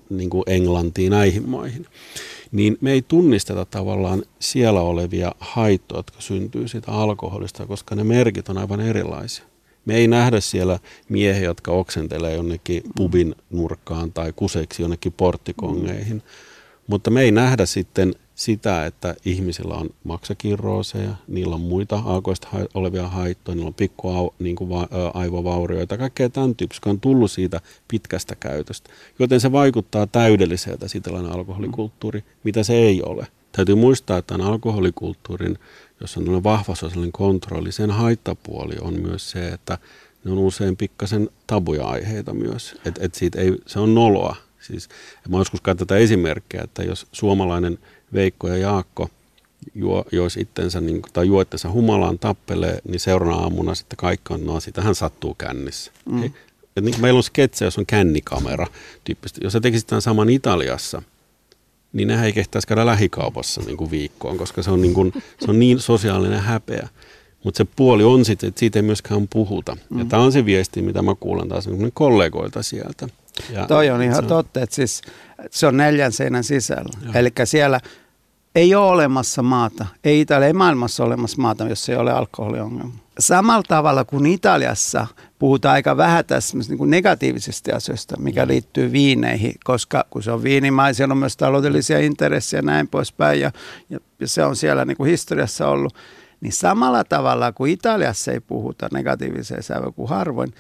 niin 0.10 0.30
kuin 0.30 0.44
Englantiin, 0.48 1.12
näihin 1.12 1.50
maihin. 1.50 1.86
Niin 2.52 2.78
me 2.82 2.92
ei 2.92 3.02
tunnisteta 3.02 3.66
tavallaan 3.66 4.24
siellä 4.40 4.82
olevia 4.82 5.32
haittoja, 5.40 6.00
jotka 6.00 6.22
syntyy 6.22 6.68
siitä 6.68 6.92
alkoholista, 6.92 7.66
koska 7.66 7.96
ne 7.96 8.04
merkit 8.04 8.50
on 8.50 8.58
aivan 8.58 8.80
erilaisia. 8.82 9.46
Me 9.86 9.96
ei 9.96 10.08
nähdä 10.08 10.40
siellä 10.40 10.80
miehiä, 11.10 11.44
jotka 11.44 11.72
oksentelee 11.72 12.36
jonnekin 12.36 12.84
pubin 12.96 13.36
nurkkaan 13.50 14.14
tai 14.14 14.34
kuseiksi 14.36 14.82
jonnekin 14.82 15.14
porttikongeihin, 15.14 16.24
mutta 16.88 17.12
me 17.12 17.22
ei 17.22 17.32
nähdä 17.32 17.66
sitten 17.66 18.16
sitä, 18.38 18.86
että 18.86 19.16
ihmisillä 19.26 19.74
on 19.74 19.90
maksakirrooseja, 20.04 21.16
niillä 21.28 21.56
on 21.56 21.62
muita 21.62 22.02
alkoista 22.06 22.48
olevia 22.74 23.08
haittoja, 23.08 23.56
niillä 23.56 23.68
on 23.68 23.74
pikku 23.74 24.34
niin 24.40 24.56
kuin 24.56 24.70
va, 24.70 24.88
aivovaurioita, 25.14 25.98
kaikkea 25.98 26.30
tämän 26.30 26.56
tyyppistä, 26.56 26.90
on 26.90 27.00
tullut 27.00 27.32
siitä 27.32 27.62
pitkästä 27.88 28.36
käytöstä. 28.36 28.90
Joten 29.20 29.40
se 29.40 29.52
vaikuttaa 29.52 30.08
täydelliseltä 30.08 30.86
tällainen 31.04 31.32
alkoholikulttuuri, 31.32 32.24
mitä 32.44 32.64
se 32.64 32.74
ei 32.74 33.02
ole. 33.04 33.28
Täytyy 33.52 33.76
muistaa, 33.76 34.18
että 34.18 34.34
tämän 34.34 34.48
alkoholikulttuurin, 34.48 35.60
jos 36.02 36.18
on 36.18 36.44
vahva 36.44 36.76
sosiaalinen 36.76 37.12
kontrolli, 37.12 37.72
sen 37.72 37.92
haittapuoli 37.92 38.76
on 38.82 39.02
myös 39.02 39.32
se, 39.32 39.48
että 39.48 39.78
ne 40.24 40.32
on 40.32 40.38
usein 40.38 40.78
pikkasen 40.78 41.30
tabuja 41.48 41.86
aiheita 41.88 42.34
myös. 42.34 42.76
Et, 42.86 43.00
et 43.02 43.16
siitä 43.16 43.42
ei, 43.42 43.56
se 43.66 43.80
on 43.80 43.96
noloa. 43.96 44.36
Siis, 44.60 44.90
mä 45.30 45.38
joskus 45.38 45.62
käytän 45.62 45.88
tätä 45.88 46.00
esimerkkiä, 46.00 46.62
että 46.64 46.84
jos 46.84 47.08
suomalainen 47.12 47.80
Veikko 48.14 48.48
ja 48.48 48.58
Jaakko 48.58 49.10
juo, 49.76 50.06
jois 50.12 50.38
itsensä, 50.38 50.82
niin, 50.82 51.02
tai 51.14 51.28
juo 51.28 51.42
itsensä 51.42 51.72
humalaan, 51.72 52.20
tappelee, 52.20 52.80
niin 52.88 53.00
seuraavana 53.00 53.42
aamuna 53.42 53.76
sitten 53.76 53.98
kaikki 53.98 54.34
on, 54.34 54.46
no 54.46 54.60
sitähän 54.60 54.96
sattuu 54.96 55.34
kännissä. 55.34 55.92
Mm. 56.12 56.24
Et 56.78 56.84
niin, 56.84 57.02
meillä 57.02 57.18
on 57.18 57.24
sketsejä, 57.24 57.68
jos 57.68 57.78
on 57.78 57.86
kännikamera 57.86 58.68
tyyppisesti. 59.04 59.42
Jos 59.44 59.54
sä 59.54 59.60
tekisit 59.60 59.88
tämän 59.88 60.02
saman 60.02 60.30
Italiassa, 60.30 61.02
niin 61.94 62.08
nehän 62.08 62.26
ei 62.26 62.34
kehtäisi 62.34 62.68
käydä 62.68 62.86
lähikaupassa 62.86 63.62
niin 63.62 63.78
kuin 63.78 63.92
viikkoon, 63.92 64.38
koska 64.38 64.64
se 64.64 64.72
on 64.72 64.82
niin, 64.82 64.94
kuin, 64.94 65.14
se 65.40 65.52
on 65.52 65.60
niin 65.60 65.80
sosiaalinen 65.80 66.40
häpeä. 66.40 66.90
Mutta 67.44 67.58
se 67.58 67.68
puoli 67.76 68.04
on 68.04 68.26
sitten, 68.26 68.48
että 68.48 68.60
siitä 68.60 68.80
ei 68.80 68.84
myöskään 68.84 69.28
puhuta. 69.28 69.78
Mm. 69.90 70.00
Ja 70.00 70.06
tämä 70.06 70.24
on 70.24 70.32
se 70.32 70.46
viesti, 70.46 70.82
mitä 70.82 71.02
mä 71.02 71.16
kuulen 71.20 71.50
taas 71.50 71.68
niin 71.68 71.92
kollegoilta 71.94 72.64
sieltä. 72.64 73.08
Ja, 73.50 73.68
Toi 73.68 73.90
on 73.90 74.02
ihan 74.02 74.16
se 74.16 74.22
totta, 74.22 74.62
että 74.62 74.76
siis 74.76 75.02
se 75.52 75.68
on 75.68 75.78
neljän 75.78 76.12
seinän 76.12 76.44
sisällä. 76.44 77.00
Eli 77.14 77.30
siellä 77.44 77.80
ei 78.56 78.76
ole 78.76 78.92
olemassa 78.92 79.44
maata, 79.44 79.86
ei 80.04 80.22
Italia, 80.22 80.48
ei 80.48 80.54
maailmassa 80.54 81.04
ole 81.04 81.14
olemassa 81.14 81.42
maata, 81.42 81.70
jos 81.70 81.90
ei 81.90 81.96
ole 81.96 82.12
alkoholiongelma. 82.12 82.94
Samalla 83.20 83.64
tavalla 83.68 84.06
kuin 84.06 84.26
Italiassa 84.26 85.08
puhutaan 85.40 85.74
aika 85.74 85.98
vähän 85.98 86.26
tässä 86.26 86.58
niin 86.58 86.78
kuin 86.78 86.90
negatiivisista 86.90 87.76
asioista, 87.76 88.20
mikä 88.20 88.46
mm. 88.46 88.48
liittyy 88.48 88.92
viineihin, 88.92 89.54
koska 89.64 90.06
kun 90.10 90.24
se 90.24 90.32
on 90.32 90.44
viinimaa, 90.44 90.94
siellä 90.94 91.12
on 91.12 91.18
myös 91.18 91.38
taloudellisia 91.38 92.00
intressejä 92.00 92.60
ja 92.60 92.66
näin 92.66 92.88
poispäin, 92.88 93.42
ja, 93.42 93.52
ja 93.90 94.00
se 94.26 94.44
on 94.44 94.56
siellä 94.56 94.86
niin 94.86 94.98
kuin 94.98 95.10
historiassa 95.10 95.68
ollut. 95.68 95.96
Niin 96.42 96.54
samalla 96.54 97.04
tavalla 97.04 97.52
kuin 97.52 97.72
Italiassa 97.72 98.32
ei 98.32 98.40
puhuta 98.40 98.90
negatiiviseen 98.94 99.64
sävyyn 99.64 99.94
kuin 99.94 100.10
harvoin, 100.10 100.54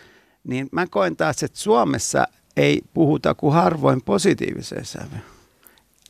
niin 0.43 0.69
mä 0.71 0.87
koen 0.87 1.15
taas, 1.15 1.43
että 1.43 1.59
Suomessa 1.59 2.27
ei 2.57 2.81
puhuta 2.93 3.33
kuin 3.33 3.53
harvoin 3.53 4.01
positiiviseen 4.01 4.85
sävyyn 4.85 5.21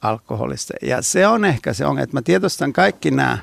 alkoholista. 0.01 0.73
Ja 0.81 1.01
se 1.01 1.27
on 1.27 1.45
ehkä 1.45 1.73
se 1.73 1.86
ongelma, 1.86 2.03
että 2.03 2.17
mä 2.17 2.21
tiedostan 2.21 2.73
kaikki 2.73 3.12
nämä 3.12 3.38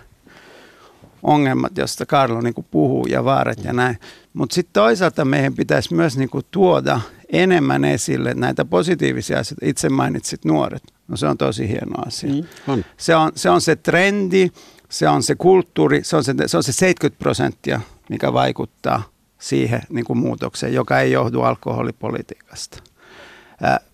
ongelmat, 1.22 1.78
joista 1.78 2.06
Karlo 2.06 2.40
niin 2.40 2.54
kuin 2.54 2.66
puhuu 2.70 3.06
ja 3.06 3.24
vaaret 3.24 3.64
ja 3.64 3.72
näin. 3.72 3.98
Mutta 4.32 4.54
sitten 4.54 4.72
toisaalta 4.72 5.24
meidän 5.24 5.54
pitäisi 5.54 5.94
myös 5.94 6.18
niin 6.18 6.30
kuin 6.30 6.44
tuoda 6.50 7.00
enemmän 7.32 7.84
esille 7.84 8.34
näitä 8.34 8.64
positiivisia 8.64 9.38
asioita. 9.38 9.66
Itse 9.66 9.88
mainitsit 9.88 10.44
nuoret. 10.44 10.82
No 11.08 11.16
se 11.16 11.26
on 11.26 11.38
tosi 11.38 11.68
hieno 11.68 12.02
asia. 12.06 12.32
Mm, 12.32 12.44
on. 12.68 12.84
Se, 12.96 13.16
on, 13.16 13.32
se 13.34 13.50
on 13.50 13.60
se 13.60 13.76
trendi, 13.76 14.50
se 14.88 15.08
on 15.08 15.22
se 15.22 15.34
kulttuuri, 15.34 16.04
se 16.04 16.16
on 16.16 16.24
se, 16.24 16.34
se, 16.46 16.56
on 16.56 16.62
se 16.62 16.72
70 16.72 17.18
prosenttia, 17.18 17.80
mikä 18.08 18.32
vaikuttaa 18.32 19.02
siihen 19.38 19.82
niin 19.88 20.04
kuin 20.04 20.18
muutokseen, 20.18 20.74
joka 20.74 21.00
ei 21.00 21.12
johdu 21.12 21.40
alkoholipolitiikasta 21.42 22.93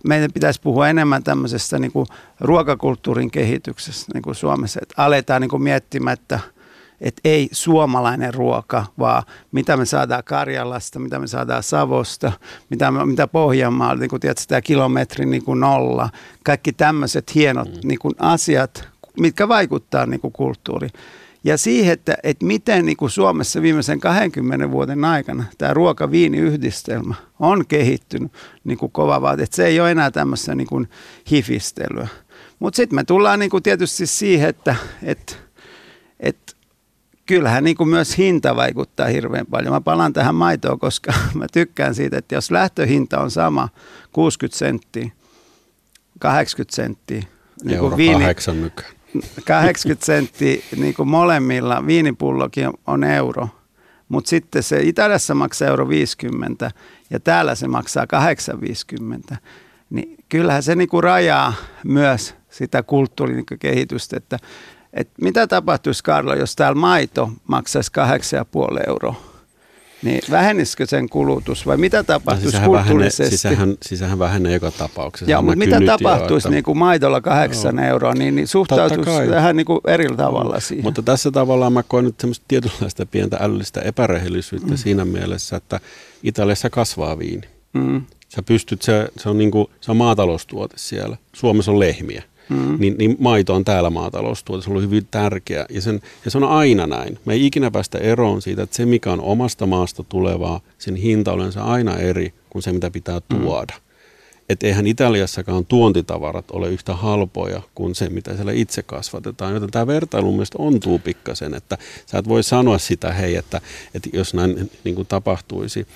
meidän 0.05 0.33
pitäisi 0.33 0.61
puhua 0.61 0.89
enemmän 0.89 1.23
tämmöisestä 1.23 1.79
niin 1.79 1.93
kuin 1.93 2.07
ruokakulttuurin 2.41 3.31
kehityksestä 3.31 4.13
niin 4.15 4.23
kuin 4.23 4.35
Suomessa, 4.35 4.81
että 4.83 4.95
aletaan 4.97 5.41
niin 5.41 5.49
kuin 5.49 5.63
miettimään, 5.63 6.15
että, 6.15 6.41
että 7.01 7.21
ei 7.25 7.49
suomalainen 7.53 8.35
ruoka, 8.35 8.87
vaan 8.99 9.23
mitä 9.53 9.77
me 9.77 9.87
saadaan 9.87 10.25
Karjalasta, 10.25 10.99
mitä 10.99 11.19
me 11.19 11.27
saadaan 11.27 11.63
Savosta, 11.63 12.33
mitä, 12.71 12.91
me, 12.91 13.07
mitä 13.07 13.27
Pohjanmaalta, 13.27 14.01
niin 14.01 14.11
kuin 14.11 14.21
tiedätkö, 14.21 14.45
tämä 14.49 14.61
kilometri 14.61 15.27
niin 15.27 15.45
kuin 15.45 15.61
nolla, 15.61 16.09
kaikki 16.45 16.73
tämmöiset 16.73 17.35
hienot 17.35 17.69
mm. 17.69 17.81
niin 17.89 17.99
kuin 17.99 18.15
asiat, 18.19 18.89
mitkä 19.21 19.49
vaikuttaa 19.49 20.07
niin 20.07 20.21
kuin 20.21 20.33
kulttuuriin 20.33 20.93
ja 21.45 21.59
siihen, 21.59 21.93
että, 21.93 22.17
että 22.23 22.47
miten 22.47 22.87
niin 22.87 22.97
kuin 22.97 23.11
Suomessa 23.11 23.63
viimeisen 23.63 24.01
20 24.01 24.71
vuoden 24.71 25.05
aikana 25.05 25.45
tämä 25.59 25.75
ruoka-viini-yhdistelmä 25.75 27.15
on 27.39 27.67
kehittynyt 27.67 28.33
niin 28.65 28.79
kuin 28.79 28.93
kova 28.93 29.21
vaate. 29.21 29.43
Että 29.43 29.57
se 29.57 29.67
ei 29.67 29.81
ole 29.81 29.91
enää 29.91 30.11
tämmöistä 30.11 30.55
niin 30.55 30.67
kuin 30.67 30.89
hifistelyä. 31.31 32.09
Mutta 32.59 32.77
sitten 32.77 32.97
me 32.97 33.05
tullaan 33.05 33.39
niin 33.39 33.51
kuin 33.51 33.63
tietysti 33.63 34.07
siihen, 34.07 34.49
että, 34.49 34.77
että, 35.03 35.33
että 36.21 36.53
kyllähän 37.27 37.65
niin 37.65 37.77
kuin 37.77 37.89
myös 37.89 38.19
hinta 38.19 38.57
vaikuttaa 38.57 39.07
hirveän 39.07 39.47
paljon. 39.47 39.75
Mä 39.75 39.81
palaan 39.81 40.13
tähän 40.13 40.35
maitoon, 40.35 40.79
koska 40.79 41.13
mä 41.35 41.47
tykkään 41.53 41.95
siitä, 41.95 42.19
että 42.19 42.35
jos 42.35 42.51
lähtöhinta 42.51 43.21
on 43.21 43.31
sama 43.31 43.69
60 44.13 44.59
senttiä, 44.59 45.11
80 46.19 46.77
senttiä, 46.77 47.23
niin 47.65 47.79
kuin 47.79 47.97
viini, 47.97 48.19
kahdeksan 48.19 48.57
80 49.47 50.07
senttiä 50.07 50.63
niin 50.77 50.95
kuin 50.95 51.09
molemmilla, 51.09 51.87
viinipullokin 51.87 52.71
on 52.87 53.05
euro, 53.05 53.49
mutta 54.09 54.29
sitten 54.29 54.63
se 54.63 54.81
Italiassa 54.83 55.35
maksaa 55.35 55.69
euro 55.69 55.89
50 55.89 56.71
ja 57.11 57.21
täällä 57.21 57.55
se 57.55 57.69
maksaa 57.69 58.07
8,50. 59.31 59.37
Niin 59.91 60.17
kyllähän 60.29 60.63
se 60.63 60.75
niin 60.75 60.89
kuin 60.89 61.05
rajaa 61.05 61.55
myös 61.85 62.35
sitä 62.51 62.83
kulttuurin 62.83 63.45
kehitystä, 63.61 64.17
että, 64.17 64.39
että 64.93 65.13
mitä 65.23 65.47
tapahtuisi 65.47 66.05
Karlo, 66.05 66.35
jos 66.35 66.57
täällä 66.57 66.81
maito 66.81 67.33
maksaisi 67.49 67.91
8,5 68.75 68.81
euroa 68.87 69.30
niin 70.03 70.21
vähenisikö 70.31 70.87
sen 70.87 71.09
kulutus 71.09 71.67
vai 71.67 71.77
mitä 71.77 72.05
tapahtuisi 72.05 72.61
no, 72.61 72.67
kulttuurisesti? 72.67 73.31
Sisähän, 73.37 73.75
sisähän 73.83 74.19
vähenee 74.19 74.53
joka 74.53 74.71
tapauksessa. 74.71 75.31
Ja, 75.31 75.43
mutta 75.43 75.59
mitä 75.59 75.81
tapahtuisi 75.87 76.33
jo, 76.33 76.37
että... 76.49 76.51
niin 76.51 76.65
kuin 76.65 76.79
maitolla 76.79 77.21
kahdeksan 77.21 77.77
no. 77.77 77.83
euroa, 77.83 78.15
niin, 78.15 78.35
niin 78.37 78.49
suhtautuisi 78.49 79.31
tähän 79.31 79.57
niin 79.57 79.65
kuin 79.65 79.81
eri 79.87 80.17
tavalla 80.17 80.55
no. 80.55 80.61
siihen. 80.61 80.85
Mutta 80.85 81.03
tässä 81.03 81.31
tavallaan 81.31 81.73
mä 81.73 81.83
koen 81.83 82.05
nyt 82.05 82.21
semmoista 82.21 82.45
tietynlaista 82.49 83.07
pientä 83.07 83.37
älyllistä 83.41 83.81
epärehellisyyttä 83.81 84.71
mm. 84.71 84.77
siinä 84.77 85.05
mielessä, 85.05 85.57
että 85.57 85.81
Italiassa 86.23 86.71
kasvaa 86.71 87.19
viini. 87.19 87.49
Mm. 87.73 88.03
Sä 88.29 88.43
pystyt, 88.43 88.83
se, 88.83 89.09
se, 89.17 89.29
on 89.29 89.39
niin 89.39 89.51
kuin, 89.51 89.67
se 89.81 89.91
on 89.91 89.97
maataloustuote 89.97 90.75
siellä. 90.79 91.17
Suomessa 91.33 91.71
on 91.71 91.79
lehmiä 91.79 92.23
mm. 92.51 92.77
niin, 92.79 92.95
niin 92.99 93.17
maito 93.19 93.55
on 93.55 93.65
täällä 93.65 93.91
maataloustuote. 93.91 94.65
Se 94.65 94.71
on 94.71 94.73
ollut 94.73 94.91
hyvin 94.91 95.07
tärkeä 95.11 95.67
ja, 95.71 95.81
sen, 95.81 96.01
ja 96.25 96.31
se 96.31 96.39
on 96.39 96.45
aina 96.45 96.87
näin. 96.87 97.19
Me 97.25 97.33
ei 97.33 97.47
ikinä 97.47 97.71
päästä 97.71 97.99
eroon 97.99 98.43
siitä, 98.43 98.63
että 98.63 98.77
se 98.77 98.87
mikä 98.87 99.13
on 99.13 99.21
omasta 99.21 99.67
maasta 99.67 100.05
tulevaa, 100.05 100.61
sen 100.79 100.97
hinta 100.97 101.33
on 101.33 101.53
aina 101.57 101.97
eri 101.97 102.35
kuin 102.51 102.63
se 102.63 102.73
mitä 102.73 102.91
pitää 102.91 103.21
mm. 103.21 103.39
tuoda. 103.39 103.75
Mm. 103.77 103.91
Että 104.49 104.67
eihän 104.67 104.87
Italiassakaan 104.87 105.67
tuontitavarat 105.67 106.51
ole 106.51 106.69
yhtä 106.69 106.95
halpoja 106.95 107.63
kuin 107.75 107.95
se, 107.95 108.09
mitä 108.09 108.35
siellä 108.35 108.53
itse 108.53 108.83
kasvatetaan. 108.83 109.55
Joten 109.55 109.71
tämä 109.71 109.87
vertailu 109.87 110.33
mielestäni 110.33 110.67
ontuu 110.67 110.99
pikkasen, 110.99 111.55
että 111.55 111.79
sä 112.07 112.19
et 112.19 112.29
voi 112.29 112.43
sanoa 112.43 112.79
sitä, 112.79 113.13
hei, 113.13 113.37
että, 113.37 113.61
että 113.95 114.09
jos 114.13 114.35
näin 114.35 114.71
niin 114.85 114.95
kuin 114.95 115.07
tapahtuisi. 115.07 115.87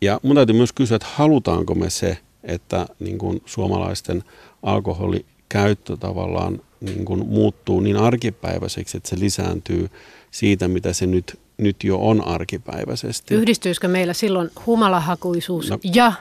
Ja 0.00 0.20
mun 0.22 0.36
täytyy 0.36 0.56
myös 0.56 0.72
kysyä, 0.72 0.96
että 0.96 1.08
halutaanko 1.14 1.74
me 1.74 1.90
se, 1.90 2.18
että 2.44 2.86
niin 3.00 3.18
kuin 3.18 3.42
suomalaisten 3.46 4.24
alkoholi 4.62 5.24
käyttö 5.48 5.96
tavallaan 5.96 6.60
niin 6.80 7.04
kuin 7.04 7.26
muuttuu 7.28 7.80
niin 7.80 7.96
arkipäiväiseksi, 7.96 8.96
että 8.96 9.08
se 9.08 9.18
lisääntyy 9.18 9.88
siitä, 10.30 10.68
mitä 10.68 10.92
se 10.92 11.06
nyt, 11.06 11.38
nyt 11.58 11.84
jo 11.84 11.98
on 11.98 12.26
arkipäiväisesti. 12.26 13.34
Yhdistyisikö 13.34 13.88
meillä 13.88 14.12
silloin 14.12 14.50
humalahakuisuus 14.66 15.70
no, 15.70 15.78
ja 15.94 16.12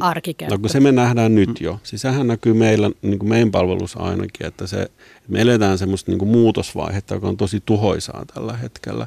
arkikäyttö? 0.00 0.54
No 0.54 0.58
kun 0.58 0.70
se 0.70 0.80
me 0.80 0.92
nähdään 0.92 1.34
nyt 1.34 1.60
jo. 1.60 1.80
Siis 1.82 2.02
sehän 2.02 2.26
näkyy 2.26 2.54
meillä, 2.54 2.90
niin 3.02 3.18
kuin 3.18 3.28
meidän 3.28 3.50
palvelussa 3.50 3.98
ainakin, 3.98 4.46
että 4.46 4.66
se, 4.66 4.90
me 5.28 5.40
eletään 5.40 5.78
semmoista 5.78 6.10
niin 6.10 6.18
kuin 6.18 6.28
muutosvaihetta, 6.28 7.14
joka 7.14 7.28
on 7.28 7.36
tosi 7.36 7.62
tuhoisaa 7.66 8.24
tällä 8.34 8.56
hetkellä. 8.56 9.06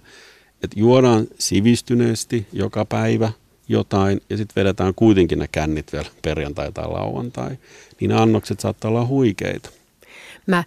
Että 0.64 0.80
juodaan 0.80 1.28
sivistyneesti 1.40 2.48
joka 2.54 2.86
päivä 2.86 3.32
jotain 3.68 4.22
ja 4.30 4.38
sitten 4.38 4.62
vedetään 4.62 4.94
kuitenkin 4.96 5.40
ne 5.40 5.48
kännit 5.52 5.94
vielä 5.94 6.10
perjantai 6.22 6.72
tai 6.72 6.88
lauantai 6.88 7.58
niin 8.00 8.12
annokset 8.12 8.60
saattaa 8.60 8.92
olla 8.92 9.06
huikeita. 9.06 9.70
Mä 10.48 10.64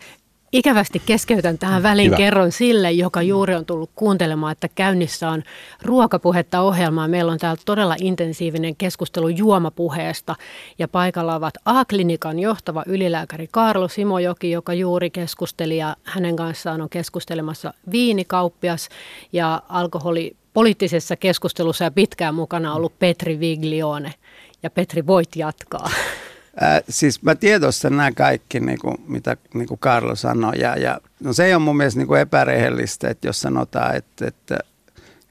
ikävästi 0.53 1.03
keskeytän 1.07 1.59
tähän 1.59 1.83
väliin 1.83 2.07
Hyvä. 2.07 2.17
kerron 2.17 2.53
sille, 2.53 2.93
joka 2.93 3.23
juuri 3.23 3.55
on 3.55 3.67
tullut 3.67 3.91
kuuntelemaan, 3.95 4.53
että 4.53 4.69
käynnissä 4.75 5.31
on 5.31 5.43
ruokapuhetta 5.83 6.61
ohjelmaa. 6.61 7.09
Meillä 7.09 7.33
on 7.33 7.39
täällä 7.39 7.63
todella 7.65 7.97
intensiivinen 8.01 8.77
keskustelu 8.77 9.29
juomapuheesta 9.29 10.37
ja 10.79 10.89
paikalla 10.89 11.35
ovat 11.35 11.55
A-klinikan 11.65 12.39
johtava 12.39 12.83
ylilääkäri 12.87 13.49
Karlo 13.51 13.89
Simojoki, 13.89 14.51
joka 14.51 14.75
juuri 14.75 15.11
keskusteli 15.11 15.77
ja 15.77 15.97
hänen 16.05 16.37
kanssaan 16.37 16.81
on 16.81 16.89
keskustelemassa 16.89 17.75
viinikauppias 17.93 18.89
ja 19.33 19.63
alkoholi 19.69 20.37
poliittisessa 20.55 21.17
keskustelussa 21.17 21.85
ja 21.85 21.91
pitkään 21.91 22.35
mukana 22.35 22.75
ollut 22.75 22.99
Petri 22.99 23.41
Viglione. 23.41 24.15
Ja 24.63 24.71
Petri, 24.71 25.07
voit 25.07 25.29
jatkaa. 25.37 25.91
Äh, 26.63 26.83
siis 26.89 27.23
mä 27.23 27.35
tiedostan 27.35 27.97
nämä 27.97 28.13
kaikki, 28.13 28.61
niin 28.61 28.79
kuin, 28.79 28.95
mitä 29.07 29.37
niin 29.55 29.69
kuin 29.69 29.81
Karlo 29.81 30.15
sanoi. 30.15 30.59
Ja, 30.59 30.77
ja, 30.77 31.01
no 31.21 31.33
se 31.33 31.45
ei 31.45 31.55
ole 31.55 31.63
mun 31.63 31.77
mielestä 31.77 32.01
niin 32.01 32.09
kuin 32.09 32.21
epärehellistä, 32.21 33.09
että 33.09 33.29
jos 33.29 33.41
sanotaan, 33.41 33.97
että, 33.97 34.27
että, 34.27 34.59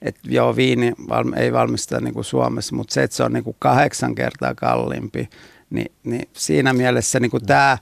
että 0.02 0.20
joo, 0.24 0.56
viini 0.56 0.92
valmi, 1.08 1.36
ei 1.36 1.52
valmista 1.52 2.00
niin 2.00 2.14
kuin 2.14 2.24
Suomessa, 2.24 2.76
mutta 2.76 2.94
se, 2.94 3.02
että 3.02 3.16
se 3.16 3.22
on 3.22 3.32
niin 3.32 3.44
kuin 3.44 3.56
kahdeksan 3.58 4.14
kertaa 4.14 4.54
kalliimpi, 4.54 5.28
niin, 5.70 5.92
niin 6.04 6.28
siinä 6.32 6.72
mielessä 6.72 7.20
niin 7.20 7.30
kuin 7.30 7.46
tämä 7.46 7.78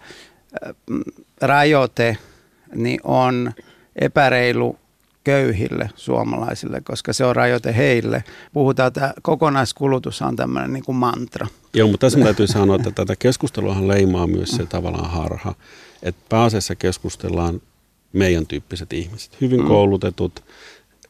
rajoite 1.40 2.16
niin 2.74 3.00
on 3.04 3.52
epäreilu 3.96 4.78
köyhille 5.24 5.90
suomalaisille, 5.96 6.80
koska 6.80 7.12
se 7.12 7.24
on 7.24 7.36
rajoite 7.36 7.76
heille. 7.76 8.24
Puhutaan, 8.52 8.88
että 8.88 9.14
kokonaiskulutus 9.22 10.22
on 10.22 10.36
tämmöinen 10.36 10.72
niin 10.72 10.84
kuin 10.84 10.96
mantra. 10.96 11.46
Joo, 11.74 11.88
mutta 11.88 12.06
tässä 12.06 12.20
täytyy 12.20 12.46
sanoa, 12.46 12.76
että 12.76 12.90
tätä 12.90 13.16
keskustelua 13.16 13.88
leimaa 13.88 14.26
myös 14.26 14.50
se 14.50 14.66
tavallaan 14.66 15.10
harha, 15.10 15.54
että 16.02 16.22
pääasiassa 16.28 16.74
keskustellaan 16.74 17.62
meidän 18.12 18.46
tyyppiset 18.46 18.92
ihmiset, 18.92 19.40
hyvin 19.40 19.60
mm. 19.60 19.66
koulutetut, 19.66 20.44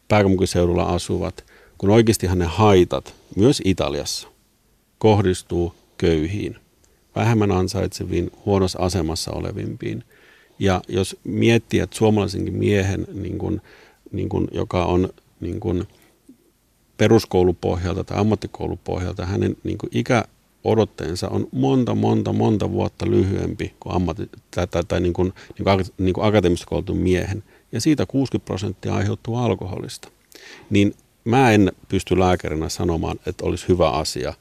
pääkaupunkiseudulla 0.09 0.83
asuvat, 0.83 1.45
kun 1.79 1.91
oikeastihan 1.91 2.39
ne 2.39 2.45
haitat 2.45 3.15
myös 3.37 3.63
Italiassa 3.65 4.29
kohdistuu 4.99 5.75
köyhiin, 5.99 6.57
vähemmän 7.17 7.53
ansaitseviin, 7.53 8.31
huonossa 8.47 8.79
asemassa 8.79 9.31
olevimpiin. 9.31 10.05
Ja 10.59 10.83
jos 10.89 11.17
miettii, 11.25 11.81
että 11.81 11.97
suomalaisenkin 11.97 12.55
miehen, 12.55 13.07
niin 13.15 13.39
kun, 13.39 13.61
niin 14.13 14.29
kun, 14.29 14.49
joka 14.53 14.85
on 14.85 15.09
niin 15.41 15.61
kun 15.61 15.87
peruskoulupohjalta 16.97 18.05
tai 18.05 18.19
ammattikoulupohjalta, 18.19 19.27
hänen 19.27 19.57
niin 19.65 19.79
kun 19.79 19.89
ikä 19.93 20.25
odotteensa 20.65 21.29
on 21.29 21.49
monta, 21.53 21.95
monta, 21.95 22.33
monta 22.33 22.73
vuotta 22.73 23.11
lyhyempi 23.11 23.75
kuin, 23.81 23.95
ammatti, 23.95 24.31
tai, 24.51 24.67
tai, 24.67 24.83
tai 24.89 25.01
niin 25.01 25.13
kuin, 25.13 25.33
niin 25.59 25.65
kuin, 25.65 25.85
niin 25.99 26.15
kuin 26.15 26.27
akateemisesti 26.27 26.69
koulutun 26.69 26.97
miehen. 26.97 27.45
Ja 27.73 27.81
siitä 27.81 28.07
60 28.07 28.47
prosenttia 28.47 28.95
aiheutuu 28.95 29.37
alkoholista. 29.37 30.09
Niin 30.71 30.95
mä 31.25 31.51
en 31.51 31.73
pysty 31.89 32.19
lääkärinä 32.19 32.69
sanomaan, 32.69 33.17
että 33.27 33.45
olisi 33.45 33.69
hyvä 33.69 33.91
asia 33.91 34.35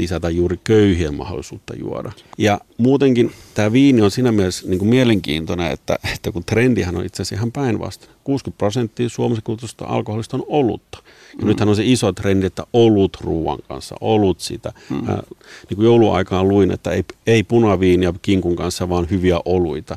lisätä 0.00 0.30
juuri 0.30 0.60
köyhien 0.64 1.14
mahdollisuutta 1.14 1.74
juoda. 1.76 2.12
Ja 2.38 2.60
muutenkin 2.78 3.32
tämä 3.54 3.72
viini 3.72 4.02
on 4.02 4.10
siinä 4.10 4.32
mielessä 4.32 4.68
niin 4.68 4.78
kuin 4.78 4.88
mielenkiintoinen, 4.88 5.70
että, 5.70 5.98
että 6.14 6.32
kun 6.32 6.44
trendihän 6.44 6.96
on 6.96 7.04
itse 7.06 7.22
asiassa 7.22 7.34
ihan 7.34 7.52
päinvastainen. 7.52 8.16
60 8.24 8.58
prosenttia 8.58 9.08
Suomessa 9.08 9.42
kulutusta 9.42 9.84
alkoholista 9.84 10.36
on 10.36 10.44
olutta. 10.48 10.98
Ja 11.32 11.38
mm. 11.42 11.46
nythän 11.46 11.68
on 11.68 11.76
se 11.76 11.82
iso 11.84 12.12
trendi, 12.12 12.46
että 12.46 12.66
olut 12.72 13.16
ruoan 13.20 13.58
kanssa, 13.68 13.94
olut 14.00 14.40
sitä. 14.40 14.72
Mm. 14.90 15.08
Ää, 15.08 15.22
niin 15.68 15.76
kuin 15.76 15.84
jouluaikaan 15.84 16.48
luin, 16.48 16.70
että 16.70 16.90
ei, 16.90 17.04
ei 17.26 17.42
punaviinia 17.42 18.14
kinkun 18.22 18.56
kanssa, 18.56 18.88
vaan 18.88 19.10
hyviä 19.10 19.40
oluita. 19.44 19.96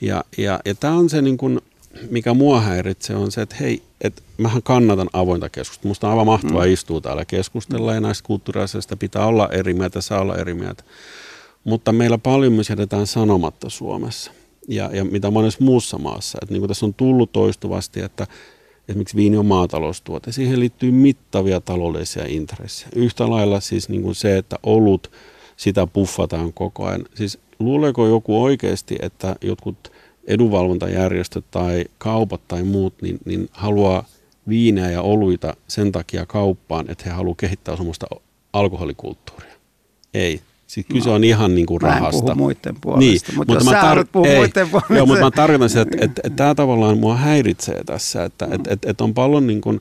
Ja, 0.00 0.24
ja, 0.38 0.60
ja 0.64 0.74
tämä 0.74 0.94
on 0.94 1.10
se, 1.10 1.22
niin 1.22 1.36
kuin, 1.36 1.60
mikä 2.10 2.34
mua 2.34 2.60
häiritsee, 2.60 3.16
on 3.16 3.32
se, 3.32 3.42
että 3.42 3.56
hei, 3.60 3.82
että 4.00 4.22
mähän 4.38 4.62
kannatan 4.62 5.10
avointa 5.12 5.48
keskustelua. 5.48 5.90
Musta 5.90 6.06
on 6.06 6.10
aivan 6.10 6.26
mahtavaa 6.26 6.66
mm. 6.66 6.72
istua 6.72 7.00
täällä 7.00 7.24
keskustella 7.24 7.94
ja 7.94 8.00
näistä 8.00 8.26
kulttuuriasioista 8.26 8.96
pitää 8.96 9.26
olla 9.26 9.48
eri 9.48 9.74
mieltä, 9.74 10.00
saa 10.00 10.20
olla 10.20 10.36
eri 10.36 10.54
mieltä. 10.54 10.84
Mutta 11.64 11.92
meillä 11.92 12.18
paljon 12.18 12.52
myös 12.52 12.70
jätetään 12.70 13.06
sanomatta 13.06 13.70
Suomessa 13.70 14.32
ja, 14.68 14.90
ja 14.92 15.04
mitä 15.04 15.30
monessa 15.30 15.64
muussa 15.64 15.98
maassa. 15.98 16.38
Että 16.42 16.54
niin 16.54 16.60
kuin 16.60 16.68
tässä 16.68 16.86
on 16.86 16.94
tullut 16.94 17.32
toistuvasti, 17.32 18.00
että 18.00 18.26
esimerkiksi 18.88 19.16
viini 19.16 19.36
on 19.36 19.46
maataloustuote. 19.46 20.32
Siihen 20.32 20.60
liittyy 20.60 20.90
mittavia 20.90 21.60
taloudellisia 21.60 22.24
intressejä. 22.26 22.90
Yhtä 22.96 23.30
lailla 23.30 23.60
siis 23.60 23.88
niin 23.88 24.02
kuin 24.02 24.14
se, 24.14 24.38
että 24.38 24.56
olut, 24.62 25.10
sitä 25.56 25.86
puffataan 25.86 26.52
koko 26.52 26.86
ajan. 26.86 27.04
Siis 27.14 27.38
luuleeko 27.58 28.06
joku 28.06 28.42
oikeasti, 28.42 28.96
että 29.00 29.36
jotkut 29.40 29.93
edunvalvontajärjestöt 30.26 31.44
tai 31.50 31.84
kaupat 31.98 32.40
tai 32.48 32.62
muut, 32.62 32.94
niin, 33.02 33.18
niin 33.24 33.48
haluaa 33.52 34.04
viineä 34.48 34.90
ja 34.90 35.02
oluita 35.02 35.56
sen 35.68 35.92
takia 35.92 36.26
kauppaan, 36.26 36.90
että 36.90 37.04
he 37.06 37.10
haluavat 37.10 37.38
kehittää 37.38 37.76
sellaista 37.76 38.06
alkoholikulttuuria. 38.52 39.54
Ei. 40.14 40.40
Siis 40.66 40.86
kyse 40.86 41.08
no, 41.08 41.14
on 41.14 41.24
ihan 41.24 41.54
niin 41.54 41.66
kuin 41.66 41.80
rahasta. 41.80 42.24
Mä 42.24 42.32
en 42.32 42.38
muiden 42.38 42.76
puolesta, 42.80 43.00
niin, 43.00 43.20
mutta, 43.36 43.54
mutta 43.54 43.70
mä 43.70 43.94
tar- 43.94 44.06
puhu 44.12 44.24
ei, 44.24 44.36
muiden 44.36 44.70
puolesta. 44.70 44.94
Joo, 44.94 45.06
mutta 45.06 45.24
mä 45.24 45.30
tarkoitan 45.30 45.68
sitä, 45.68 45.82
että, 45.82 45.96
että, 46.00 46.22
että 46.24 46.36
tämä 46.36 46.54
tavallaan 46.54 46.98
mua 46.98 47.16
häiritsee 47.16 47.84
tässä, 47.84 48.24
että, 48.24 48.48
että, 48.50 48.72
että, 48.72 48.90
että 48.90 49.04
on 49.04 49.14
paljon 49.14 49.46
niin 49.46 49.60
kuin, 49.60 49.80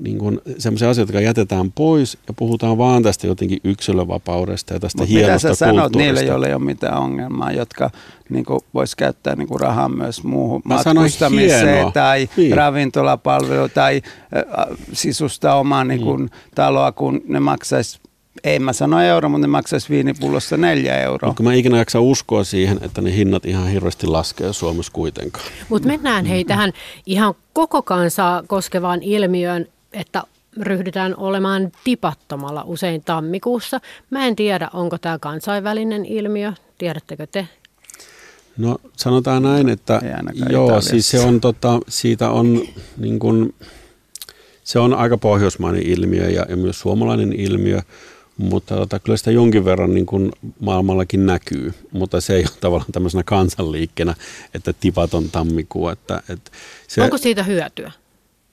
niin 0.00 0.18
kuin 0.18 0.40
sellaisia 0.58 0.90
asioita, 0.90 1.12
jotka 1.12 1.20
jätetään 1.20 1.72
pois 1.72 2.18
ja 2.28 2.34
puhutaan 2.34 2.78
vaan 2.78 3.02
tästä 3.02 3.26
jotenkin 3.26 3.58
yksilövapaudesta 3.64 4.74
ja 4.74 4.80
tästä 4.80 5.02
Mut 5.02 5.08
hienosta 5.08 5.48
mitä 5.48 5.58
sä 5.58 5.66
sanot 5.66 5.96
niille, 5.96 6.22
joille 6.22 6.46
ei 6.46 6.54
ole 6.54 6.62
mitään 6.62 6.98
ongelmaa, 6.98 7.52
jotka 7.52 7.90
niin 8.28 8.44
vois 8.74 8.94
käyttää 8.94 9.36
niin 9.36 9.48
kuin 9.48 9.60
rahaa 9.60 9.88
myös 9.88 10.24
muuhun 10.24 10.62
Mä 10.64 10.74
matkustamiseen 10.74 11.92
tai 11.92 12.28
niin. 12.36 12.56
ravintolapalvelu 12.56 13.68
tai 13.68 14.02
äh, 14.36 14.76
sisustaa 14.92 15.58
omaa 15.58 15.84
niin 15.84 16.00
kuin, 16.00 16.20
niin. 16.20 16.30
taloa, 16.54 16.92
kun 16.92 17.20
ne 17.28 17.40
maksaisi 17.40 18.00
ei 18.44 18.58
mä 18.58 18.72
sano 18.72 19.00
euro, 19.00 19.28
mutta 19.28 19.46
ne 19.46 19.50
maksaisi 19.50 19.88
viinipullossa 19.88 20.56
neljä 20.56 20.98
euroa. 20.98 21.28
Mutta 21.28 21.42
mä 21.42 21.54
ikinä 21.54 21.78
jaksa 21.78 22.00
uskoa 22.00 22.44
siihen, 22.44 22.78
että 22.82 23.00
ne 23.00 23.16
hinnat 23.16 23.44
ihan 23.44 23.68
hirveästi 23.68 24.06
laskee 24.06 24.52
Suomessa 24.52 24.92
kuitenkaan. 24.92 25.44
Mutta 25.68 25.88
mennään 25.88 26.24
hei 26.24 26.44
tähän 26.44 26.72
ihan 27.06 27.34
koko 27.52 27.82
kansaa 27.82 28.42
koskevaan 28.46 29.02
ilmiöön, 29.02 29.66
että 29.96 30.22
ryhdytään 30.60 31.14
olemaan 31.16 31.72
tipattomalla 31.84 32.62
usein 32.66 33.02
tammikuussa. 33.04 33.80
Mä 34.10 34.26
en 34.26 34.36
tiedä, 34.36 34.70
onko 34.72 34.98
tämä 34.98 35.18
kansainvälinen 35.18 36.04
ilmiö. 36.04 36.52
Tiedättekö 36.78 37.26
te? 37.26 37.48
No 38.58 38.76
sanotaan 38.96 39.42
näin, 39.42 39.68
että 39.68 40.00
joo, 40.50 40.80
siis 40.80 41.10
se 41.10 41.20
on, 41.20 41.40
tota, 41.40 41.80
siitä 41.88 42.30
on 42.30 42.62
niin 42.96 43.18
kun, 43.18 43.54
se 44.64 44.78
on 44.78 44.94
aika 44.94 45.18
pohjoismainen 45.18 45.82
ilmiö 45.82 46.30
ja, 46.30 46.46
ja 46.48 46.56
myös 46.56 46.80
suomalainen 46.80 47.32
ilmiö, 47.32 47.82
mutta 48.36 48.76
tota, 48.76 48.98
kyllä 48.98 49.16
sitä 49.16 49.30
jonkin 49.30 49.64
verran 49.64 49.94
niin 49.94 50.06
kun 50.06 50.32
maailmallakin 50.60 51.26
näkyy, 51.26 51.72
mutta 51.92 52.20
se 52.20 52.34
ei 52.34 52.42
ole 52.42 52.56
tavallaan 52.60 52.92
tämmöisenä 52.92 53.22
kansanliikkeenä, 53.22 54.14
että 54.54 54.72
tipaton 54.72 55.30
tammikuu. 55.30 55.88
Että, 55.88 56.22
että 56.28 56.50
se, 56.88 57.02
Onko 57.02 57.18
siitä 57.18 57.42
hyötyä? 57.42 57.92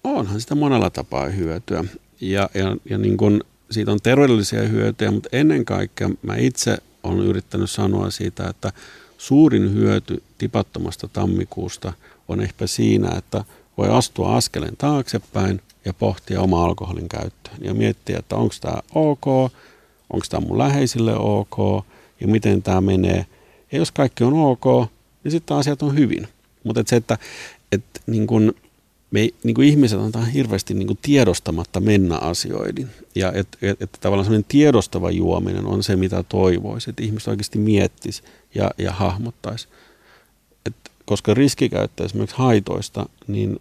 Onhan 0.03 0.41
sitä 0.41 0.55
monella 0.55 0.89
tapaa 0.89 1.25
hyötyä. 1.25 1.83
Ja, 2.21 2.49
ja, 2.53 2.77
ja 2.89 2.97
niin 2.97 3.17
kun, 3.17 3.43
siitä 3.71 3.91
on 3.91 3.99
terveydellisiä 4.03 4.61
hyötyjä, 4.61 5.11
mutta 5.11 5.29
ennen 5.31 5.65
kaikkea 5.65 6.09
mä 6.21 6.35
itse 6.35 6.77
olen 7.03 7.19
yrittänyt 7.19 7.71
sanoa 7.71 8.09
siitä, 8.09 8.49
että 8.49 8.71
suurin 9.17 9.73
hyöty 9.73 10.23
tipattomasta 10.37 11.07
tammikuusta 11.07 11.93
on 12.27 12.41
ehkä 12.41 12.67
siinä, 12.67 13.09
että 13.17 13.45
voi 13.77 13.89
astua 13.89 14.35
askeleen 14.35 14.77
taaksepäin 14.77 15.61
ja 15.85 15.93
pohtia 15.93 16.41
oma 16.41 16.65
alkoholin 16.65 17.09
käyttöön 17.09 17.57
ja 17.61 17.73
miettiä, 17.73 18.19
että 18.19 18.35
onko 18.35 18.55
tämä 18.61 18.77
ok, 18.95 19.27
onko 20.09 20.25
tämä 20.29 20.47
mun 20.47 20.57
läheisille 20.57 21.15
ok 21.15 21.85
ja 22.19 22.27
miten 22.27 22.63
tämä 22.63 22.81
menee. 22.81 23.25
Ja 23.71 23.77
jos 23.77 23.91
kaikki 23.91 24.23
on 24.23 24.33
ok, 24.33 24.89
niin 25.23 25.31
sitten 25.31 25.57
asiat 25.57 25.81
on 25.83 25.97
hyvin. 25.97 26.27
Mutta 26.63 26.83
se, 26.85 26.95
että, 26.95 27.17
että 27.71 27.99
niin 28.07 28.27
kun, 28.27 28.55
me 29.13 29.29
niin 29.43 29.55
kuin 29.55 29.67
ihmiset 29.67 29.99
on 29.99 30.27
hirveästi 30.27 30.73
niin 30.73 30.87
kuin 30.87 30.99
tiedostamatta 31.01 31.79
mennä 31.79 32.17
asioihin. 32.17 32.89
Ja 33.15 33.31
että 33.35 33.57
et, 33.61 33.81
et 33.81 33.97
tavallaan 34.01 34.25
sellainen 34.25 34.45
tiedostava 34.47 35.11
juominen 35.11 35.65
on 35.65 35.83
se, 35.83 35.95
mitä 35.95 36.23
toivoisi, 36.23 36.89
että 36.89 37.03
ihmiset 37.03 37.27
oikeasti 37.27 37.59
miettisi 37.59 38.23
ja, 38.55 38.71
ja 38.77 38.91
hahmottaisi. 38.91 39.67
Et 40.65 40.75
koska 41.05 41.33
riskikäyttö 41.33 42.05
esimerkiksi 42.05 42.37
haitoista, 42.37 43.05
niin 43.27 43.59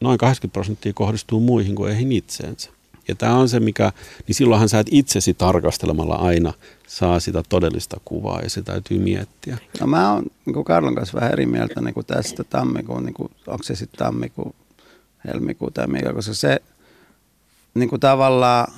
noin 0.00 0.18
80 0.18 0.52
prosenttia 0.52 0.92
kohdistuu 0.92 1.40
muihin 1.40 1.74
kuin 1.74 1.90
eihin 1.90 2.12
itseensä. 2.12 2.70
Ja 3.08 3.14
tämä 3.14 3.34
on 3.34 3.48
se, 3.48 3.60
mikä, 3.60 3.92
niin 4.26 4.34
silloinhan 4.34 4.68
sä 4.68 4.78
et 4.78 4.86
itsesi 4.90 5.34
tarkastelemalla 5.34 6.14
aina 6.14 6.52
saa 6.86 7.20
sitä 7.20 7.42
todellista 7.48 8.00
kuvaa 8.04 8.40
ja 8.40 8.50
se 8.50 8.62
täytyy 8.62 8.98
miettiä. 8.98 9.58
No 9.80 9.86
mä 9.86 10.12
oon 10.12 10.26
niin 10.46 10.64
Karlon 10.64 10.94
kanssa 10.94 11.16
vähän 11.16 11.32
eri 11.32 11.46
mieltä 11.46 11.80
niin 11.80 11.94
kuin 11.94 12.06
tästä 12.06 12.44
tammikuun, 12.44 13.04
niin 13.04 13.14
kuin, 13.14 13.30
onko 13.46 13.62
se 13.62 13.74
sitten 13.74 13.98
tammikuun 13.98 14.54
helmikuuta 15.28 15.74
tai 15.74 15.86
mikä, 15.86 16.12
koska 16.12 16.34
se 16.34 16.62
niin 17.74 17.88
kuin 17.88 18.00
tavallaan 18.00 18.72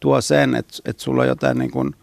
tuo 0.00 0.20
sen, 0.20 0.54
että, 0.54 0.78
että 0.84 1.02
sulla 1.02 1.22
on 1.22 1.28
jotain 1.28 1.58
niin 1.58 1.70
kuin 1.70 1.96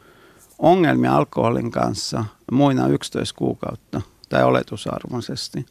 ongelmia 0.59 1.15
alkoholin 1.15 1.71
kanssa 1.71 2.25
muina 2.51 2.87
11 2.87 3.35
kuukautta 3.37 4.01
tai 4.29 4.43
oletusarvoisesti. 4.43 5.65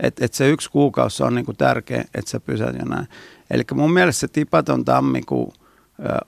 Että 0.00 0.24
et 0.24 0.34
se 0.34 0.48
yksi 0.48 0.70
kuukausi 0.70 1.22
on 1.22 1.34
niin 1.34 1.44
kuin 1.44 1.56
tärkeä, 1.56 2.04
että 2.14 2.30
sä 2.30 2.40
pysyt 2.40 2.66
ja 2.78 2.84
näin. 2.84 3.08
Eli 3.50 3.62
mun 3.74 3.92
mielestä 3.92 4.20
se 4.20 4.28
tipaton 4.28 4.84
tammikuu 4.84 5.54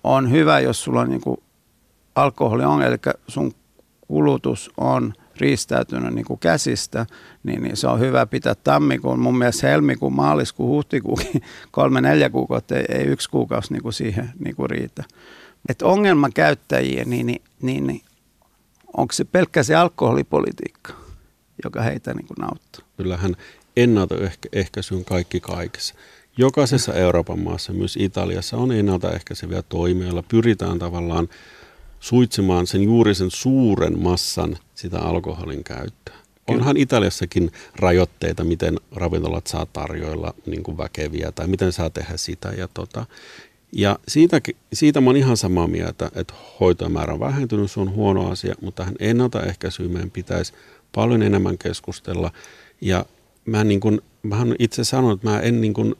on 0.04 0.30
hyvä, 0.30 0.60
jos 0.60 0.84
sulla 0.84 1.00
on 1.00 1.10
niin 1.10 1.20
kuin 1.20 1.36
alkoholiongelma, 2.14 2.84
eli 2.84 3.14
sun 3.28 3.52
kulutus 4.08 4.70
on– 4.76 5.12
riistäytynyt 5.40 6.14
niin 6.14 6.24
kuin 6.24 6.40
käsistä, 6.40 7.06
niin, 7.42 7.62
niin 7.62 7.76
se 7.76 7.86
on 7.86 8.00
hyvä 8.00 8.26
pitää 8.26 8.54
tammikuun. 8.54 9.20
Mun 9.20 9.38
mielestä 9.38 9.68
helmikuun, 9.68 10.12
maaliskuun, 10.12 10.70
huhtikuukin, 10.70 11.42
kolme, 11.70 12.00
neljä 12.00 12.30
kuukautta, 12.30 12.76
ei, 12.76 12.84
ei 12.88 13.04
yksi 13.04 13.30
kuukausi 13.30 13.72
niin 13.72 13.82
kuin 13.82 13.92
siihen 13.92 14.30
niin 14.38 14.56
kuin 14.56 14.70
riitä. 14.70 15.04
Et 15.68 15.82
ongelmakäyttäjiä, 15.82 17.04
niin, 17.04 17.26
niin, 17.26 17.42
niin, 17.62 17.86
niin 17.86 18.02
onko 18.96 19.12
se 19.12 19.24
pelkkä 19.24 19.62
se 19.62 19.74
alkoholipolitiikka, 19.74 20.92
joka 21.64 21.82
heitä 21.82 22.14
niin 22.14 22.26
kuin 22.26 22.36
nauttaa? 22.40 22.86
Kyllähän 22.96 23.36
ennaltaehkäisy 23.76 24.94
on 24.94 25.04
kaikki 25.04 25.40
kaikessa. 25.40 25.94
Jokaisessa 26.36 26.94
Euroopan 26.94 27.38
maassa, 27.38 27.72
myös 27.72 27.96
Italiassa, 27.96 28.56
on 28.56 28.72
ennaltaehkäiseviä 28.72 29.62
toimia, 29.62 30.06
joilla 30.06 30.22
pyritään 30.22 30.78
tavallaan 30.78 31.28
suitsimaan 32.00 32.66
sen 32.66 32.82
juuri 32.82 33.14
sen 33.14 33.30
suuren 33.30 33.98
massan 33.98 34.58
sitä 34.74 35.00
alkoholin 35.00 35.64
käyttöä. 35.64 36.14
onhan 36.46 36.76
Italiassakin 36.76 37.52
rajoitteita, 37.76 38.44
miten 38.44 38.76
ravintolat 38.92 39.46
saa 39.46 39.66
tarjoilla 39.66 40.34
niin 40.46 40.62
kuin 40.62 40.78
väkeviä 40.78 41.32
tai 41.32 41.46
miten 41.46 41.72
saa 41.72 41.90
tehdä 41.90 42.16
sitä. 42.16 42.48
Ja, 42.48 42.68
tota, 42.74 43.06
ja 43.72 43.98
siitä, 44.08 44.40
siitä 44.72 45.00
mä 45.00 45.10
oon 45.10 45.16
ihan 45.16 45.36
samaa 45.36 45.66
mieltä, 45.66 46.10
että 46.14 46.34
hoitomäärä 46.60 47.12
on 47.12 47.20
vähentynyt, 47.20 47.70
se 47.70 47.80
on 47.80 47.94
huono 47.94 48.30
asia, 48.30 48.54
mutta 48.60 48.82
tähän 48.82 48.96
ennaltaehkäisyyn 49.00 49.90
meidän 49.90 50.10
pitäisi 50.10 50.52
paljon 50.94 51.22
enemmän 51.22 51.58
keskustella. 51.58 52.32
Ja 52.80 53.04
mä, 53.44 53.64
niin 53.64 53.80
kuin, 53.80 54.00
mä 54.22 54.36
itse 54.58 54.84
sanon, 54.84 55.14
että 55.14 55.30
mä 55.30 55.40
en 55.40 55.60
niin 55.60 55.74
kuin 55.74 55.94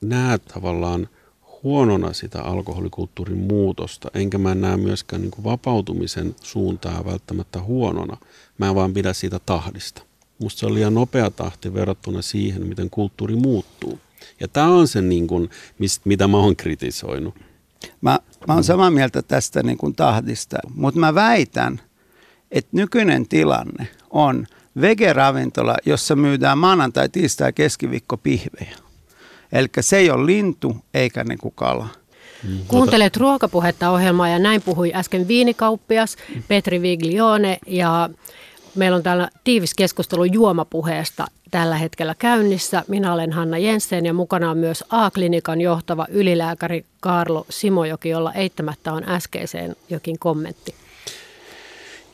näe 0.00 0.38
tavallaan– 0.38 1.08
huonona 1.62 2.12
sitä 2.12 2.42
alkoholikulttuurin 2.42 3.38
muutosta, 3.38 4.10
enkä 4.14 4.38
mä 4.38 4.54
näe 4.54 4.76
myöskään 4.76 5.22
niin 5.22 5.30
kuin 5.30 5.44
vapautumisen 5.44 6.34
suuntaa 6.42 7.04
välttämättä 7.04 7.62
huonona. 7.62 8.16
Mä 8.58 8.68
en 8.68 8.74
vaan 8.74 8.94
pidä 8.94 9.12
siitä 9.12 9.38
tahdista. 9.46 10.02
Musta 10.38 10.60
se 10.60 10.66
on 10.66 10.74
liian 10.74 10.94
nopea 10.94 11.30
tahti 11.30 11.74
verrattuna 11.74 12.22
siihen, 12.22 12.66
miten 12.66 12.90
kulttuuri 12.90 13.36
muuttuu. 13.36 14.00
Ja 14.40 14.48
tämä 14.48 14.68
on 14.68 14.88
se, 14.88 15.02
niin 15.02 15.26
kuin, 15.26 15.50
mistä, 15.78 16.02
mitä 16.04 16.28
mä 16.28 16.36
oon 16.36 16.56
kritisoinut. 16.56 17.34
Mä, 18.00 18.18
mä 18.48 18.54
oon 18.54 18.64
samaa 18.64 18.90
mieltä 18.90 19.22
tästä 19.22 19.62
niin 19.62 19.78
kuin 19.78 19.94
tahdista, 19.94 20.58
mutta 20.74 21.00
mä 21.00 21.14
väitän, 21.14 21.80
että 22.50 22.70
nykyinen 22.72 23.28
tilanne 23.28 23.88
on 24.10 24.46
vegeravintola, 24.80 25.76
jossa 25.86 26.16
myydään 26.16 26.58
maanantai, 26.58 27.08
tiistai, 27.08 27.52
keskiviikko 27.52 28.16
pihvejä. 28.16 28.76
Eli 29.52 29.68
se 29.80 29.96
ei 29.96 30.10
ole 30.10 30.26
lintu 30.26 30.76
eikä 30.94 31.24
niin 31.24 31.38
kuin 31.38 31.54
kala. 31.56 31.88
Mm. 32.48 32.58
Kuuntelet 32.68 33.16
ruokapuhetta 33.16 33.90
ohjelmaa 33.90 34.28
ja 34.28 34.38
näin 34.38 34.62
puhui 34.62 34.92
äsken 34.94 35.28
viinikauppias 35.28 36.16
Petri 36.48 36.82
Viglione 36.82 37.58
ja 37.66 38.10
meillä 38.74 38.96
on 38.96 39.02
täällä 39.02 39.28
tiivis 39.44 39.74
keskustelu 39.74 40.24
juomapuheesta 40.24 41.26
tällä 41.50 41.76
hetkellä 41.76 42.14
käynnissä. 42.18 42.84
Minä 42.88 43.12
olen 43.12 43.32
Hanna 43.32 43.58
Jensen 43.58 44.06
ja 44.06 44.12
mukana 44.12 44.50
on 44.50 44.58
myös 44.58 44.84
A-klinikan 44.90 45.60
johtava 45.60 46.06
ylilääkäri 46.10 46.84
Karlo 47.00 47.46
Simojoki, 47.50 48.08
jolla 48.08 48.32
eittämättä 48.32 48.92
on 48.92 49.08
äskeiseen 49.08 49.76
jokin 49.90 50.18
kommentti. 50.18 50.74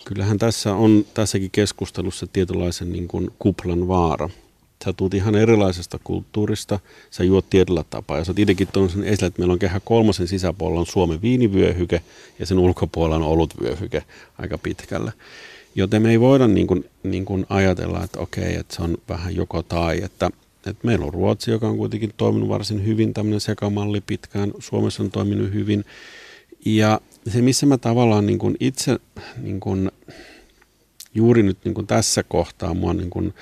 Kyllähän 0.05 0.38
tässä 0.38 0.74
on 0.74 1.05
tässäkin 1.14 1.51
keskustelussa 1.51 2.27
tietynlaisen 2.27 2.92
niin 2.92 3.09
kuin 3.09 3.31
kuplan 3.38 3.88
vaara 3.88 4.29
sä 4.85 4.93
tuut 4.93 5.14
ihan 5.14 5.35
erilaisesta 5.35 5.99
kulttuurista, 6.05 6.79
sä 7.11 7.25
juot 7.25 7.51
tietyllä 7.51 7.85
tapaa. 7.91 8.19
Ja 8.19 8.25
sä 8.25 8.33
oot 8.33 8.38
itsekin 8.38 8.69
tuonut 8.73 8.93
sen 8.93 9.05
esille, 9.05 9.27
että 9.27 9.41
meillä 9.41 9.53
on 9.53 9.59
kehä 9.59 9.81
kolmosen 9.81 10.29
sisäpuolella 10.29 10.81
on 10.81 10.87
Suomen 10.87 11.23
viinivyöhyke 11.23 12.03
ja 12.38 12.47
sen 12.47 12.59
ulkopuolella 12.59 13.27
on 13.27 13.33
olutvyöhyke 13.33 14.05
aika 14.38 14.59
pitkällä. 14.59 15.12
Joten 15.75 16.03
me 16.03 16.11
ei 16.11 16.21
voida 16.21 16.49
niin 16.49 16.67
kuin, 16.67 16.85
niin 17.03 17.25
kuin 17.25 17.47
ajatella, 17.49 18.05
että 18.05 18.21
okei, 18.21 18.55
että 18.55 18.77
se 18.77 18.83
on 18.83 18.99
vähän 19.09 19.37
joko 19.37 19.62
tai, 19.62 20.03
että, 20.03 20.31
että 20.67 20.87
meillä 20.87 21.07
on 21.07 21.14
Ruotsi, 21.14 21.51
joka 21.51 21.69
on 21.69 21.77
kuitenkin 21.77 22.12
toiminut 22.17 22.49
varsin 22.49 22.87
hyvin, 22.87 23.14
tämmöinen 23.14 23.41
sekamalli 23.41 24.01
pitkään, 24.01 24.53
Suomessa 24.59 25.03
on 25.03 25.11
toiminut 25.11 25.53
hyvin. 25.53 25.85
Ja 26.64 27.01
se, 27.29 27.43
missä 27.43 27.67
mä 27.67 27.79
tavallaan 27.79 28.27
niin 28.27 28.38
kuin 28.38 28.57
itse 28.61 28.99
niin 29.37 29.61
kuin, 29.61 29.91
juuri 31.14 31.43
nyt 31.43 31.59
niin 31.64 31.75
kuin 31.75 31.87
tässä 31.87 32.23
kohtaa 32.23 32.75
mua 32.75 32.95
niin 32.95 33.11
kuin, 33.11 33.35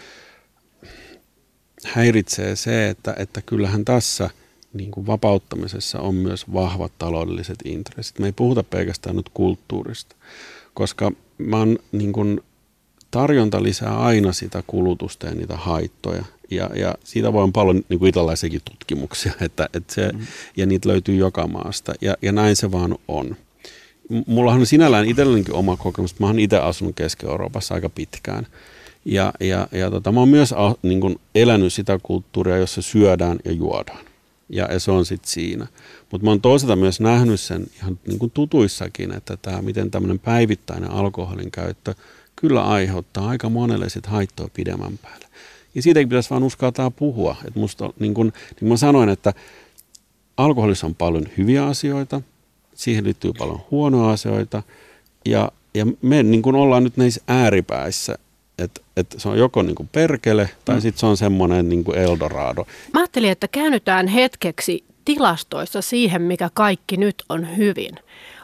häiritsee 1.93 2.57
se, 2.57 2.89
että, 2.89 3.15
että 3.19 3.43
kyllähän 3.43 3.85
tässä 3.85 4.31
niin 4.73 4.91
kuin 4.91 5.07
vapauttamisessa 5.07 6.01
on 6.01 6.15
myös 6.15 6.53
vahvat 6.53 6.93
taloudelliset 6.99 7.59
intressit. 7.65 8.19
Me 8.19 8.27
ei 8.27 8.33
puhuta 8.33 8.63
pelkästään 8.63 9.17
nyt 9.17 9.29
kulttuurista, 9.35 10.17
koska 10.75 11.13
mä 11.39 11.57
oon, 11.57 11.79
niin 11.93 12.13
kuin, 12.13 12.41
tarjonta 13.11 13.63
lisää 13.63 13.99
aina 13.99 14.33
sitä 14.33 14.63
kulutusta 14.67 15.27
ja 15.27 15.35
niitä 15.35 15.57
haittoja. 15.57 16.25
Ja, 16.51 16.71
ja 16.75 16.95
siitä 17.05 17.33
voi 17.33 17.43
olla 17.43 17.53
paljon 17.53 17.85
niin 17.89 17.99
kuin 17.99 18.09
italaisiakin 18.09 18.61
tutkimuksia, 18.65 19.33
että, 19.47 19.69
että 19.75 19.95
se, 19.95 20.13
mm. 20.13 20.27
ja 20.57 20.67
niitä 20.67 20.89
löytyy 20.89 21.17
joka 21.17 21.47
maasta. 21.47 21.95
Ja, 22.01 22.17
ja 22.23 22.33
näin 22.33 22.57
se 22.57 22.73
vaan 22.73 22.99
on. 23.09 23.37
Mullahan 24.27 24.61
on 24.61 24.67
sinällään 24.67 25.09
itsellänikin 25.09 25.55
oma 25.55 25.77
kokemus. 25.77 26.21
Mä 26.21 26.27
oon 26.27 26.39
itse 26.39 26.59
asunut 26.59 26.97
Keski-Euroopassa 26.97 27.75
aika 27.75 27.89
pitkään. 27.89 28.47
Ja, 29.07 29.33
ja, 29.41 29.69
ja 29.73 29.91
tota, 29.91 30.13
mä 30.13 30.21
oon 30.21 30.29
myös 30.29 30.55
niin 30.83 31.01
kun 31.01 31.21
elänyt 31.35 31.73
sitä 31.73 31.99
kulttuuria, 32.03 32.57
jossa 32.57 32.83
syödään 32.83 33.39
ja 33.45 33.53
juodaan. 33.53 34.05
Ja, 34.49 34.73
ja 34.73 34.81
se 34.81 34.91
on 34.91 35.07
sitten 35.07 35.31
siinä. 35.31 35.67
Mutta 36.13 36.25
mä 36.25 36.31
oon 36.31 36.41
toisaalta 36.41 36.77
myös 36.77 37.01
nähnyt 37.01 37.41
sen 37.41 37.67
ihan 37.77 37.99
niin 38.07 38.19
kuin 38.19 38.31
tutuissakin, 38.31 39.13
että 39.13 39.37
tämä, 39.37 39.63
miten 39.63 39.91
tämmöinen 39.91 40.19
päivittäinen 40.19 40.91
alkoholin 40.91 41.51
käyttö 41.51 41.95
kyllä 42.37 42.65
aiheuttaa 42.65 43.29
aika 43.29 43.49
monelle 43.49 43.89
sit 43.89 44.07
haittoa 44.07 44.49
pidemmän 44.55 44.99
päälle. 45.03 45.27
Ja 45.75 45.83
siitäkin 45.83 46.09
pitäisi 46.09 46.31
vaan 46.31 46.43
uskaltaa 46.43 46.91
puhua. 46.91 47.37
Et 47.45 47.55
musta, 47.55 47.93
niin 47.99 48.15
kuin 48.15 48.33
niin 48.61 48.69
mä 48.69 48.77
sanoin, 48.77 49.09
että 49.09 49.33
alkoholissa 50.37 50.87
on 50.87 50.95
paljon 50.95 51.29
hyviä 51.39 51.67
asioita, 51.67 52.23
siihen 52.75 53.05
liittyy 53.05 53.33
paljon 53.39 53.61
huonoja 53.71 54.11
asioita, 54.11 54.63
ja, 55.25 55.53
ja 55.75 55.87
me 56.03 56.23
niin 56.23 56.43
kuin 56.43 56.57
ollaan 56.57 56.85
nyt 56.85 56.97
näissä 56.97 57.21
ääripäissä, 57.29 58.19
että 58.59 58.81
et 58.97 59.15
se 59.19 59.29
on 59.29 59.39
joko 59.39 59.63
niin 59.63 59.75
kuin 59.75 59.89
perkele 59.93 60.51
tai 60.65 60.75
mm. 60.75 60.81
sitten 60.81 61.01
se 61.01 61.07
on 61.07 61.17
semmoinen 61.17 61.69
niin 61.69 61.85
kuin 61.85 61.99
Eldorado. 61.99 62.67
Mä 62.95 63.01
ajattelin, 63.01 63.31
että 63.31 63.49
käännytään 63.49 64.09
hetkeksi 64.09 64.85
tilastoissa 65.05 65.83
siihen, 65.83 66.23
mikä 66.23 66.51
kaikki 66.55 66.97
nyt 66.97 67.25
on 67.29 67.57
hyvin. 67.57 67.95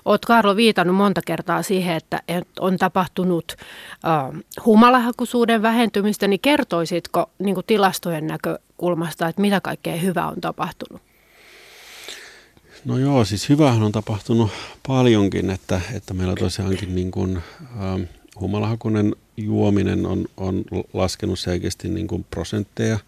Olet 0.04 0.24
Karlo 0.24 0.56
viitannut 0.56 0.96
monta 0.96 1.20
kertaa 1.26 1.62
siihen, 1.62 1.96
että 1.96 2.22
on 2.60 2.76
tapahtunut 2.76 3.52
äh, 3.52 4.42
humalahakuisuuden 4.66 5.62
vähentymistä, 5.62 6.28
niin 6.28 6.40
kertoisitko 6.40 7.30
niin 7.38 7.54
kuin 7.54 7.66
tilastojen 7.66 8.26
näkökulmasta, 8.26 9.28
että 9.28 9.40
mitä 9.40 9.60
kaikkea 9.60 9.96
hyvää 9.96 10.28
on 10.28 10.40
tapahtunut? 10.40 11.02
No 12.84 12.98
joo, 12.98 13.24
siis 13.24 13.48
hyvähän 13.48 13.82
on 13.82 13.92
tapahtunut 13.92 14.50
paljonkin, 14.86 15.50
että, 15.50 15.80
että 15.94 16.14
meillä 16.14 16.34
tosiaankin 16.34 16.94
niin 16.94 17.10
kuin, 17.10 17.36
äh, 17.36 18.08
humalahakunen 18.40 19.14
juominen 19.44 20.06
on, 20.06 20.24
on 20.36 20.64
laskenut 20.92 21.38
selkeästi 21.38 21.88
niin 21.88 22.06
kuin 22.06 22.26
prosentteja. 22.30 22.98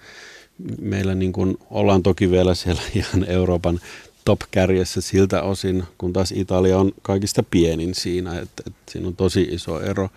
Meillä 0.81 1.15
niin 1.15 1.33
kuin 1.33 1.57
ollaan 1.71 2.03
toki 2.03 2.31
vielä 2.31 2.55
siellä 2.55 2.83
ihan 2.95 3.25
Euroopan 3.29 3.81
top-kärjessä 4.25 5.01
siltä 5.01 5.43
osin, 5.43 5.85
kun 5.99 6.13
taas 6.13 6.33
Italia 6.33 6.79
on 6.79 6.93
kaikista 7.03 7.43
pienin 7.43 7.95
siinä, 7.95 8.39
että, 8.39 8.63
että 8.67 8.93
siinä 8.93 9.09
on 9.09 9.17
tosi 9.17 9.43
iso 9.43 9.81
ero. 9.81 10.09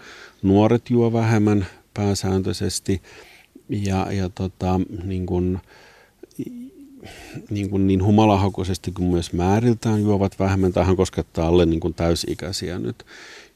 Nuoret 0.44 0.90
juo 0.90 1.14
vähemmän 1.14 1.68
pääsääntöisesti 1.94 3.02
ja, 3.70 4.08
ja 4.12 4.30
tota, 4.30 4.82
niin 5.04 5.26
kuin, 5.26 5.60
niin, 7.50 7.70
kuin 7.70 7.88
niin 7.88 8.04
humalahakuisesti 8.04 8.92
kuin 8.92 9.10
myös 9.10 9.34
määriltään 9.34 10.02
juovat 10.02 10.40
vähemmän. 10.40 10.74
Tähän 10.74 10.96
koskettaa 10.96 11.48
alle 11.48 11.66
niin 11.66 11.80
kuin 11.80 11.94
täysikäisiä 11.94 12.80
nyt. 12.80 13.06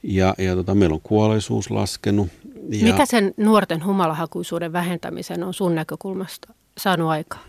Ja, 0.04 0.36
ja 0.38 0.56
tota, 0.56 0.76
meillä 0.76 0.94
on 0.94 1.02
kuolleisuus 1.02 1.72
laskenut. 1.72 2.28
Ja 2.72 2.86
Mikä 2.86 3.06
sen 3.06 3.34
nuorten 3.38 3.86
humalahakuisuuden 3.86 4.74
vähentämisen 4.74 5.44
on 5.44 5.54
sun 5.54 5.76
näkökulmasta 5.76 6.54
saanut 6.78 7.10
aikaa? 7.10 7.44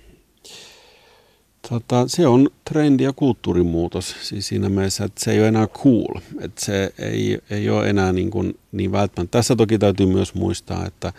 Tota, 1.69 2.05
se 2.09 2.27
on 2.27 2.51
trendi 2.65 3.05
ja 3.05 3.13
kulttuurimuutos 3.13 4.17
siis 4.21 4.49
siinä 4.49 4.69
mielessä, 4.69 5.05
että 5.05 5.25
se 5.25 5.33
ei 5.33 5.39
ole 5.39 5.49
enää 5.49 5.67
cool. 5.67 6.21
Että 6.41 6.65
se 6.65 6.93
ei, 6.99 7.39
ei 7.51 7.71
ole 7.71 7.91
enää 7.91 8.13
niin, 8.13 8.31
kuin, 8.31 8.59
niin 8.73 8.93
välttämättä. 8.93 9.39
Tässä 9.39 9.57
toki 9.57 9.79
täytyy 9.79 10.07
myös 10.07 10.35
muistaa, 10.35 10.87
että 10.87 11.13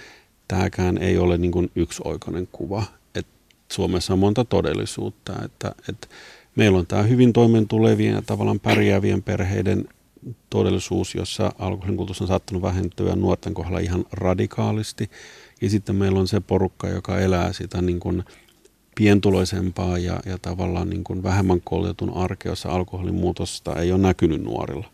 tämäkään 0.47 0.97
ei 0.97 1.17
ole 1.17 1.37
niin 1.37 1.51
kuin 1.51 1.71
yksioikoinen 1.75 2.47
kuva. 2.51 2.83
Et 3.15 3.27
Suomessa 3.71 4.13
on 4.13 4.19
monta 4.19 4.45
todellisuutta. 4.45 5.33
Että, 5.45 5.75
että 5.89 6.07
meillä 6.55 6.77
on 6.77 6.87
tämä 6.87 7.03
hyvin 7.03 7.33
toimeentulevien 7.33 8.13
ja 8.13 8.21
tavallaan 8.21 8.59
pärjäävien 8.59 9.23
perheiden 9.23 9.87
todellisuus, 10.49 11.15
jossa 11.15 11.51
alkoholin 11.59 11.97
kulutus 11.97 12.21
on 12.21 12.27
saattanut 12.27 12.63
vähentyä 12.63 13.15
nuorten 13.15 13.53
kohdalla 13.53 13.79
ihan 13.79 14.05
radikaalisti. 14.11 15.09
Ja 15.61 15.69
sitten 15.69 15.95
meillä 15.95 16.19
on 16.19 16.27
se 16.27 16.39
porukka, 16.39 16.89
joka 16.89 17.19
elää 17.19 17.53
sitä 17.53 17.81
niin 17.81 17.99
kuin 17.99 18.23
pientuloisempaa 18.95 19.97
ja, 19.97 20.19
ja 20.25 20.37
tavallaan 20.37 20.89
niin 20.89 21.03
kuin 21.03 21.23
vähemmän 21.23 21.61
koulutetun 21.61 22.13
arkea, 22.17 22.51
jossa 22.51 22.69
alkoholin 22.69 23.15
muutosta 23.15 23.75
ei 23.75 23.91
ole 23.91 24.01
näkynyt 24.01 24.43
nuorilla. 24.43 24.87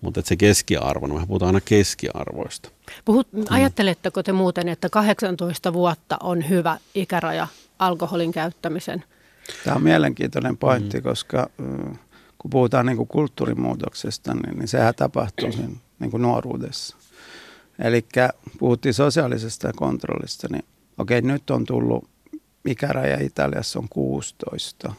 Mutta 0.00 0.22
se 0.24 0.36
keskiarvo, 0.36 1.06
no 1.06 1.14
me 1.14 1.26
puhutaan 1.26 1.48
aina 1.48 1.60
keskiarvoista. 1.64 2.70
Puhut, 3.04 3.32
mm. 3.32 3.44
ajatteletteko 3.50 4.22
te 4.22 4.32
muuten, 4.32 4.68
että 4.68 4.88
18 4.88 5.72
vuotta 5.72 6.16
on 6.22 6.48
hyvä 6.48 6.78
ikäraja 6.94 7.48
alkoholin 7.78 8.32
käyttämisen? 8.32 9.04
Tämä 9.64 9.76
on 9.76 9.82
mielenkiintoinen 9.82 10.56
pointti, 10.56 10.96
mm. 10.96 11.02
koska 11.02 11.50
kun 12.42 12.50
puhutaan 12.50 12.86
niin 12.86 12.96
kuin 12.96 13.08
kulttuurimuutoksesta, 13.08 14.34
niin, 14.34 14.58
niin 14.58 14.68
sehän 14.68 14.94
tapahtuu 14.94 15.52
siinä 15.52 15.76
niin 15.98 16.10
kuin 16.10 16.22
nuoruudessa. 16.22 16.96
Eli 17.78 18.06
puhuttiin 18.58 18.94
sosiaalisesta 18.94 19.72
kontrollista, 19.76 20.48
niin 20.50 20.64
okei, 20.98 21.22
nyt 21.22 21.50
on 21.50 21.64
tullut 21.64 22.08
ikäraja 22.64 23.24
Italiassa 23.24 23.78
on 23.78 23.88
16. 23.88 24.94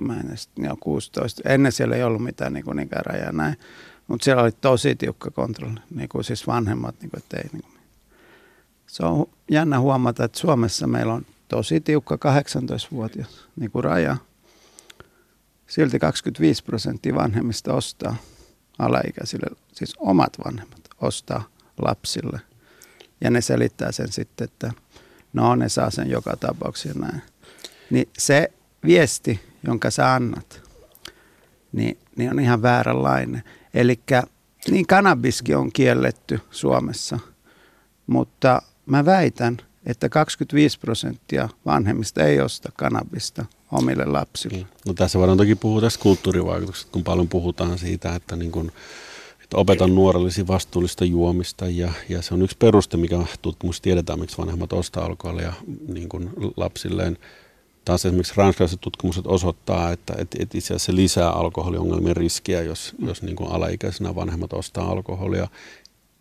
Mä 0.00 0.20
en 0.20 0.28
edes, 0.28 0.48
joo, 0.56 0.76
16. 0.80 1.42
Ennen 1.48 1.72
siellä 1.72 1.96
ei 1.96 2.02
ollut 2.02 2.22
mitään 2.22 2.52
niin 2.52 2.64
kuin 2.64 2.78
ikärajaa 2.78 3.32
näin. 3.32 3.56
Mutta 4.08 4.24
siellä 4.24 4.42
oli 4.42 4.52
tosi 4.52 4.96
tiukka 4.96 5.30
kontrolli, 5.30 5.80
niin 5.94 6.08
kuin 6.08 6.24
siis 6.24 6.46
vanhemmat, 6.46 6.94
niin 7.00 7.10
kuin, 7.10 7.18
että 7.22 7.36
ei. 7.36 7.48
Niin 7.52 7.62
kuin. 7.62 7.80
se 8.86 9.04
on 9.04 9.26
jännä 9.50 9.80
huomata, 9.80 10.24
että 10.24 10.38
Suomessa 10.38 10.86
meillä 10.86 11.14
on 11.14 11.26
tosi 11.48 11.80
tiukka 11.80 12.16
18-vuotias 12.16 13.48
niin 13.56 13.70
kuin 13.70 13.84
raja. 13.84 14.16
Silti 15.66 15.98
25 15.98 16.64
prosenttia 16.64 17.14
vanhemmista 17.14 17.74
ostaa 17.74 18.16
alaikäisille, 18.78 19.46
siis 19.72 19.94
omat 19.98 20.32
vanhemmat 20.44 20.80
ostaa 21.00 21.44
lapsille. 21.82 22.40
Ja 23.20 23.30
ne 23.30 23.40
selittää 23.40 23.92
sen 23.92 24.12
sitten, 24.12 24.44
että 24.44 24.72
no 25.32 25.54
ne 25.54 25.68
saa 25.68 25.90
sen 25.90 26.10
joka 26.10 26.36
tapauksessa 26.36 26.98
näin. 26.98 27.22
Niin 27.90 28.08
se 28.18 28.52
viesti, 28.84 29.40
jonka 29.62 29.90
sä 29.90 30.14
annat, 30.14 30.62
niin, 31.72 31.98
niin 32.16 32.30
on 32.30 32.40
ihan 32.40 32.62
vääränlainen. 32.62 33.42
Eli 33.74 34.00
niin 34.70 34.86
kannabiskin 34.86 35.56
on 35.56 35.72
kielletty 35.72 36.40
Suomessa, 36.50 37.18
mutta 38.06 38.62
mä 38.86 39.04
väitän, 39.04 39.56
että 39.86 40.08
25 40.08 40.78
prosenttia 40.78 41.48
vanhemmista 41.66 42.22
ei 42.24 42.40
osta 42.40 42.72
kannabista 42.76 43.44
omille 43.74 44.04
lapsille. 44.04 44.66
No 44.86 44.94
tässä 44.94 45.18
voidaan 45.18 45.38
toki 45.38 45.54
puhua 45.54 45.80
tästä 45.80 46.02
kulttuurivaikutuksesta, 46.02 46.92
kun 46.92 47.04
paljon 47.04 47.28
puhutaan 47.28 47.78
siitä, 47.78 48.14
että, 48.14 48.36
niin 48.36 48.52
kun, 48.52 48.72
että 49.42 49.56
opetan 49.56 49.94
nuorellesi 49.94 50.46
vastuullista 50.46 51.04
juomista 51.04 51.68
ja, 51.68 51.92
ja 52.08 52.22
se 52.22 52.34
on 52.34 52.42
yksi 52.42 52.56
peruste, 52.58 52.96
mikä 52.96 53.18
tutkimus 53.42 53.80
tiedetään, 53.80 54.20
miksi 54.20 54.38
vanhemmat 54.38 54.72
ostaa 54.72 55.04
alkoholia 55.04 55.52
niin 55.88 56.08
kun 56.08 56.30
lapsilleen. 56.56 57.18
Taas 57.84 58.04
esimerkiksi 58.04 58.34
ranskalaiset 58.36 58.80
tutkimukset 58.80 59.26
osoittaa, 59.26 59.92
että, 59.92 60.14
että, 60.18 60.36
että 60.40 60.58
itse 60.58 60.74
asiassa 60.74 60.86
se 60.86 60.96
lisää 60.96 61.30
alkoholiongelmien 61.30 62.16
riskiä, 62.16 62.62
jos, 62.62 62.94
jos 62.98 63.22
niin 63.22 63.36
kuin 63.36 63.50
alaikäisenä 63.50 64.14
vanhemmat 64.14 64.52
ostaa 64.52 64.90
alkoholia. 64.90 65.48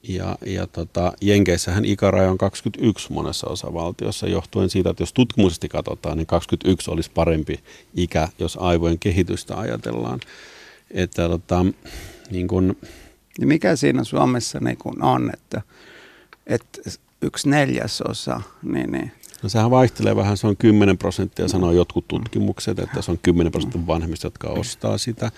Ja, 0.07 0.37
ja 0.45 0.67
tota, 0.67 1.13
Jenkeissähän 1.21 1.85
ikäraja 1.85 2.31
on 2.31 2.37
21 2.37 3.13
monessa 3.13 3.47
osavaltiossa, 3.47 4.27
johtuen 4.27 4.69
siitä, 4.69 4.89
että 4.89 5.03
jos 5.03 5.13
tutkimustisesti 5.13 5.69
katsotaan, 5.69 6.17
niin 6.17 6.27
21 6.27 6.91
olisi 6.91 7.11
parempi 7.11 7.59
ikä, 7.95 8.27
jos 8.39 8.57
aivojen 8.61 8.99
kehitystä 8.99 9.57
ajatellaan. 9.57 10.19
Että, 10.91 11.29
tota, 11.29 11.65
niin 12.31 12.47
kun... 12.47 12.77
ja 13.39 13.47
mikä 13.47 13.75
siinä 13.75 14.03
Suomessa 14.03 14.59
niin 14.59 14.77
kun 14.77 15.03
on, 15.03 15.31
että, 15.33 15.61
että 16.47 16.81
yksi 17.21 17.49
neljäsosa, 17.49 18.41
niin, 18.63 18.91
niin 18.91 19.11
No 19.43 19.49
sehän 19.49 19.71
vaihtelee 19.71 20.15
vähän, 20.15 20.37
se 20.37 20.47
on 20.47 20.57
10 20.57 20.97
prosenttia, 20.97 21.47
sanoo 21.47 21.71
jotkut 21.71 22.07
tutkimukset, 22.07 22.79
että 22.79 23.01
se 23.01 23.11
on 23.11 23.19
10 23.21 23.51
prosenttia 23.51 23.87
vanhemmista, 23.87 24.27
jotka 24.27 24.47
ostaa 24.47 24.97
sitä. 24.97 25.31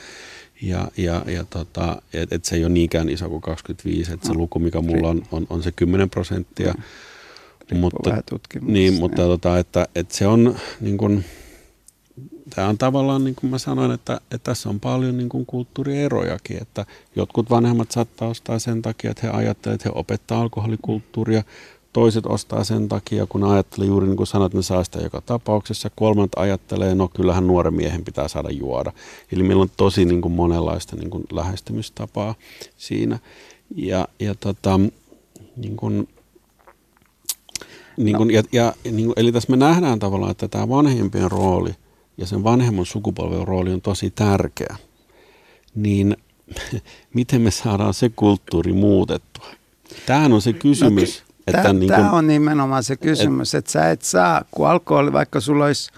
Ja, 0.61 0.87
ja, 0.97 1.23
ja 1.27 1.45
tota, 1.49 2.01
et, 2.13 2.33
et 2.33 2.45
se 2.45 2.55
ei 2.55 2.65
ole 2.65 2.73
niinkään 2.73 3.09
iso 3.09 3.29
kuin 3.29 3.41
25, 3.41 4.13
että 4.13 4.27
se 4.27 4.33
mm. 4.33 4.39
luku, 4.39 4.59
mikä 4.59 4.81
mulla 4.81 5.09
on, 5.09 5.23
on, 5.31 5.47
on 5.49 5.63
se 5.63 5.71
10 5.71 6.09
prosenttia. 6.09 6.73
Mm. 7.71 7.77
mutta, 7.77 8.17
niin, 8.61 8.93
mutta 8.93 9.21
tota, 9.21 9.59
että, 9.59 9.87
että 9.95 10.15
se 10.15 10.27
on 10.27 10.55
niin 10.81 10.97
kuin, 10.97 11.25
tämä 12.49 12.67
on 12.67 12.77
tavallaan, 12.77 13.23
niin 13.23 13.35
kuin 13.35 13.49
mä 13.49 13.57
sanoin, 13.57 13.91
että, 13.91 14.21
että 14.31 14.37
tässä 14.43 14.69
on 14.69 14.79
paljon 14.79 15.17
niin 15.17 15.29
kuin 15.29 15.45
kulttuurierojakin, 15.45 16.61
että 16.61 16.85
jotkut 17.15 17.49
vanhemmat 17.49 17.91
saattaa 17.91 18.27
ostaa 18.27 18.59
sen 18.59 18.81
takia, 18.81 19.11
että 19.11 19.27
he 19.27 19.33
ajattelevat, 19.33 19.81
että 19.81 19.89
he 19.89 19.99
opettaa 19.99 20.41
alkoholikulttuuria, 20.41 21.43
Toiset 21.95 22.25
ostaa 22.25 22.63
sen 22.63 22.89
takia, 22.89 23.25
kun 23.25 23.43
ajattelee 23.43 23.87
juuri 23.87 24.07
niin 24.07 24.17
kuin 24.17 24.27
sanoit, 24.27 24.49
että 24.49 24.57
ne 24.57 24.61
saa 24.63 24.83
sitä 24.83 24.99
joka 24.99 25.21
tapauksessa. 25.21 25.91
Kolmat 25.95 26.29
ajattelee, 26.35 26.95
no 26.95 27.07
kyllähän 27.07 27.47
nuoren 27.47 27.73
miehen 27.73 28.05
pitää 28.05 28.27
saada 28.27 28.49
juoda. 28.49 28.91
Eli 29.31 29.43
meillä 29.43 29.61
on 29.61 29.69
tosi 29.77 30.05
niin 30.05 30.21
kuin 30.21 30.31
monenlaista 30.31 30.95
niin 30.95 31.09
kuin 31.09 31.23
lähestymistapaa 31.31 32.35
siinä. 32.77 33.19
Ja, 33.75 34.07
ja 34.19 34.35
tota, 34.35 34.79
niin 35.57 35.75
kuin, 35.75 36.07
niin 37.97 38.17
kuin, 38.17 38.31
ja, 38.31 38.43
ja, 38.51 38.73
niin 38.83 39.05
kuin, 39.05 39.13
eli 39.15 39.31
tässä 39.31 39.51
me 39.51 39.57
nähdään 39.57 39.99
tavallaan, 39.99 40.31
että 40.31 40.47
tämä 40.47 40.69
vanhempien 40.69 41.31
rooli 41.31 41.75
ja 42.17 42.27
sen 42.27 42.43
vanhemman 42.43 42.85
sukupolven 42.85 43.47
rooli 43.47 43.73
on 43.73 43.81
tosi 43.81 44.09
tärkeä. 44.09 44.75
Niin 45.75 46.17
miten 47.13 47.41
me 47.41 47.51
saadaan 47.51 47.93
se 47.93 48.09
kulttuuri 48.09 48.73
muutettua? 48.73 49.47
Tämähän 50.05 50.33
on 50.33 50.41
se 50.41 50.53
kysymys. 50.53 51.19
No, 51.19 51.34
että 51.47 51.61
tämä, 51.61 51.73
niin 51.73 51.93
kuin, 51.93 52.05
on 52.05 52.27
nimenomaan 52.27 52.83
se 52.83 52.95
kysymys, 52.95 53.55
et, 53.55 53.59
että 53.59 53.71
sä 53.71 53.89
et 53.89 54.01
saa, 54.01 54.41
kun 54.51 54.67
alkoholi, 54.67 55.13
vaikka 55.13 55.39
sulla 55.39 55.65
olisi, 55.65 55.91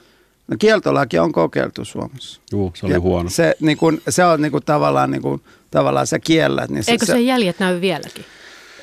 no 0.47 0.57
kieltolaki 0.59 1.19
on 1.19 1.31
kokeiltu 1.31 1.85
Suomessa. 1.85 2.41
Juu, 2.51 2.71
se 2.75 2.85
oli 2.85 2.93
ja 2.93 2.99
huono. 2.99 3.29
Se, 3.29 3.55
niin 3.59 3.77
kuin, 3.77 4.01
se 4.09 4.25
on 4.25 4.41
niin 4.41 4.51
kuin, 4.51 4.63
tavallaan, 4.65 5.11
niin 5.11 5.21
kuin, 5.21 5.41
tavallaan 5.71 6.07
sä 6.07 6.19
kiellät. 6.19 6.69
Niin 6.69 6.83
Eikö 6.87 7.05
se, 7.05 7.11
se 7.11 7.21
jäljet 7.21 7.59
näy 7.59 7.81
vieläkin? 7.81 8.25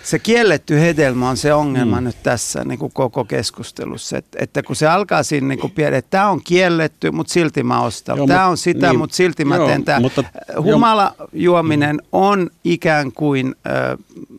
Se 0.04 0.18
kielletty 0.18 0.80
hedelmä 0.80 1.28
on 1.28 1.36
se 1.36 1.54
ongelma 1.54 2.00
mm. 2.00 2.04
nyt 2.04 2.16
tässä 2.22 2.64
niin 2.64 2.78
kuin 2.78 2.92
koko 2.92 3.24
keskustelussa. 3.24 4.18
Et, 4.18 4.26
että 4.36 4.62
kun 4.62 4.76
se 4.76 4.86
alkaa 4.86 5.22
siinä 5.22 5.48
niin 5.48 5.70
pieni, 5.70 5.96
että 5.96 6.10
tämä 6.10 6.30
on 6.30 6.40
kielletty, 6.44 7.10
mutta 7.10 7.32
silti 7.32 7.62
mä 7.62 7.80
ostan. 7.80 8.18
Tämä 8.28 8.46
on 8.46 8.56
sitä, 8.56 8.88
niin, 8.88 8.98
mutta 8.98 9.16
silti 9.16 9.44
mä 9.44 9.56
joo, 9.56 9.66
teen 9.66 9.84
tämä. 9.84 10.00
Mutta, 10.00 10.24
Humala 10.62 11.14
juominen 11.32 11.96
mm. 11.96 12.08
on 12.12 12.50
ikään 12.64 13.12
kuin 13.12 13.54
äh, 13.66 13.98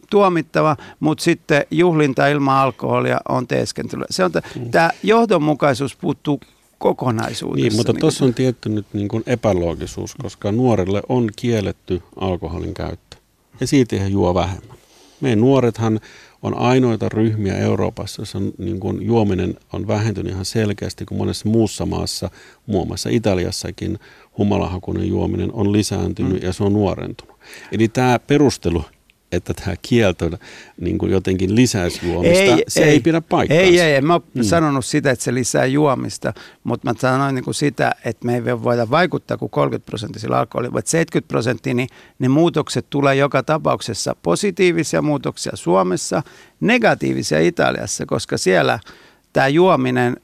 tuomittava, 0.09 0.77
mutta 0.99 1.23
sitten 1.23 1.65
juhlinta 1.71 2.27
ilman 2.27 2.57
alkoholia 2.57 3.17
on 3.29 3.47
teeskentely. 3.47 4.03
Se 4.09 4.23
on 4.23 4.31
mm. 4.55 4.71
tämä 4.71 4.89
johdonmukaisuus 5.03 5.95
puuttuu 5.95 6.39
kokonaisuudessa. 6.77 7.69
Niin, 7.69 7.75
mutta 7.75 7.93
niin 7.93 7.99
tuossa 7.99 8.25
on 8.25 8.33
tietty 8.33 8.69
nyt 8.69 8.85
niin 8.93 9.07
kuin 9.07 9.23
epäloogisuus, 9.27 10.15
koska 10.15 10.51
nuorille 10.51 11.01
on 11.09 11.29
kielletty 11.35 12.01
alkoholin 12.15 12.73
käyttö. 12.73 13.17
Ja 13.59 13.67
siitä 13.67 13.95
he 13.95 14.07
juo 14.07 14.33
vähemmän. 14.33 14.74
Meidän 15.21 15.39
nuorethan 15.39 15.99
on 16.43 16.57
ainoita 16.57 17.09
ryhmiä 17.09 17.57
Euroopassa, 17.57 18.21
jossa 18.21 18.39
niin 18.57 18.79
kuin 18.79 19.01
juominen 19.01 19.55
on 19.73 19.87
vähentynyt 19.87 20.31
ihan 20.33 20.45
selkeästi, 20.45 21.05
kuin 21.05 21.17
monessa 21.17 21.49
muussa 21.49 21.85
maassa, 21.85 22.29
muun 22.65 22.87
muassa 22.87 23.09
Italiassakin 23.09 23.99
humalahakunen 24.37 25.07
juominen 25.07 25.53
on 25.53 25.71
lisääntynyt 25.71 26.41
mm. 26.41 26.47
ja 26.47 26.53
se 26.53 26.63
on 26.63 26.73
nuorentunut. 26.73 27.35
Eli 27.71 27.87
tämä 27.87 28.19
perustelu 28.19 28.83
että 29.31 29.53
tämä 29.53 29.75
kielto 29.81 30.29
niin 30.81 30.97
kuin 30.97 31.11
jotenkin 31.11 31.55
lisäisi 31.55 32.11
juomista, 32.11 32.43
ei, 32.43 32.63
se 32.67 32.83
ei, 32.83 32.89
ei 32.89 32.99
pidä 32.99 33.21
paikkaansa. 33.21 33.63
Ei, 33.63 33.79
ei, 33.79 33.95
en 33.95 34.05
mä 34.05 34.13
ole 34.13 34.21
mm. 34.33 34.43
sanonut 34.43 34.85
sitä, 34.85 35.11
että 35.11 35.25
se 35.25 35.33
lisää 35.33 35.65
juomista, 35.65 36.33
mutta 36.63 36.89
mä 36.89 36.99
sanoin 36.99 37.35
niin 37.35 37.45
kuin 37.45 37.55
sitä, 37.55 37.95
että 38.05 38.25
me 38.25 38.35
ei 38.35 38.45
voida 38.63 38.89
vaikuttaa 38.89 39.37
kuin 39.37 39.49
30 39.49 39.85
prosenttisilla 39.85 40.39
alkoholilla, 40.39 40.73
mutta 40.73 40.91
70 40.91 41.27
prosenttia, 41.27 41.73
niin 41.73 41.89
ne 42.19 42.27
muutokset 42.27 42.85
tulee 42.89 43.15
joka 43.15 43.43
tapauksessa 43.43 44.15
positiivisia 44.21 45.01
muutoksia 45.01 45.51
Suomessa, 45.55 46.23
negatiivisia 46.59 47.39
Italiassa, 47.39 48.05
koska 48.05 48.37
siellä 48.37 48.79
tämä 49.33 49.47
juominen 49.47 50.17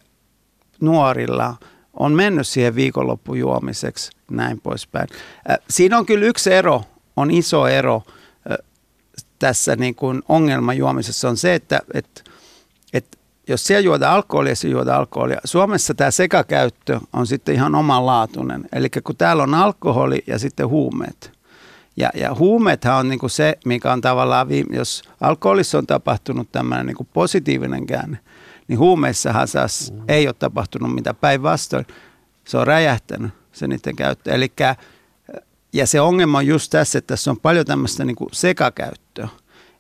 nuorilla 0.81 1.55
on 1.93 2.13
mennyt 2.13 2.47
siihen 2.47 2.75
viikonloppujuomiseksi, 2.75 4.11
näin 4.31 4.61
poispäin. 4.61 5.07
Siinä 5.69 5.97
on 5.97 6.05
kyllä 6.05 6.25
yksi 6.25 6.53
ero, 6.53 6.83
on 7.15 7.31
iso 7.31 7.67
ero– 7.67 8.03
tässä 9.41 9.75
niin 9.75 9.95
kuin 9.95 10.21
ongelmajuomisessa 10.29 11.29
on 11.29 11.37
se, 11.37 11.53
että, 11.53 11.81
että, 11.93 12.23
että 12.93 13.17
jos 13.47 13.63
siellä 13.67 13.85
juoda 13.85 14.13
alkoholia, 14.13 14.55
se 14.55 14.67
juoda 14.67 14.95
alkoholia. 14.95 15.41
Suomessa 15.45 15.93
tämä 15.93 16.11
sekakäyttö 16.11 16.99
on 17.13 17.27
sitten 17.27 17.55
ihan 17.55 17.75
omanlaatuinen. 17.75 18.63
Eli 18.73 18.89
kun 18.89 19.15
täällä 19.15 19.43
on 19.43 19.53
alkoholi 19.53 20.23
ja 20.27 20.39
sitten 20.39 20.67
huumeet. 20.67 21.31
Ja, 21.97 22.09
ja 22.13 22.35
huumeethan 22.35 22.99
on 22.99 23.09
niin 23.09 23.19
kuin 23.19 23.29
se, 23.29 23.57
mikä 23.65 23.93
on 23.93 24.01
tavallaan, 24.01 24.49
viime, 24.49 24.75
jos 24.75 25.03
alkoholissa 25.21 25.77
on 25.77 25.87
tapahtunut 25.87 26.51
tämmöinen 26.51 26.85
niin 26.85 26.97
kuin 26.97 27.09
positiivinen 27.13 27.85
käänne, 27.85 28.17
niin 28.67 28.79
huumeissahan 28.79 29.47
saas 29.47 29.91
mm. 29.91 30.03
ei 30.07 30.27
ole 30.27 30.35
tapahtunut 30.39 30.95
mitä 30.95 31.13
päinvastoin. 31.13 31.87
Se 32.45 32.57
on 32.57 32.67
räjähtänyt 32.67 33.31
se 33.51 33.67
niiden 33.67 33.95
käyttö. 33.95 34.31
Eli 34.31 34.51
ja 35.73 35.87
se 35.87 36.01
ongelma 36.01 36.37
on 36.37 36.47
just 36.47 36.71
tässä, 36.71 36.99
että 36.99 37.07
tässä 37.07 37.31
on 37.31 37.39
paljon 37.39 37.65
tämmöistä 37.65 38.05
niin 38.05 38.15
kuin 38.15 38.29
sekakäyttöä. 38.31 39.00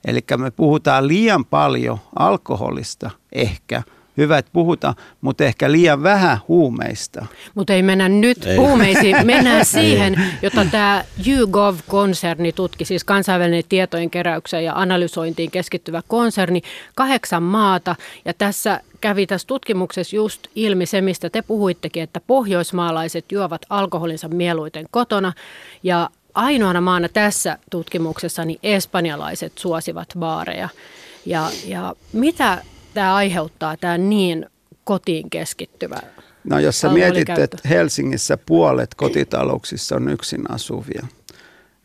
Eli 0.05 0.19
me 0.37 0.51
puhutaan 0.51 1.07
liian 1.07 1.45
paljon 1.45 1.99
alkoholista 2.15 3.11
ehkä, 3.31 3.83
hyvä, 4.17 4.37
että 4.37 4.51
puhutaan, 4.53 4.95
mutta 5.21 5.43
ehkä 5.43 5.71
liian 5.71 6.03
vähän 6.03 6.37
huumeista. 6.47 7.25
Mutta 7.55 7.73
ei 7.73 7.83
mennä 7.83 8.09
nyt 8.09 8.45
ei. 8.45 8.57
huumeisiin, 8.57 9.25
mennään 9.25 9.65
siihen, 9.75 10.23
jota 10.41 10.65
tämä 10.65 11.03
YouGov-konserni 11.27 12.51
tutki, 12.51 12.85
siis 12.85 13.03
kansainvälinen 13.03 13.63
tietojen 13.69 14.09
keräykseen 14.09 14.65
ja 14.65 14.73
analysointiin 14.75 15.51
keskittyvä 15.51 16.01
konserni, 16.07 16.61
kahdeksan 16.95 17.43
maata, 17.43 17.95
ja 18.25 18.33
tässä 18.33 18.81
kävi 19.01 19.27
tässä 19.27 19.47
tutkimuksessa 19.47 20.15
just 20.15 20.47
ilmi 20.55 20.85
se, 20.85 21.01
mistä 21.01 21.29
te 21.29 21.41
puhuittekin, 21.41 22.03
että 22.03 22.21
pohjoismaalaiset 22.27 23.31
juovat 23.31 23.61
alkoholinsa 23.69 24.27
mieluiten 24.27 24.85
kotona. 24.91 25.33
Ja 25.83 26.09
ainoana 26.33 26.81
maana 26.81 27.09
tässä 27.09 27.57
tutkimuksessa 27.71 28.45
niin 28.45 28.59
espanjalaiset 28.63 29.57
suosivat 29.57 30.09
baareja. 30.19 30.69
Ja, 31.25 31.51
ja 31.65 31.95
mitä 32.13 32.63
tämä 32.93 33.15
aiheuttaa, 33.15 33.77
tämä 33.77 33.97
niin 33.97 34.45
kotiin 34.83 35.29
keskittyvä 35.29 36.01
No 36.43 36.59
jos 36.59 36.79
sä 36.79 36.89
mietit, 36.89 37.29
että 37.29 37.57
Helsingissä 37.69 38.37
puolet 38.37 38.95
kotitalouksissa 38.95 39.95
on 39.95 40.09
yksin 40.09 40.51
asuvia, 40.51 41.07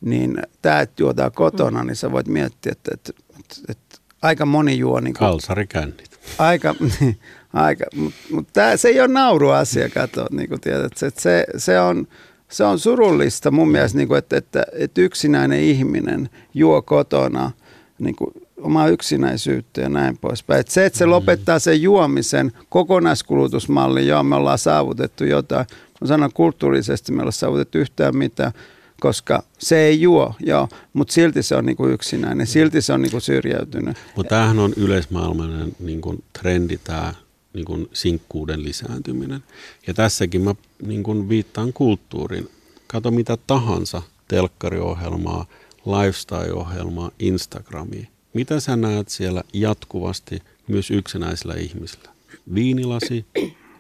niin 0.01 0.43
tämä, 0.63 0.81
että 0.81 1.03
juodaan 1.03 1.33
kotona, 1.33 1.81
mm. 1.83 1.87
niin 1.87 1.97
sä 1.97 2.13
voit 2.13 2.29
miettiä, 2.29 2.73
että, 2.73 2.91
että, 2.95 3.13
että, 3.41 3.57
että 3.69 3.99
aika 4.23 4.47
moni 4.47 4.79
juo. 4.79 5.01
Niin 5.01 5.15
kuin, 5.15 5.29
Kalsarikännit. 5.29 6.21
Aika, 6.39 6.75
aika 7.53 7.85
mutta 7.97 8.21
mut 8.31 8.49
tää, 8.53 8.77
se 8.77 8.89
ei 8.89 9.01
ole 9.01 9.09
nauruasia, 9.09 9.89
kato, 9.91 10.27
niin 10.31 10.49
kuin 10.49 10.61
tiedät, 10.61 10.97
se, 10.97 11.11
se, 11.19 11.47
se, 11.57 11.81
on, 11.81 12.09
se 12.51 12.65
on 12.65 12.79
surullista 12.79 13.51
mun 13.51 13.71
mielestä, 13.71 13.99
niin 13.99 14.09
kuin, 14.09 14.19
että, 14.19 14.37
että, 14.37 14.67
että 14.73 15.01
yksinäinen 15.01 15.61
ihminen 15.61 16.31
juo 16.55 16.83
kotona 16.83 17.51
niin 17.99 18.17
kuin 18.17 18.31
omaa 18.61 18.89
yksinäisyyttä 18.89 19.81
ja 19.81 19.89
näin 19.89 20.19
poispäin. 20.19 20.61
Et 20.61 20.69
se, 20.69 20.87
että 20.87 20.99
se 20.99 21.07
mm. 21.07 21.11
lopettaa 21.11 21.59
sen 21.59 21.83
juomisen 21.83 22.53
kokonaiskulutusmallin, 22.69 24.07
joo, 24.07 24.23
me 24.23 24.35
ollaan 24.35 24.59
saavutettu 24.59 25.25
jotain. 25.25 25.67
Mä 26.01 26.07
sanon 26.09 26.33
kulttuurisesti, 26.35 27.13
me 27.13 27.23
ollaan 27.23 27.33
saavutettu 27.33 27.79
yhtään 27.79 28.17
mitään, 28.17 28.53
koska 29.01 29.43
se 29.59 29.79
ei 29.79 30.01
juo, 30.01 30.35
joo, 30.41 30.69
mutta 30.93 31.13
silti 31.13 31.43
se 31.43 31.57
on 31.57 31.67
niinku 31.67 31.87
yksinäinen, 31.87 32.47
silti 32.47 32.83
se 32.83 32.93
on 32.93 33.03
niinku 33.03 33.21
syrjäytynyt. 33.21 33.97
Mutta 34.17 34.31
tämähän 34.31 34.59
on 34.59 34.73
yleismaailmainen 34.77 35.73
niinku 35.81 36.25
trendi, 36.41 36.79
tämä 36.85 37.15
niinku 37.57 37.89
sinkkuuden 37.93 38.63
lisääntyminen. 38.63 39.45
Ja 39.87 39.95
tässäkin 39.95 40.43
mä 40.43 40.55
niinku 40.83 41.29
viittaan 41.29 41.73
kulttuuriin. 41.73 42.49
Kato 42.87 43.11
mitä 43.11 43.39
tahansa 43.47 44.03
telkkariohjelmaa, 44.29 45.47
lifestyle-ohjelmaa, 45.87 47.11
Instagramia. 47.19 48.07
Mitä 48.35 48.61
sä 48.61 48.77
näet 48.77 49.09
siellä 49.09 49.43
jatkuvasti 49.53 50.43
myös 50.69 50.91
yksinäisillä 50.91 51.55
ihmisillä? 51.55 52.11
Viinilasi, 52.55 53.27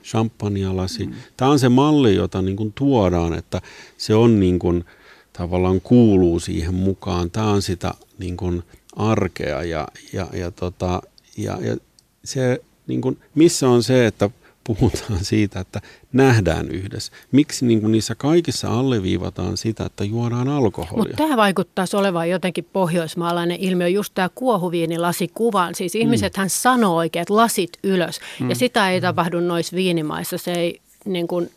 champagnelasi. 0.04 1.08
Tämä 1.36 1.50
on 1.50 1.58
se 1.58 1.68
malli, 1.68 2.14
jota 2.14 2.42
niin 2.42 2.56
kuin 2.56 2.72
tuodaan, 2.72 3.34
että 3.34 3.62
se 3.96 4.14
on 4.14 4.40
niin 4.40 4.58
kuin, 4.58 4.84
tavallaan 5.32 5.80
kuuluu 5.80 6.40
siihen 6.40 6.74
mukaan. 6.74 7.30
Tämä 7.30 7.50
on 7.50 7.62
sitä 7.62 7.94
niin 8.18 8.36
kuin 8.36 8.62
arkea 8.96 9.62
ja, 9.62 9.88
ja, 10.12 10.26
ja, 10.32 10.50
tota, 10.50 11.02
ja, 11.36 11.58
ja 11.60 11.76
se, 12.24 12.60
niin 12.86 13.00
kuin, 13.00 13.18
missä 13.34 13.68
on 13.68 13.82
se, 13.82 14.06
että 14.06 14.30
puhutaan 14.66 15.24
siitä, 15.24 15.60
että 15.60 15.80
nähdään 16.12 16.70
yhdessä. 16.70 17.12
Miksi 17.32 17.66
niin 17.66 17.80
kuin 17.80 17.92
niissä 17.92 18.14
kaikissa 18.14 18.78
alleviivataan 18.78 19.56
sitä, 19.56 19.84
että 19.84 20.04
juodaan 20.04 20.48
alkoholia? 20.48 20.96
Mutta 20.96 21.16
tämä 21.16 21.36
vaikuttaisi 21.36 21.96
olevan 21.96 22.30
jotenkin 22.30 22.66
pohjoismaalainen 22.72 23.56
ilmiö, 23.60 23.88
just 23.88 24.14
tämä 24.14 24.28
kuohuviinilasikuvan. 24.34 25.74
Siis 25.74 25.94
mm. 25.94 26.00
ihmisethän 26.00 26.50
sanoo 26.50 26.96
oikein, 26.96 27.22
että 27.22 27.36
lasit 27.36 27.70
ylös. 27.84 28.20
Mm. 28.40 28.48
Ja 28.48 28.56
sitä 28.56 28.90
ei 28.90 29.00
tapahdu 29.00 29.40
noissa 29.40 29.76
viinimaissa. 29.76 30.38
Se 30.38 30.52
ei 30.52 30.80
niin 31.04 31.28
kuin, 31.28 31.50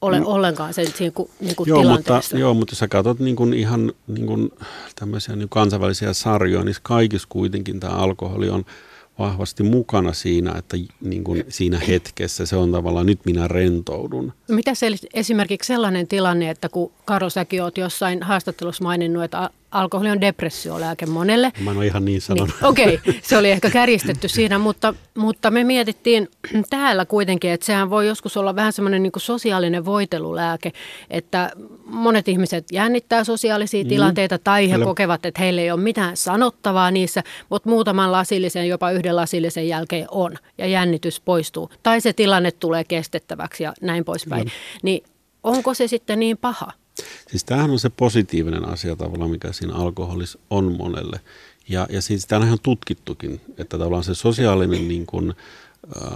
ole 0.00 0.20
no. 0.20 0.26
ollenkaan 0.26 0.74
sen 0.74 0.86
niin 0.98 1.12
kuin, 1.12 1.30
niin 1.40 1.56
kuin 1.56 1.68
joo, 1.68 1.80
tilanteessa. 1.80 2.34
Mutta, 2.34 2.38
joo, 2.38 2.54
mutta 2.54 2.72
jos 2.72 2.78
sä 2.78 2.88
katsot 2.88 3.18
niin 3.18 3.36
kuin 3.36 3.54
ihan 3.54 3.92
niin 4.06 4.26
kuin 4.26 4.50
tämmöisiä 4.94 5.36
niin 5.36 5.48
kansainvälisiä 5.48 6.12
sarjoja, 6.12 6.64
niin 6.64 6.76
kaikissa 6.82 7.28
kuitenkin 7.30 7.80
tämä 7.80 7.92
alkoholi 7.92 8.50
on– 8.50 8.64
vahvasti 9.18 9.62
mukana 9.62 10.12
siinä, 10.12 10.54
että 10.58 10.76
niin 11.00 11.24
kuin 11.24 11.44
siinä 11.48 11.78
hetkessä 11.88 12.46
se 12.46 12.56
on 12.56 12.72
tavallaan 12.72 13.06
nyt 13.06 13.20
minä 13.24 13.48
rentoudun. 13.48 14.32
Mitä 14.48 14.74
se 14.74 14.86
esimerkiksi 15.14 15.66
sellainen 15.66 16.08
tilanne, 16.08 16.50
että 16.50 16.68
kun 16.68 16.92
Karo 17.04 17.30
säkin 17.30 17.62
olet 17.62 17.78
jossain 17.78 18.22
haastattelussa 18.22 18.84
maininnut, 18.84 19.24
että 19.24 19.50
alkoholi 19.70 20.10
on 20.10 20.20
depressiolääke 20.20 21.06
monelle. 21.06 21.52
Mä 21.60 21.70
en 21.70 21.76
ole 21.76 21.86
ihan 21.86 22.04
niin 22.04 22.20
sanonut. 22.20 22.54
Niin, 22.60 22.64
Okei, 22.64 22.94
okay, 22.94 23.14
se 23.22 23.36
oli 23.36 23.50
ehkä 23.50 23.70
kärjistetty 23.70 24.28
siinä, 24.28 24.58
mutta, 24.58 24.94
mutta 25.14 25.50
me 25.50 25.64
mietittiin 25.64 26.28
täällä 26.70 27.04
kuitenkin, 27.04 27.50
että 27.50 27.66
sehän 27.66 27.90
voi 27.90 28.06
joskus 28.06 28.36
olla 28.36 28.56
vähän 28.56 28.72
semmoinen 28.72 29.02
niin 29.02 29.12
sosiaalinen 29.16 29.84
voitelulääke, 29.84 30.72
että 31.10 31.50
monet 31.84 32.28
ihmiset 32.28 32.64
jännittää 32.72 33.24
sosiaalisia 33.24 33.84
mm. 33.84 33.88
tilanteita 33.88 34.38
tai 34.38 34.70
he 34.70 34.74
Kyllä. 34.74 34.86
kokevat, 34.86 35.26
että 35.26 35.42
heillä 35.42 35.60
ei 35.60 35.70
ole 35.70 35.80
mitään 35.80 36.16
sanottavaa 36.16 36.90
niissä, 36.90 37.22
mutta 37.50 37.68
muutaman 37.68 38.12
lasillisen, 38.12 38.68
jopa 38.68 38.90
yhden 38.90 39.16
lasillisen 39.16 39.68
jälkeen 39.68 40.06
on 40.10 40.34
ja 40.58 40.66
jännitys 40.66 41.20
poistuu. 41.20 41.70
Tai 41.82 42.00
se 42.00 42.12
tilanne 42.12 42.50
tulee 42.50 42.84
kestettäväksi 42.84 43.64
ja 43.64 43.72
näin 43.80 44.04
poispäin. 44.04 44.44
Mm. 44.44 44.50
Niin 44.82 45.04
onko 45.42 45.74
se 45.74 45.86
sitten 45.86 46.20
niin 46.20 46.38
paha? 46.38 46.72
Siis 47.28 47.44
tämähän 47.44 47.70
on 47.70 47.78
se 47.78 47.90
positiivinen 47.90 48.68
asia 48.68 48.96
tavallaan, 48.96 49.30
mikä 49.30 49.52
siinä 49.52 49.74
alkoholissa 49.74 50.38
on 50.50 50.76
monelle. 50.78 51.20
Ja, 51.68 51.86
ja 51.90 52.02
siis 52.02 52.26
tämä 52.26 52.40
on 52.40 52.46
ihan 52.46 52.58
tutkittukin, 52.62 53.40
että 53.58 53.78
tavallaan 53.78 54.04
se 54.04 54.14
sosiaalinen 54.14 54.88
niin 54.88 55.06
kuin, 55.06 55.34
äh, 55.96 56.12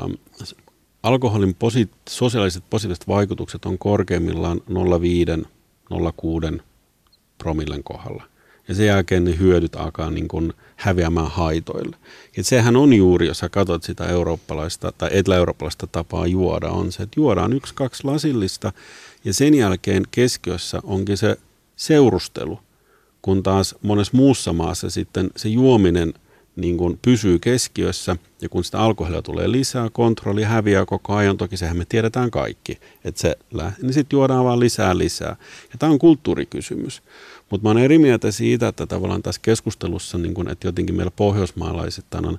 alkoholin 1.02 1.54
posi- 1.54 1.90
sosiaaliset 2.08 2.64
positiiviset 2.70 3.08
vaikutukset 3.08 3.64
on 3.64 3.78
korkeimmillaan 3.78 4.60
0,5-0,6 4.68 6.62
promillen 7.38 7.84
kohdalla. 7.84 8.22
Ja 8.68 8.74
sen 8.74 8.86
jälkeen 8.86 9.24
ne 9.24 9.38
hyödyt 9.38 9.76
alkaa 9.76 10.10
niin 10.10 10.28
kuin 10.28 10.52
häviämään 10.82 11.30
haitoille. 11.30 11.96
Ja 12.36 12.44
sehän 12.44 12.76
on 12.76 12.92
juuri, 12.92 13.26
jos 13.26 13.38
sä 13.38 13.48
katsot 13.48 13.82
sitä 13.82 14.04
eurooppalaista 14.06 14.92
tai 14.98 15.10
etelä-eurooppalaista 15.12 15.86
tapaa 15.86 16.26
juoda, 16.26 16.68
on 16.68 16.92
se, 16.92 17.02
että 17.02 17.20
juodaan 17.20 17.52
yksi, 17.52 17.74
kaksi 17.74 18.04
lasillista 18.04 18.72
ja 19.24 19.34
sen 19.34 19.54
jälkeen 19.54 20.02
keskiössä 20.10 20.80
onkin 20.84 21.16
se 21.16 21.36
seurustelu, 21.76 22.58
kun 23.22 23.42
taas 23.42 23.74
monessa 23.82 24.16
muussa 24.16 24.52
maassa 24.52 24.90
sitten 24.90 25.30
se 25.36 25.48
juominen 25.48 26.14
niin 26.56 26.76
kuin 26.76 26.98
pysyy 27.02 27.38
keskiössä 27.38 28.16
ja 28.40 28.48
kun 28.48 28.64
sitä 28.64 28.80
alkoholia 28.80 29.22
tulee 29.22 29.52
lisää, 29.52 29.90
kontrolli 29.92 30.42
häviää 30.42 30.86
koko 30.86 31.14
ajan, 31.14 31.36
toki 31.36 31.56
sehän 31.56 31.76
me 31.76 31.84
tiedetään 31.88 32.30
kaikki, 32.30 32.78
että 33.04 33.20
se 33.20 33.36
niin 33.82 33.92
sitten 33.92 34.16
juodaan 34.16 34.44
vaan 34.44 34.60
lisää 34.60 34.98
lisää. 34.98 35.36
Ja 35.72 35.78
tämä 35.78 35.92
on 35.92 35.98
kulttuurikysymys. 35.98 37.02
Mutta 37.52 37.64
mä 37.64 37.70
oon 37.70 37.78
eri 37.78 37.98
mieltä 37.98 38.30
siitä, 38.30 38.68
että 38.68 38.86
tavallaan 38.86 39.22
tässä 39.22 39.40
keskustelussa, 39.44 40.18
niin 40.18 40.34
kun, 40.34 40.48
että 40.48 40.66
jotenkin 40.66 40.94
meillä 40.94 41.12
pohjoismaalaiset 41.16 42.14
on, 42.14 42.26
on 42.26 42.38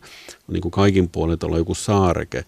niin 0.52 0.62
kuin 0.62 0.72
kaikin 0.72 1.10
puolin 1.10 1.38
olla 1.44 1.58
joku 1.58 1.76
saareke, 1.76 2.46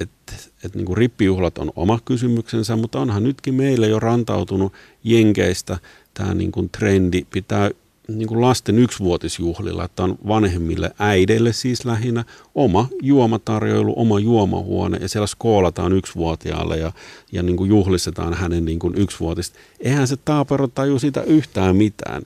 että 0.00 0.32
et 0.64 0.74
niin 0.74 0.96
rippijuhlat 0.96 1.58
on 1.58 1.72
oma 1.76 1.98
kysymyksensä, 2.04 2.76
mutta 2.76 3.00
onhan 3.00 3.22
nytkin 3.22 3.54
meille 3.54 3.88
jo 3.88 4.00
rantautunut 4.00 4.72
jenkeistä 5.04 5.78
tämä 6.14 6.34
niin 6.34 6.52
kuin 6.52 6.70
trendi 6.70 7.26
pitää 7.30 7.70
niin 8.18 8.28
kuin 8.28 8.40
lasten 8.40 8.78
yksivuotisjuhlilla, 8.78 9.84
että 9.84 10.02
on 10.02 10.18
vanhemmille 10.28 10.90
äideille 10.98 11.52
siis 11.52 11.84
lähinnä 11.84 12.24
oma 12.54 12.88
juomatarjoilu, 13.02 13.92
oma 13.96 14.18
juomahuone 14.18 14.98
ja 15.00 15.08
siellä 15.08 15.26
skoolataan 15.26 15.92
yksivuotiaalle 15.92 16.76
ja, 16.76 16.92
ja 17.32 17.42
niin 17.42 17.56
kuin 17.56 17.68
juhlistetaan 17.68 18.34
hänen 18.34 18.64
niin 18.64 18.78
kuin 18.78 18.94
yksivuotista. 18.98 19.58
Eihän 19.80 20.08
se 20.08 20.16
taapero 20.16 20.68
taju 20.68 20.98
siitä 20.98 21.22
yhtään 21.22 21.76
mitään. 21.76 22.22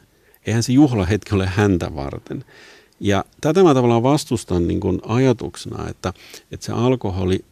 Eihän 0.46 0.62
se 0.62 0.72
juhlahetki 0.72 1.34
ole 1.34 1.46
häntä 1.46 1.94
varten. 1.94 2.44
Ja 3.00 3.24
tätä 3.40 3.62
mä 3.62 3.74
tavallaan 3.74 4.02
vastustan 4.02 4.68
niin 4.68 4.80
kuin 4.80 5.00
ajatuksena, 5.06 5.88
että, 5.88 6.12
että 6.52 6.66
se 6.66 6.72
alkoholi 6.72 7.44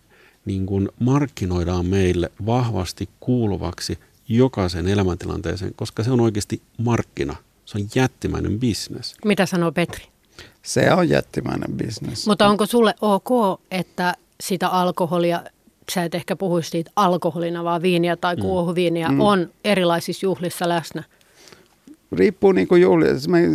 niin 0.45 0.67
kuin 0.67 0.89
markkinoidaan 0.99 1.87
meille 1.87 2.31
vahvasti 2.47 3.09
kuuluvaksi 3.21 3.99
jokaisen 4.29 4.89
elämäntilanteeseen, 4.89 5.75
koska 5.75 6.05
se 6.05 6.11
on 6.11 6.21
oikeasti 6.21 6.63
markkina. 6.79 7.37
Se 7.73 7.79
on 7.79 7.89
jättimäinen 7.95 8.61
bisnes. 8.61 9.15
Mitä 9.25 9.47
sanoo 9.47 9.73
Petri? 9.73 10.05
Se 10.63 10.93
on 10.93 11.09
jättimäinen 11.09 11.77
bisnes. 11.77 12.27
Mutta 12.27 12.49
onko 12.49 12.67
sulle 12.67 12.95
ok, 13.01 13.61
että 13.71 14.15
sitä 14.41 14.69
alkoholia, 14.69 15.43
sä 15.95 16.05
et 16.05 16.15
ehkä 16.15 16.37
puhuisi 16.37 16.71
siitä 16.71 16.91
alkoholina, 16.97 17.65
vaan 17.65 17.83
viiniä 17.83 18.17
tai 18.17 18.37
mm. 18.37 18.43
kuohuviiniä, 18.43 19.09
mm. 19.09 19.21
on 19.21 19.51
erilaisissa 19.65 20.27
juhlissa 20.27 20.69
läsnä? 20.69 21.03
Riippuu 22.13 22.53
niin 22.53 22.69
kuin 22.69 22.83
juhli. 22.83 23.07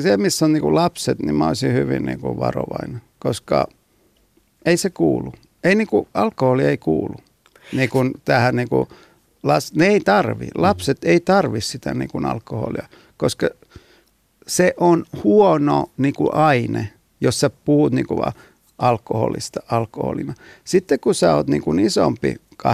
Se, 0.01 0.18
missä 0.18 0.45
on 0.45 0.53
niin 0.53 0.61
kuin 0.61 0.76
lapset, 0.76 1.20
niin 1.20 1.36
mä 1.36 1.47
olisin 1.47 1.74
hyvin 1.74 2.05
niin 2.05 2.20
kuin 2.20 2.39
varovainen, 2.39 3.01
koska 3.20 3.68
ei 4.65 4.78
se 4.78 4.89
kuulu 4.89 5.34
ei 5.68 5.76
niin 5.76 5.88
kuin, 5.88 6.07
alkoholi 6.13 6.63
ei 6.63 6.78
kuulu 6.78 7.15
niin 7.74 7.89
kuin 7.89 8.13
tähän 8.26 8.55
niin 8.55 8.70
kuin, 8.70 8.88
las, 9.43 9.74
ne 9.74 9.88
ei 9.88 9.99
tarvi, 9.99 10.47
lapset 10.55 10.97
ei 11.03 11.20
tarvi 11.20 11.61
sitä 11.61 11.93
niin 11.93 12.09
kuin 12.09 12.26
alkoholia, 12.26 12.88
koska 13.18 13.49
se 14.47 14.73
on 14.77 15.05
huono 15.23 15.85
niin 15.97 16.13
kuin 16.13 16.33
aine, 16.33 16.89
jos 17.21 17.39
sä 17.39 17.49
puhut 17.49 17.93
niin 17.93 18.07
kuin 18.07 18.17
vaan 18.17 18.33
alkoholista 18.77 19.59
alkoholina. 19.71 20.33
Sitten 20.63 20.99
kun 20.99 21.15
sä 21.15 21.35
oot 21.35 21.47
niin 21.47 21.61
kuin 21.61 21.79
isompi, 21.79 22.35
18-19, 22.63 22.69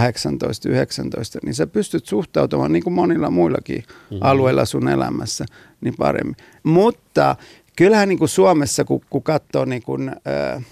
niin 1.44 1.56
sä 1.56 1.68
pystyt 1.68 2.06
suhtautumaan 2.06 2.72
niin 2.72 2.84
kuin 2.84 2.94
monilla 2.94 3.30
muillakin 3.30 3.84
mm-hmm. 3.88 4.18
alueilla 4.22 4.66
sun 4.66 4.88
elämässä 4.88 5.46
niin 5.82 5.94
paremmin. 5.98 6.36
Mutta 6.64 7.36
kyllähän 7.76 8.10
niin 8.10 8.20
kuin 8.20 8.30
Suomessa, 8.30 8.84
kun, 8.84 9.02
kun 9.10 9.24
katsoo 9.24 9.66
niin 9.66 9.84
kuin, 9.84 10.10
äh, 10.10 10.66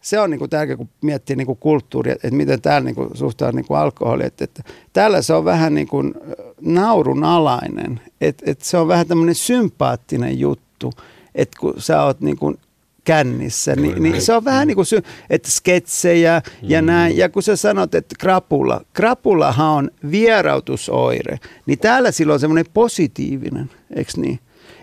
se 0.00 0.20
on 0.20 0.30
niin 0.30 0.38
kuin 0.38 0.50
tärkeää, 0.50 0.76
kun 0.76 0.88
miettii 1.02 1.36
niin 1.36 1.46
kuin 1.46 1.58
kulttuuria, 1.58 2.12
että 2.12 2.30
miten 2.30 2.62
täällä 2.62 2.84
niin 2.84 2.94
kuin 2.94 3.08
suhtautuu 3.14 3.56
niin 3.56 3.66
kuin 3.66 3.78
alkoholi. 3.78 4.24
Että, 4.24 4.44
että 4.44 4.62
täällä 4.92 5.22
se 5.22 5.34
on 5.34 5.44
vähän 5.44 5.74
niin 5.74 5.88
kuin 5.88 6.14
naurunalainen, 6.60 8.00
että, 8.20 8.50
että 8.50 8.64
se 8.64 8.78
on 8.78 8.88
vähän 8.88 9.06
tämmöinen 9.06 9.34
sympaattinen 9.34 10.38
juttu, 10.38 10.92
että 11.34 11.60
kun 11.60 11.74
sä 11.78 12.02
oot 12.02 12.20
niin 12.20 12.36
kuin 12.36 12.58
kännissä, 13.04 13.76
niin, 13.76 14.02
niin 14.02 14.22
se 14.22 14.34
on 14.34 14.44
vähän 14.44 14.66
niin 14.66 14.74
kuin, 14.74 14.86
sy- 14.86 15.02
että 15.30 15.50
sketsejä 15.50 16.42
ja 16.62 16.82
mm. 16.82 16.86
näin. 16.86 17.16
Ja 17.16 17.28
kun 17.28 17.42
sä 17.42 17.56
sanot, 17.56 17.94
että 17.94 18.14
krapula, 18.18 18.80
krapulahan 18.92 19.76
on 19.76 19.90
vierautusoire, 20.10 21.38
niin 21.66 21.78
täällä 21.78 22.10
silloin 22.10 22.34
on 22.34 22.40
semmoinen 22.40 22.72
positiivinen, 22.74 23.70
eikö 23.96 24.12
niin? 24.16 24.38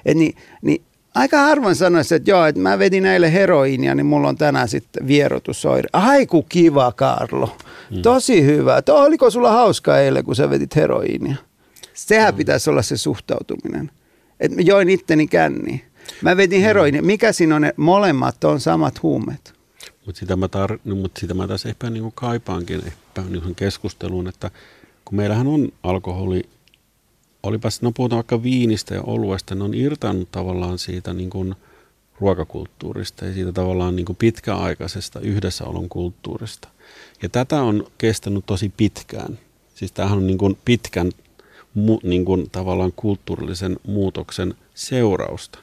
Et 0.06 0.18
niin, 0.18 0.36
niin 0.62 0.82
aika 1.18 1.38
harvoin 1.38 1.76
sanoisi, 1.76 2.16
että 2.16 2.32
joo, 2.32 2.46
että 2.46 2.62
mä 2.62 2.80
vedin 2.80 3.04
näille 3.04 3.34
heroinia, 3.34 3.96
niin 3.96 4.06
mulla 4.06 4.30
on 4.30 4.38
tänään 4.38 4.68
sitten 4.68 5.08
vierotusoire. 5.08 5.90
Aiku 5.94 6.44
kiva, 6.44 6.92
Karlo. 6.92 7.58
Mm. 7.92 8.02
Tosi 8.02 8.46
hyvä. 8.46 8.82
Tuo, 8.82 9.06
oliko 9.06 9.30
sulla 9.30 9.52
hauska 9.52 10.00
eilen, 10.00 10.24
kun 10.24 10.36
sä 10.36 10.50
vedit 10.50 10.76
heroinia? 10.76 11.36
Sehän 11.94 12.34
mm. 12.34 12.38
pitäisi 12.38 12.70
olla 12.70 12.82
se 12.82 12.98
suhtautuminen. 12.98 13.92
Että 14.40 14.56
mä 14.56 14.62
join 14.62 14.90
itteni 14.90 15.28
känni. 15.28 15.84
Mä 16.22 16.38
vedin 16.38 16.62
heroinia. 16.62 17.02
Mikä 17.02 17.32
siinä 17.32 17.56
on? 17.56 17.62
Ne 17.62 17.74
molemmat 17.78 18.44
on 18.44 18.60
samat 18.60 19.04
huumeet. 19.04 19.54
Mutta 20.06 20.20
sitä, 20.20 20.36
mä 20.36 20.46
tar- 20.46 20.80
no, 20.86 20.96
mut 20.96 21.12
sitä 21.20 21.34
mä 21.34 21.48
tässä 21.48 21.70
ehkä 21.70 21.90
niinku 21.90 22.12
kaipaankin 22.12 22.82
ehkä 22.86 23.22
niinku 23.30 23.54
keskusteluun, 23.54 24.28
että 24.28 24.52
kun 25.06 25.18
meillähän 25.18 25.48
on 25.48 25.70
alkoholi, 25.84 26.44
olipa 27.44 27.70
no 27.82 27.92
puhutaan 27.92 28.18
vaikka 28.18 28.44
viinistä 28.44 28.96
ja 28.96 29.02
oluesta, 29.02 29.56
ne 29.56 29.64
on 29.64 29.74
irtannut 29.74 30.32
tavallaan 30.32 30.80
siitä 30.80 31.14
niin 31.14 31.30
kuin 31.30 31.56
ruokakulttuurista 32.20 33.26
ja 33.26 33.34
siitä 33.34 33.52
tavallaan 33.52 33.96
niin 33.96 34.06
kuin 34.06 34.16
pitkäaikaisesta 34.16 35.20
yhdessäolon 35.20 35.90
kulttuurista. 35.90 36.68
Ja 37.22 37.30
tätä 37.30 37.62
on 37.62 37.88
kestänyt 37.98 38.46
tosi 38.46 38.74
pitkään. 38.78 39.40
Siis 39.76 39.92
tämähän 39.92 40.18
on 40.18 40.28
niin 40.28 40.38
kuin 40.38 40.58
pitkän 40.66 41.12
mu, 41.74 42.00
niin 42.04 42.26
kuin 42.26 42.50
tavallaan 42.52 42.94
kulttuurillisen 42.96 43.78
muutoksen 43.88 44.56
seurausta. 44.76 45.60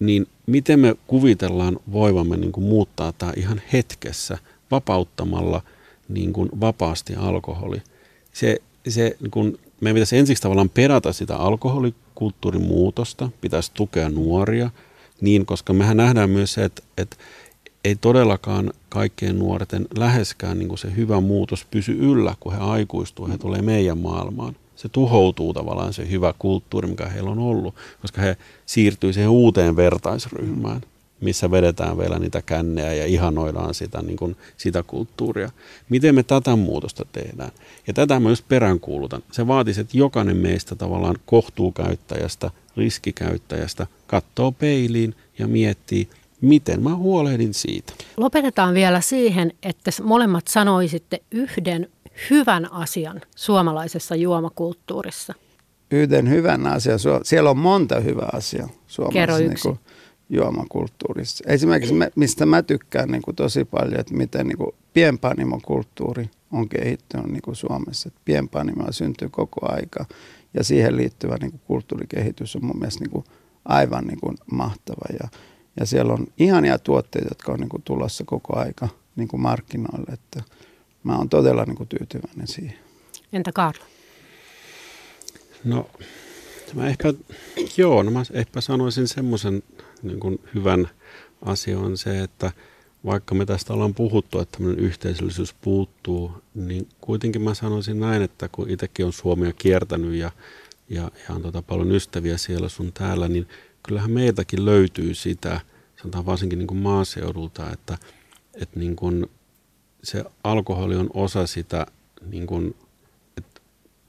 Niin 0.00 0.26
miten 0.46 0.80
me 0.80 0.96
kuvitellaan 1.06 1.80
voivamme 1.92 2.36
niin 2.36 2.52
kuin 2.52 2.64
muuttaa 2.64 3.12
tämä 3.12 3.32
ihan 3.36 3.62
hetkessä 3.72 4.38
vapauttamalla 4.70 5.62
niin 6.08 6.32
kuin 6.32 6.48
vapaasti 6.60 7.14
alkoholi? 7.14 7.82
Se, 8.32 8.56
se 8.88 9.16
niin 9.20 9.30
kuin, 9.30 9.58
meidän 9.80 9.94
pitäisi 9.94 10.18
ensiksi 10.18 10.42
tavallaan 10.42 10.70
perata 10.70 11.12
sitä 11.12 11.36
alkoholikulttuurin 11.36 12.62
muutosta, 12.62 13.30
pitäisi 13.40 13.70
tukea 13.74 14.08
nuoria, 14.08 14.70
niin, 15.20 15.46
koska 15.46 15.72
mehän 15.72 15.96
nähdään 15.96 16.30
myös 16.30 16.52
se, 16.52 16.64
että, 16.64 16.82
että 16.98 17.16
ei 17.84 17.96
todellakaan 17.96 18.72
kaikkien 18.88 19.38
nuorten 19.38 19.86
läheskään 19.96 20.58
niin 20.58 20.68
kuin 20.68 20.78
se 20.78 20.96
hyvä 20.96 21.20
muutos 21.20 21.66
pysy 21.70 21.96
yllä, 22.00 22.34
kun 22.40 22.52
he 22.52 22.58
aikuistuu, 22.58 23.28
he 23.28 23.38
tulee 23.38 23.62
meidän 23.62 23.98
maailmaan. 23.98 24.56
Se 24.76 24.88
tuhoutuu 24.88 25.54
tavallaan 25.54 25.92
se 25.92 26.10
hyvä 26.10 26.34
kulttuuri, 26.38 26.88
mikä 26.88 27.06
heillä 27.06 27.30
on 27.30 27.38
ollut, 27.38 27.74
koska 28.02 28.22
he 28.22 28.36
siirtyy 28.66 29.12
siihen 29.12 29.30
uuteen 29.30 29.76
vertaisryhmään, 29.76 30.80
missä 31.20 31.50
vedetään 31.50 31.98
vielä 31.98 32.18
niitä 32.18 32.42
kännejä 32.42 32.94
ja 32.94 33.06
ihanoidaan 33.06 33.74
sitä, 33.74 34.02
niin 34.02 34.16
kuin, 34.16 34.36
sitä 34.56 34.82
kulttuuria. 34.82 35.50
Miten 35.88 36.14
me 36.14 36.22
tätä 36.22 36.56
muutosta 36.56 37.04
tehdään? 37.12 37.50
Ja 37.86 37.94
tätä 37.94 38.20
mä 38.20 38.28
just 38.28 38.48
peräänkuulutan. 38.48 39.22
Se 39.32 39.46
vaatisi, 39.46 39.80
että 39.80 39.98
jokainen 39.98 40.36
meistä 40.36 40.74
tavallaan 40.74 41.16
kohtuukäyttäjästä, 41.26 42.50
riskikäyttäjästä 42.76 43.86
katsoo 44.06 44.52
peiliin 44.52 45.14
ja 45.38 45.48
miettii, 45.48 46.08
miten 46.40 46.82
mä 46.82 46.96
huolehdin 46.96 47.54
siitä. 47.54 47.92
Lopetetaan 48.16 48.74
vielä 48.74 49.00
siihen, 49.00 49.52
että 49.62 49.90
molemmat 50.02 50.48
sanoisitte 50.48 51.22
yhden 51.30 51.88
hyvän 52.30 52.72
asian 52.72 53.20
suomalaisessa 53.36 54.16
juomakulttuurissa. 54.16 55.34
Yhden 55.90 56.30
hyvän 56.30 56.66
asian. 56.66 56.98
Siellä 57.22 57.50
on 57.50 57.58
monta 57.58 58.00
hyvää 58.00 58.28
asiaa 58.32 58.68
suomalaisessa 58.86 59.38
niin 59.38 59.58
kuin, 59.62 59.78
juomakulttuurissa. 60.30 61.44
Esimerkiksi 61.46 61.94
me, 61.94 62.10
mistä 62.16 62.46
mä 62.46 62.62
tykkään 62.62 63.08
niin 63.08 63.22
kuin 63.22 63.36
tosi 63.36 63.64
paljon, 63.64 64.00
että 64.00 64.14
miten 64.14 64.46
niin 64.46 64.58
kuin 64.58 64.70
pienpanimokulttuuri 64.92 66.30
on 66.52 66.68
kehittynyt 66.68 67.26
niin 67.26 67.42
kuin 67.42 67.56
Suomessa. 67.56 68.08
Että 68.08 68.20
pienpanimoa 68.24 68.92
syntyy 68.92 69.28
koko 69.28 69.72
aika 69.72 70.04
ja 70.54 70.64
siihen 70.64 70.96
liittyvä 70.96 71.36
niin 71.40 71.50
kuin 71.50 71.60
kulttuurikehitys 71.66 72.56
on 72.56 72.64
mun 72.64 72.78
mielestä 72.78 73.04
niin 73.04 73.10
kuin 73.10 73.24
aivan 73.64 74.06
niin 74.06 74.20
kuin 74.20 74.36
mahtava. 74.52 75.06
Ja 75.22 75.28
ja 75.80 75.86
siellä 75.86 76.12
on 76.12 76.26
ihania 76.38 76.78
tuotteita, 76.78 77.28
jotka 77.30 77.52
on 77.52 77.60
niin 77.60 77.68
kuin 77.68 77.82
tulossa 77.82 78.24
koko 78.24 78.58
aika 78.58 78.88
niin 79.16 79.28
kuin 79.28 79.40
markkinoille. 79.40 80.12
Että 80.12 80.42
mä 81.04 81.16
oon 81.16 81.28
todella 81.28 81.64
niin 81.64 81.76
kuin 81.76 81.88
tyytyväinen 81.88 82.46
siihen. 82.46 82.78
Entä 83.32 83.52
Karlo? 83.52 83.84
No, 85.64 85.90
mä 86.74 86.88
ehkä, 86.88 87.14
joo, 87.76 88.02
no 88.02 88.10
mä 88.10 88.22
ehkä 88.32 88.60
sanoisin 88.60 89.08
semmoisen 89.08 89.62
niin 90.02 90.40
hyvän 90.54 90.88
asian 91.42 91.84
on 91.84 91.98
se, 91.98 92.22
että 92.22 92.52
vaikka 93.04 93.34
me 93.34 93.46
tästä 93.46 93.72
ollaan 93.72 93.94
puhuttu, 93.94 94.40
että 94.40 94.58
tämmöinen 94.58 94.84
yhteisöllisyys 94.84 95.54
puuttuu, 95.54 96.32
niin 96.54 96.88
kuitenkin 97.00 97.42
mä 97.42 97.54
sanoisin 97.54 98.00
näin, 98.00 98.22
että 98.22 98.48
kun 98.48 98.70
itsekin 98.70 99.06
on 99.06 99.12
Suomea 99.12 99.52
kiertänyt 99.52 100.14
ja, 100.14 100.30
ja, 100.88 101.10
ja 101.28 101.34
on 101.34 101.42
tota 101.42 101.62
paljon 101.62 101.92
ystäviä 101.92 102.36
siellä 102.36 102.68
sun 102.68 102.92
täällä, 102.92 103.28
niin 103.28 103.48
kyllähän 103.82 104.10
meiltäkin 104.10 104.64
löytyy 104.64 105.14
sitä, 105.14 105.60
sanotaan 106.00 106.26
varsinkin 106.26 106.58
niin 106.58 106.66
kuin 106.66 106.78
maaseudulta, 106.78 107.70
että, 107.72 107.98
että 108.54 108.78
niin 108.78 108.96
kuin 108.96 109.26
se 110.02 110.24
alkoholi 110.44 110.96
on 110.96 111.10
osa 111.14 111.46
sitä, 111.46 111.86
niin 112.30 112.46
kuin, 112.46 112.74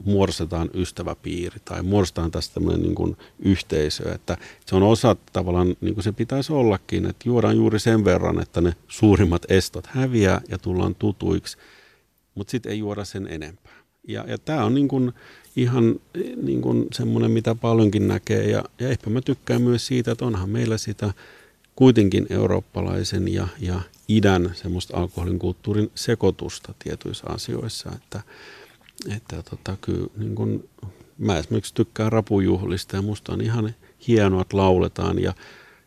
muodostetaan 0.06 0.70
ystäväpiiri 0.74 1.60
tai 1.66 1.84
muodostetaan 1.84 2.32
tästä 2.32 2.54
tämmöinen 2.54 2.82
niin 2.82 2.96
kuin 2.96 3.18
yhteisö, 3.40 4.14
että 4.14 4.38
se 4.66 4.76
on 4.76 4.84
osa 4.84 5.16
tavallaan, 5.34 5.76
niin 5.82 5.94
kuin 5.94 6.04
se 6.04 6.12
pitäisi 6.12 6.54
ollakin, 6.54 7.06
että 7.06 7.30
juodaan 7.30 7.58
juuri 7.58 7.80
sen 7.80 8.06
verran, 8.06 8.42
että 8.42 8.62
ne 8.62 8.76
suurimmat 8.88 9.46
estot 9.50 9.88
häviää 9.88 10.42
ja 10.50 10.58
tullaan 10.58 10.96
tutuiksi, 10.96 11.58
mutta 12.36 12.52
sitten 12.52 12.72
ei 12.72 12.80
juoda 12.80 13.06
sen 13.06 13.28
enempää. 13.28 13.74
Ja, 14.08 14.26
ja 14.28 14.38
tämä 14.38 14.66
on 14.66 14.76
niin 14.76 14.88
kuin 14.88 15.14
ihan 15.56 16.00
niin 16.42 16.62
kuin 16.62 16.88
semmoinen, 16.94 17.32
mitä 17.32 17.56
paljonkin 17.56 18.08
näkee 18.08 18.50
ja, 18.50 18.64
ja 18.80 18.90
ehkä 18.90 19.10
mä 19.10 19.22
tykkään 19.22 19.62
myös 19.62 19.88
siitä, 19.88 20.12
että 20.12 20.26
onhan 20.26 20.50
meillä 20.50 20.78
sitä 20.78 21.14
kuitenkin 21.76 22.28
eurooppalaisen 22.30 23.34
ja, 23.34 23.48
ja 23.60 23.82
idän 24.08 24.52
semmoista 24.54 24.98
alkoholin 24.98 25.40
kulttuurin 25.40 25.92
sekoitusta 25.96 26.74
tietyissä 26.80 27.28
asioissa, 27.28 27.92
että, 27.96 28.22
että 29.16 29.44
tota, 29.50 29.78
kyllä 29.82 30.08
niin 30.18 30.36
kun, 30.36 30.70
mä 31.18 31.38
esimerkiksi 31.38 31.74
tykkään 31.74 32.12
rapujuhlista 32.12 32.96
ja 32.96 33.02
musta 33.02 33.34
on 33.34 33.42
ihan 33.42 33.76
hienoa, 34.08 34.42
että 34.42 34.58
lauletaan 34.58 35.20
ja, 35.20 35.34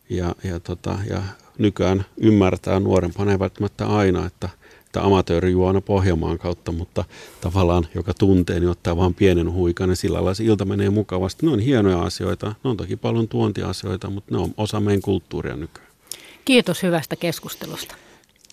ja, 0.08 0.34
ja, 0.44 0.60
tota, 0.60 0.98
ja 1.10 1.22
nykyään 1.58 2.04
ymmärtää 2.16 2.80
nuorempana 2.80 3.32
ei 3.32 3.38
välttämättä 3.38 3.86
aina, 3.86 4.26
että– 4.26 4.48
että 4.92 5.02
amatööri 5.02 5.50
juo 5.50 5.66
aina 5.66 5.80
Pohjanmaan 5.80 6.38
kautta, 6.38 6.72
mutta 6.72 7.04
tavallaan 7.40 7.86
joka 7.94 8.14
tuntee, 8.14 8.60
niin 8.60 8.70
ottaa 8.70 8.96
vain 8.96 9.14
pienen 9.14 9.52
huikan 9.52 9.90
ja 9.90 9.96
sillä 9.96 10.14
lailla 10.14 10.34
se 10.34 10.44
ilta 10.44 10.64
menee 10.64 10.90
mukavasti. 10.90 11.46
Ne 11.46 11.52
on 11.52 11.58
hienoja 11.58 12.02
asioita, 12.02 12.46
ne 12.64 12.70
on 12.70 12.76
toki 12.76 12.96
paljon 12.96 13.28
tuontiasioita, 13.28 14.10
mutta 14.10 14.34
ne 14.34 14.40
on 14.40 14.54
osa 14.56 14.80
meidän 14.80 15.02
kulttuuria 15.02 15.56
nykyään. 15.56 15.90
Kiitos 16.44 16.82
hyvästä 16.82 17.16
keskustelusta. 17.16 17.94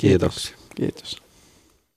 Kiitos. 0.02 0.54
Kiitos. 0.76 1.22